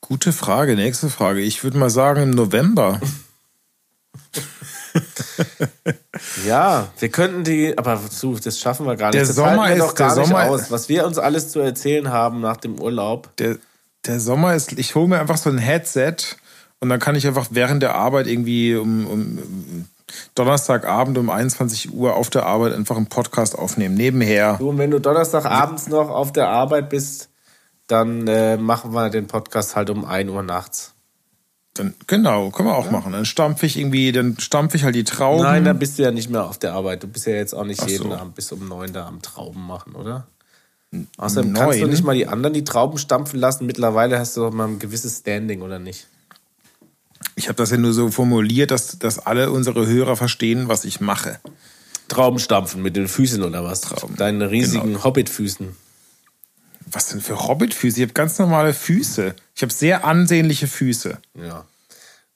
Gute 0.00 0.32
Frage, 0.32 0.74
nächste 0.74 1.10
Frage. 1.10 1.40
Ich 1.42 1.62
würde 1.64 1.76
mal 1.76 1.90
sagen 1.90 2.22
im 2.22 2.30
November. 2.30 2.98
Ja, 6.46 6.92
wir 7.00 7.08
könnten 7.08 7.42
die, 7.42 7.76
aber 7.76 8.00
das 8.00 8.60
schaffen 8.60 8.86
wir 8.86 8.94
gar 8.96 9.08
nicht. 9.08 9.14
Der 9.16 9.26
das 9.26 9.34
Sommer 9.34 9.72
ist- 9.72 9.80
doch 9.80 9.94
gar 9.94 10.14
der 10.14 10.24
Sommer- 10.24 10.44
aus, 10.44 10.70
was 10.70 10.88
wir 10.88 11.04
uns 11.04 11.18
alles 11.18 11.50
zu 11.50 11.58
erzählen 11.58 12.08
haben 12.10 12.40
nach 12.40 12.56
dem 12.56 12.80
Urlaub. 12.80 13.36
Der, 13.38 13.58
der 14.06 14.20
Sommer 14.20 14.54
ist, 14.54 14.72
ich 14.78 14.94
hole 14.94 15.08
mir 15.08 15.18
einfach 15.20 15.36
so 15.36 15.50
ein 15.50 15.58
Headset 15.58 16.14
und 16.80 16.88
dann 16.88 17.00
kann 17.00 17.16
ich 17.16 17.26
einfach 17.26 17.48
während 17.50 17.82
der 17.82 17.96
Arbeit 17.96 18.28
irgendwie 18.28 18.76
um, 18.76 19.06
um 19.06 19.88
Donnerstagabend 20.34 21.16
um 21.18 21.30
21 21.30 21.92
Uhr 21.92 22.14
auf 22.14 22.30
der 22.30 22.46
Arbeit 22.46 22.74
einfach 22.74 22.96
einen 22.96 23.06
Podcast 23.06 23.58
aufnehmen. 23.58 23.94
Nebenher. 23.94 24.56
Du, 24.58 24.70
und 24.70 24.78
wenn 24.78 24.90
du 24.90 25.00
Donnerstag 25.00 25.44
abends 25.44 25.88
noch 25.88 26.10
auf 26.10 26.32
der 26.32 26.48
Arbeit 26.48 26.90
bist, 26.90 27.30
dann 27.86 28.26
äh, 28.26 28.56
machen 28.56 28.92
wir 28.92 29.10
den 29.10 29.26
Podcast 29.26 29.76
halt 29.76 29.90
um 29.90 30.04
1 30.04 30.30
Uhr 30.30 30.42
nachts. 30.42 30.94
Dann, 31.74 31.94
genau, 32.06 32.50
können 32.50 32.68
wir 32.68 32.76
auch 32.76 32.90
machen. 32.90 33.12
Dann 33.12 33.24
stampfe 33.24 33.66
ich 33.66 33.76
irgendwie, 33.76 34.12
dann 34.12 34.38
stampfe 34.38 34.76
ich 34.76 34.84
halt 34.84 34.94
die 34.94 35.02
Trauben. 35.02 35.42
Nein, 35.42 35.64
dann 35.64 35.78
bist 35.78 35.98
du 35.98 36.04
ja 36.04 36.12
nicht 36.12 36.30
mehr 36.30 36.44
auf 36.44 36.56
der 36.56 36.72
Arbeit. 36.72 37.02
Du 37.02 37.08
bist 37.08 37.26
ja 37.26 37.32
jetzt 37.32 37.52
auch 37.52 37.64
nicht 37.64 37.82
Ach 37.82 37.88
jeden 37.88 38.10
so. 38.10 38.14
Abend 38.14 38.36
bis 38.36 38.52
um 38.52 38.68
9 38.68 38.92
da 38.92 39.06
am 39.06 39.22
Trauben 39.22 39.66
machen, 39.66 39.96
oder? 39.96 40.28
Außerdem 41.16 41.54
kannst 41.54 41.80
du 41.80 41.86
nicht 41.86 42.04
mal 42.04 42.14
die 42.14 42.28
anderen 42.28 42.54
die 42.54 42.62
Trauben 42.62 42.98
stampfen 42.98 43.40
lassen. 43.40 43.66
Mittlerweile 43.66 44.20
hast 44.20 44.36
du 44.36 44.42
doch 44.42 44.52
mal 44.52 44.68
ein 44.68 44.78
gewisses 44.78 45.18
Standing, 45.18 45.62
oder 45.62 45.80
nicht? 45.80 46.06
Ich 47.36 47.48
habe 47.48 47.56
das 47.56 47.70
ja 47.70 47.76
nur 47.76 47.92
so 47.92 48.10
formuliert, 48.10 48.70
dass, 48.70 48.98
dass 48.98 49.18
alle 49.18 49.50
unsere 49.50 49.86
Hörer 49.86 50.16
verstehen, 50.16 50.68
was 50.68 50.84
ich 50.84 51.00
mache. 51.00 51.40
Trauben 52.08 52.38
stampfen 52.38 52.82
mit 52.82 52.96
den 52.96 53.08
Füßen 53.08 53.42
oder 53.42 53.64
was? 53.64 53.80
Trauben. 53.80 54.14
Deine 54.16 54.50
riesigen 54.50 54.92
Genau. 54.92 55.04
Hobbitfüßen. 55.04 55.74
Was 56.90 57.08
denn 57.08 57.20
für 57.20 57.38
Hobbitfüße? 57.48 57.96
Ich 57.96 58.02
habe 58.02 58.12
ganz 58.12 58.38
normale 58.38 58.74
Füße. 58.74 59.34
Ich 59.56 59.62
habe 59.62 59.72
sehr 59.72 60.04
ansehnliche 60.04 60.66
Füße. 60.68 61.18
Ja. 61.42 61.64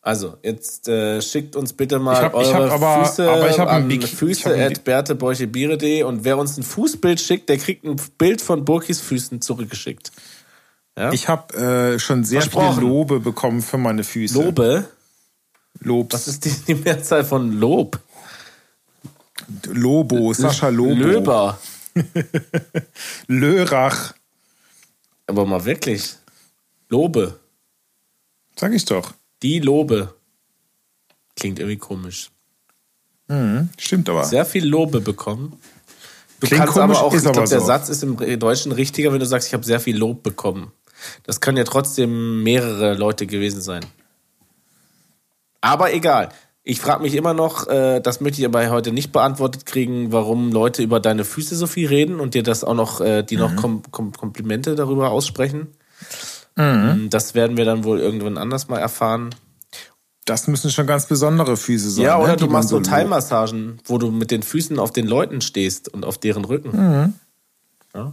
Also, 0.01 0.38
jetzt 0.42 0.88
äh, 0.88 1.20
schickt 1.20 1.55
uns 1.55 1.74
bitte 1.74 1.99
mal 1.99 2.14
Ich 2.14 2.18
hab- 2.20 2.32
ich 2.32 2.49
eure 2.49 2.70
hab 2.70 2.82
aber- 2.82 3.05
Füße 3.05 3.30
aber 3.30 3.51
ich 3.51 3.61
an 3.61 3.90
ich 3.90 4.07
Füße 4.16 4.49
Big- 4.68 4.84
bertebeuchebiere.de 4.84 6.03
und 6.05 6.24
wer 6.24 6.38
uns 6.38 6.57
ein 6.57 6.62
Fußbild 6.62 7.20
schickt, 7.20 7.49
der 7.51 7.59
kriegt 7.59 7.84
ein 7.84 7.96
Bild 8.16 8.40
von 8.40 8.64
Burkis 8.64 9.01
Füßen 9.01 9.42
zurückgeschickt. 9.42 10.11
Ja? 10.99 11.12
Ich 11.12 11.28
habe 11.28 11.55
äh, 11.55 11.99
schon 12.01 12.24
sehr 12.24 12.42
Versprochen. 12.42 12.82
Lobe 12.82 13.20
bekommen 13.20 13.62
für 13.62 13.78
meine 13.78 14.03
Füße. 14.03 14.34
Lobe? 14.42 14.88
Lobs. 15.78 16.12
Was 16.12 16.26
ist 16.26 16.44
die, 16.44 16.51
die 16.66 16.74
Mehrzahl 16.74 17.24
von 17.24 17.53
Lob? 17.53 18.01
Lobo, 19.66 20.32
Sascha 20.32 20.70
Lobo. 20.70 20.94
Löber. 20.94 21.61
Lörach. 23.28 24.12
Aber 25.28 25.46
mal 25.46 25.64
wirklich. 25.64 26.16
Lobe. 26.88 27.38
Sag 28.57 28.72
ich 28.72 28.84
doch. 28.84 29.14
Die 29.42 29.61
Lobe. 29.61 30.14
Klingt 31.36 31.61
irgendwie 31.61 31.78
komisch. 31.78 32.30
Stimmt 33.78 34.09
aber. 34.09 34.24
Sehr 34.24 34.44
viel 34.44 34.66
Lobe 34.66 35.01
bekommen. 35.01 35.61
Du 36.40 36.46
Klingt 36.46 36.62
kannst 36.62 36.74
komisch, 36.74 36.96
aber 36.99 37.07
auch, 37.07 37.14
ich 37.14 37.20
glaube, 37.20 37.38
aber 37.38 37.49
der 37.49 37.61
so. 37.61 37.66
Satz 37.66 37.88
ist 37.88 38.03
im 38.03 38.16
Deutschen 38.40 38.72
richtiger, 38.72 39.12
wenn 39.12 39.20
du 39.20 39.26
sagst, 39.26 39.49
ich 39.49 39.55
habe 39.55 39.64
sehr 39.64 39.80
viel 39.80 39.96
Lob 39.96 40.22
bekommen. 40.22 40.72
Das 41.24 41.40
können 41.40 41.57
ja 41.59 41.64
trotzdem 41.64 42.42
mehrere 42.42 42.94
Leute 42.94 43.26
gewesen 43.26 43.61
sein. 43.61 43.84
Aber 45.61 45.92
egal. 45.92 46.30
Ich 46.62 46.80
frage 46.80 47.03
mich 47.03 47.14
immer 47.14 47.32
noch, 47.32 47.66
äh, 47.68 48.01
das 48.01 48.20
möchte 48.20 48.40
ich 48.40 48.46
aber 48.46 48.68
heute 48.68 48.92
nicht 48.92 49.11
beantwortet 49.11 49.64
kriegen, 49.64 50.12
warum 50.12 50.53
Leute 50.53 50.82
über 50.82 51.01
deine 51.01 51.24
Füße 51.24 51.57
so 51.57 51.66
viel 51.66 51.88
reden 51.88 52.20
und 52.20 52.34
dir 52.34 52.42
das 52.42 52.62
auch 52.62 52.74
noch, 52.74 53.01
äh, 53.01 53.22
die 53.22 53.36
Mhm. 53.36 53.42
noch 53.42 53.57
Kom 53.57 53.82
Kom 53.90 54.12
Komplimente 54.12 54.74
darüber 54.74 55.11
aussprechen. 55.11 55.68
Ähm, 56.57 57.09
Das 57.11 57.34
werden 57.34 57.57
wir 57.57 57.64
dann 57.64 57.84
wohl 57.84 58.01
irgendwann 58.01 58.36
anders 58.36 58.68
mal 58.68 58.78
erfahren. 58.78 59.34
Das 60.26 60.46
müssen 60.46 60.70
schon 60.70 60.86
ganz 60.86 61.07
besondere 61.07 61.57
Füße 61.57 61.88
sein. 61.90 62.05
Ja, 62.05 62.18
ne, 62.18 62.24
oder 62.24 62.36
die 62.36 62.44
du 62.44 62.51
machst 62.51 62.68
so. 62.68 62.80
Teilmassagen, 62.80 63.80
wo 63.86 63.96
du 63.96 64.11
mit 64.11 64.30
den 64.30 64.42
Füßen 64.42 64.78
auf 64.78 64.92
den 64.92 65.07
Leuten 65.07 65.40
stehst 65.40 65.88
und 65.88 66.05
auf 66.05 66.18
deren 66.18 66.44
Rücken. 66.44 66.70
Mhm. 66.76 67.14
Ja. 67.94 68.12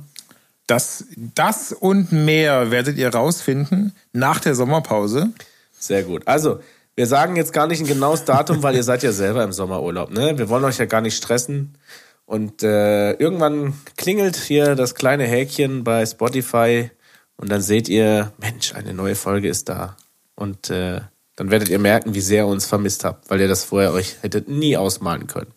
Das, 0.67 1.05
das 1.15 1.71
und 1.71 2.11
mehr 2.11 2.71
werdet 2.71 2.97
ihr 2.97 3.13
rausfinden 3.13 3.93
nach 4.13 4.39
der 4.39 4.55
Sommerpause. 4.55 5.29
Sehr 5.77 6.03
gut. 6.03 6.27
Also, 6.27 6.59
wir 6.95 7.07
sagen 7.07 7.35
jetzt 7.35 7.53
gar 7.53 7.67
nicht 7.67 7.81
ein 7.81 7.87
genaues 7.87 8.23
Datum, 8.25 8.63
weil 8.63 8.75
ihr 8.75 8.83
seid 8.83 9.03
ja 9.03 9.11
selber 9.11 9.43
im 9.43 9.51
Sommerurlaub. 9.51 10.11
Ne? 10.11 10.37
Wir 10.37 10.49
wollen 10.49 10.63
euch 10.63 10.77
ja 10.77 10.85
gar 10.85 11.01
nicht 11.01 11.17
stressen. 11.17 11.77
Und 12.25 12.63
äh, 12.63 13.11
irgendwann 13.13 13.73
klingelt 13.97 14.35
hier 14.35 14.75
das 14.75 14.95
kleine 14.95 15.25
Häkchen 15.25 15.83
bei 15.83 16.05
Spotify 16.05 16.89
und 17.37 17.51
dann 17.51 17.61
seht 17.61 17.87
ihr, 17.89 18.31
Mensch, 18.37 18.73
eine 18.73 18.93
neue 18.93 19.15
Folge 19.15 19.49
ist 19.49 19.69
da. 19.69 19.97
Und 20.35 20.69
äh, 20.69 21.01
dann 21.35 21.51
werdet 21.51 21.69
ihr 21.69 21.79
merken, 21.79 22.15
wie 22.15 22.21
sehr 22.21 22.43
ihr 22.43 22.47
uns 22.47 22.65
vermisst 22.65 23.03
habt, 23.03 23.29
weil 23.29 23.41
ihr 23.41 23.47
das 23.47 23.65
vorher 23.65 23.91
euch 23.91 24.15
hättet 24.21 24.47
nie 24.47 24.77
ausmalen 24.77 25.27
können. 25.27 25.51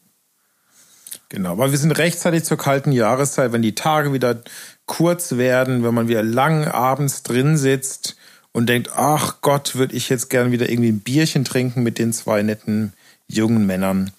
Genau, 1.28 1.58
weil 1.58 1.70
wir 1.70 1.78
sind 1.78 1.92
rechtzeitig 1.92 2.44
zur 2.44 2.56
kalten 2.56 2.92
Jahreszeit, 2.92 3.52
wenn 3.52 3.62
die 3.62 3.74
Tage 3.74 4.12
wieder 4.12 4.40
kurz 4.86 5.36
werden, 5.36 5.84
wenn 5.84 5.94
man 5.94 6.08
wieder 6.08 6.22
lang 6.22 6.66
abends 6.66 7.22
drin 7.22 7.58
sitzt 7.58 8.16
und 8.52 8.66
denkt, 8.68 8.90
ach 8.94 9.42
Gott, 9.42 9.74
würde 9.74 9.94
ich 9.94 10.08
jetzt 10.08 10.30
gern 10.30 10.52
wieder 10.52 10.70
irgendwie 10.70 10.88
ein 10.88 11.00
Bierchen 11.00 11.44
trinken 11.44 11.82
mit 11.82 11.98
den 11.98 12.12
zwei 12.12 12.42
netten 12.42 12.94
jungen 13.26 13.66
Männern. 13.66 14.10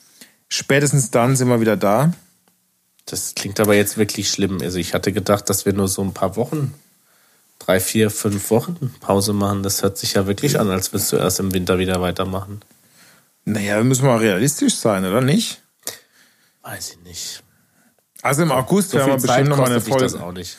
Spätestens 0.50 1.10
dann 1.10 1.36
sind 1.36 1.48
wir 1.48 1.62
wieder 1.62 1.78
da. 1.78 2.14
Das 3.06 3.34
klingt 3.34 3.60
aber 3.60 3.74
jetzt 3.74 3.98
wirklich 3.98 4.30
schlimm. 4.30 4.60
Also 4.62 4.78
ich 4.78 4.94
hatte 4.94 5.12
gedacht, 5.12 5.50
dass 5.50 5.66
wir 5.66 5.74
nur 5.74 5.88
so 5.88 6.04
ein 6.04 6.14
paar 6.14 6.36
Wochen, 6.36 6.76
drei, 7.58 7.80
vier, 7.80 8.12
fünf 8.12 8.52
Wochen 8.52 8.94
Pause 9.00 9.34
machen. 9.34 9.64
Das 9.64 9.82
hört 9.82 9.98
sich 9.98 10.14
ja 10.14 10.28
wirklich 10.28 10.60
an, 10.60 10.70
als 10.70 10.94
würdest 10.94 11.12
du 11.12 11.18
erst 11.18 11.40
im 11.40 11.54
Winter 11.54 11.80
wieder 11.80 12.02
weitermachen. 12.02 12.62
Naja, 13.46 13.78
wir 13.78 13.84
müssen 13.84 14.06
mal 14.06 14.18
realistisch 14.18 14.76
sein, 14.76 15.06
oder 15.06 15.22
nicht? 15.22 15.62
Weiß 16.64 16.92
ich 16.92 17.00
nicht. 17.04 17.44
Also 18.22 18.44
im 18.44 18.52
August 18.52 18.92
So 18.92 18.98
werden 18.98 19.12
wir 19.12 19.16
bestimmt 19.18 19.50
noch 19.50 19.58
mal 19.58 19.66
eine 19.66 19.76
kostet 19.76 19.94
dich 19.94 20.02
das 20.02 20.12
Folge. 20.14 20.26
auch 20.28 20.34
nicht. 20.34 20.58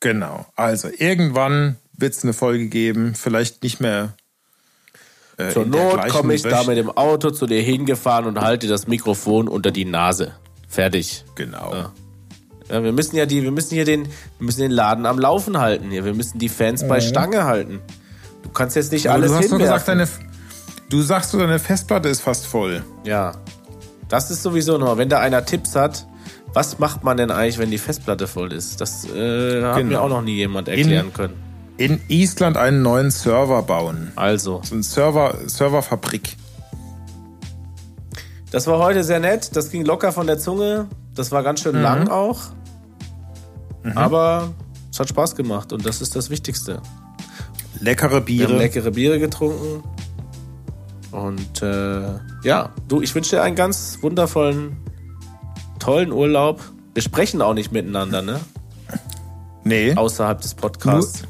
Genau. 0.00 0.46
Also 0.56 0.88
irgendwann 0.96 1.76
wird 1.92 2.14
es 2.14 2.22
eine 2.24 2.32
Folge 2.32 2.66
geben, 2.68 3.14
vielleicht 3.14 3.62
nicht 3.62 3.80
mehr. 3.80 4.14
Äh, 5.36 5.50
Zur 5.50 5.66
Not 5.66 6.08
komme 6.08 6.34
ich 6.34 6.42
da 6.42 6.62
Wöch- 6.62 6.66
mit 6.68 6.76
dem 6.78 6.90
Auto 6.90 7.30
zu 7.30 7.46
dir 7.46 7.62
hingefahren 7.62 8.26
und 8.26 8.40
halte 8.40 8.66
das 8.66 8.86
Mikrofon 8.86 9.48
unter 9.48 9.70
die 9.70 9.84
Nase. 9.84 10.32
Fertig. 10.68 11.24
Genau. 11.34 11.72
Ja. 11.74 11.92
Ja, 12.68 12.82
wir 12.82 12.92
müssen 12.92 13.16
ja 13.16 13.26
die, 13.26 13.42
wir 13.42 13.50
müssen 13.50 13.74
hier 13.74 13.84
den, 13.84 14.04
wir 14.06 14.10
müssen 14.46 14.60
den 14.60 14.70
Laden 14.70 15.04
am 15.04 15.18
Laufen 15.18 15.58
halten 15.58 15.90
hier. 15.90 16.04
Wir 16.04 16.14
müssen 16.14 16.38
die 16.38 16.48
Fans 16.48 16.86
bei 16.88 17.00
Stange 17.00 17.44
halten. 17.44 17.80
Du 18.42 18.48
kannst 18.50 18.76
jetzt 18.76 18.92
nicht 18.92 19.06
Aber 19.08 19.14
alles 19.16 19.30
du 19.30 19.36
hast 19.36 19.52
doch 19.52 19.58
gesagt, 19.58 19.86
hinwerfen. 19.86 20.18
deine, 20.18 20.88
du 20.88 21.02
sagst, 21.02 21.34
deine 21.34 21.58
Festplatte 21.58 22.08
ist 22.08 22.20
fast 22.22 22.46
voll. 22.46 22.82
Ja. 23.04 23.34
Das 24.12 24.30
ist 24.30 24.42
sowieso 24.42 24.76
noch, 24.76 24.98
wenn 24.98 25.08
da 25.08 25.20
einer 25.20 25.46
Tipps 25.46 25.74
hat, 25.74 26.06
was 26.52 26.78
macht 26.78 27.02
man 27.02 27.16
denn 27.16 27.30
eigentlich, 27.30 27.56
wenn 27.56 27.70
die 27.70 27.78
Festplatte 27.78 28.26
voll 28.28 28.52
ist? 28.52 28.78
Das 28.82 29.06
äh, 29.06 29.62
hat 29.62 29.78
Genau. 29.78 29.88
mir 29.88 30.02
auch 30.02 30.08
noch 30.10 30.20
nie 30.20 30.34
jemand 30.36 30.68
erklären 30.68 31.14
können. 31.14 31.32
In 31.78 31.98
Island 32.08 32.58
einen 32.58 32.82
neuen 32.82 33.10
Server 33.10 33.62
bauen. 33.62 34.12
Also, 34.14 34.60
So 34.64 34.74
eine 34.74 34.82
Server, 34.82 35.34
Serverfabrik. 35.46 36.36
das 38.50 38.66
war 38.66 38.78
heute 38.80 39.02
sehr 39.02 39.18
nett. 39.18 39.56
Das 39.56 39.70
ging 39.70 39.82
locker 39.86 40.12
von 40.12 40.26
der 40.26 40.38
Zunge. 40.38 40.88
Das 41.14 41.32
war 41.32 41.42
ganz 41.42 41.62
schön 41.62 41.80
lang 41.80 42.08
auch. 42.08 42.38
Aber 43.94 44.52
es 44.90 45.00
hat 45.00 45.08
Spaß 45.08 45.34
gemacht 45.36 45.72
und 45.72 45.86
das 45.86 46.02
ist 46.02 46.14
das 46.16 46.28
Wichtigste. 46.28 46.82
Leckere 47.80 48.10
Wir 48.10 48.16
haben 48.18 48.24
Biere. 48.26 48.58
leckere 48.58 48.90
Biere 48.90 49.18
getrunken. 49.18 49.82
Und 51.12 51.62
äh, 51.62 52.02
ja, 52.42 52.70
du, 52.88 53.00
ich 53.02 53.14
wünsche 53.14 53.36
dir 53.36 53.42
einen 53.42 53.54
ganz 53.56 53.98
wundervollen, 54.00 54.76
tollen 55.78 56.10
Urlaub. 56.10 56.60
Wir 56.94 57.02
sprechen 57.02 57.40
auch 57.42 57.54
nicht 57.54 57.70
miteinander, 57.72 58.22
ne? 58.22 58.40
nee, 59.64 59.94
Außerhalb 59.94 60.40
des 60.40 60.54
Podcasts. 60.54 61.22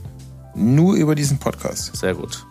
nur 0.55 0.95
über 0.95 1.14
diesen 1.14 1.39
Podcast. 1.39 1.95
Sehr 1.97 2.14
gut. 2.14 2.47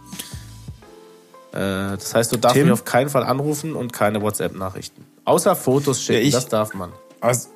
Äh, 1.53 1.97
das 1.97 2.13
heißt, 2.15 2.31
du 2.31 2.37
darfst 2.37 2.55
Tim? 2.55 2.65
mich 2.65 2.73
auf 2.73 2.85
keinen 2.85 3.09
Fall 3.09 3.23
anrufen 3.23 3.75
und 3.75 3.91
keine 3.93 4.21
WhatsApp-Nachrichten. 4.21 5.05
Außer 5.25 5.55
Fotos 5.55 6.01
schicken, 6.01 6.19
Ja, 6.21 6.27
ich- 6.27 6.33
das 6.33 6.47
darf 6.47 6.73
man. 6.73 6.91
Also, 7.19 7.49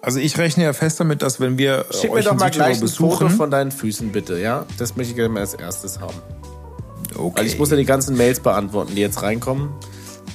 also 0.00 0.18
ich 0.18 0.36
rechne 0.38 0.64
ja 0.64 0.72
fest 0.72 0.98
damit, 1.00 1.22
dass 1.22 1.38
wenn 1.40 1.58
wir 1.58 1.86
äh, 1.90 1.94
Schick 1.94 2.10
mir 2.10 2.16
euch 2.18 2.24
doch 2.24 2.32
in 2.32 2.38
mal 2.38 2.50
gleich 2.50 2.80
ein 2.80 2.88
Foto 2.88 3.28
von 3.28 3.50
deinen 3.50 3.70
Füßen, 3.70 4.10
bitte, 4.12 4.38
ja? 4.38 4.66
Das 4.78 4.96
möchte 4.96 5.10
ich 5.12 5.16
gerne 5.16 5.32
mal 5.34 5.40
als 5.40 5.54
erstes 5.54 6.00
haben. 6.00 6.14
Okay. 7.16 7.40
Weil 7.40 7.46
ich 7.46 7.58
muss 7.58 7.70
ja 7.70 7.76
die 7.76 7.84
ganzen 7.84 8.16
Mails 8.16 8.40
beantworten, 8.40 8.94
die 8.94 9.00
jetzt 9.00 9.22
reinkommen. 9.22 9.70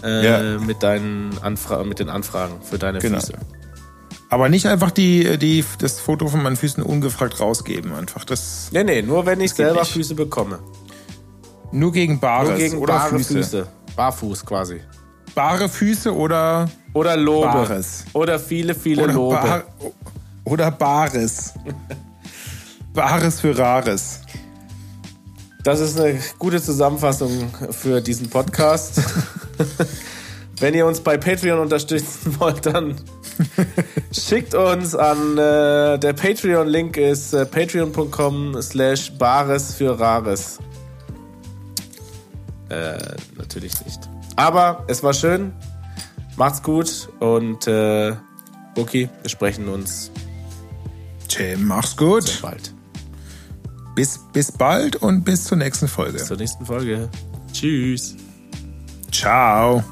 Äh, 0.03 0.25
Ja. 0.25 0.59
mit, 0.59 0.83
deinen 0.83 1.37
Anfra 1.41 1.83
mit 1.83 1.99
den 1.99 2.09
Anfragen 2.09 2.55
für 2.61 2.77
deine 2.77 2.99
Genau. 2.99 3.19
Füße. 3.19 3.33
Aber 4.29 4.49
nicht 4.49 4.65
einfach 4.67 4.91
die, 4.91 5.37
die, 5.39 5.63
das 5.79 5.99
Foto 5.99 6.27
von 6.27 6.43
meinen 6.43 6.55
Füßen 6.57 6.83
ungefragt 6.83 7.39
rausgeben. 7.39 7.93
Einfach 7.95 8.23
das 8.25 8.69
Nee, 8.71 8.83
nee, 8.83 9.01
nur 9.01 9.25
wenn 9.25 9.39
ich 9.41 9.53
selber 9.53 9.79
nicht. 9.79 9.93
Füße 9.93 10.13
bekomme. 10.15 10.59
nur 11.71 11.91
gegen 11.93 12.19
Bares 12.19 12.49
Nur 12.49 12.57
gegen 12.57 12.77
oder 12.77 12.93
bare 12.93 13.09
Füße. 13.17 13.33
Füße. 13.35 13.67
Barfuß 13.95 14.45
quasi. 14.45 14.81
Bare 15.33 15.69
Füße 15.69 16.13
oder 16.15 16.69
Oder 16.93 17.15
Lobe. 17.17 17.47
Bares. 17.47 18.05
Oder 18.13 18.37
viele, 18.39 18.75
viele 18.75 19.03
oder, 19.05 19.13
Lobe. 19.13 19.35
Bar, 19.35 19.63
oder 20.43 20.71
Bares. 20.71 21.53
Bares 22.93 23.41
für 23.41 23.57
Rares. 23.57 24.21
Das 25.67 25.81
ist 25.81 25.99
eine 25.99 26.17
gute 26.39 26.61
Zusammenfassung 26.61 27.51
für 27.71 27.99
diesen 27.99 28.29
Podcast. 28.29 29.01
Wenn 30.61 30.73
ihr 30.73 30.85
uns 30.85 31.01
bei 31.01 31.17
Patreon 31.17 31.59
unterstützen 31.59 32.35
wollt, 32.39 32.65
dann 32.65 32.95
schickt 34.13 34.55
uns 34.55 34.95
an 34.95 35.37
äh, 35.37 35.99
der 35.99 36.13
Patreon-Link 36.13 36.95
ist 36.95 37.33
äh, 37.33 37.45
patreon.com 37.45 38.61
slash 38.61 39.11
bares 39.17 39.73
für 39.73 39.99
rares. 39.99 40.59
Äh, 42.69 42.97
natürlich 43.37 43.73
nicht. 43.83 44.09
Aber 44.37 44.85
es 44.87 45.03
war 45.03 45.13
schön. 45.13 45.51
Macht's 46.37 46.63
gut 46.63 47.09
und 47.19 47.67
äh, 47.67 48.15
okay, 48.77 49.09
wir 49.21 49.29
sprechen 49.29 49.67
uns 49.67 50.11
Tim, 51.27 51.67
mach's 51.67 51.97
gut. 51.97 52.41
bald. 52.41 52.76
Bis, 53.97 54.19
bis 54.31 54.51
bald 54.51 54.95
und 54.97 55.23
bis 55.23 55.45
zur 55.45 55.57
nächsten 55.57 55.87
Folge. 55.87 56.13
Bis 56.13 56.27
zur 56.27 56.37
nächsten 56.37 56.63
Folge. 56.67 57.09
Tschüss. 57.51 58.15
Ciao. 59.11 59.83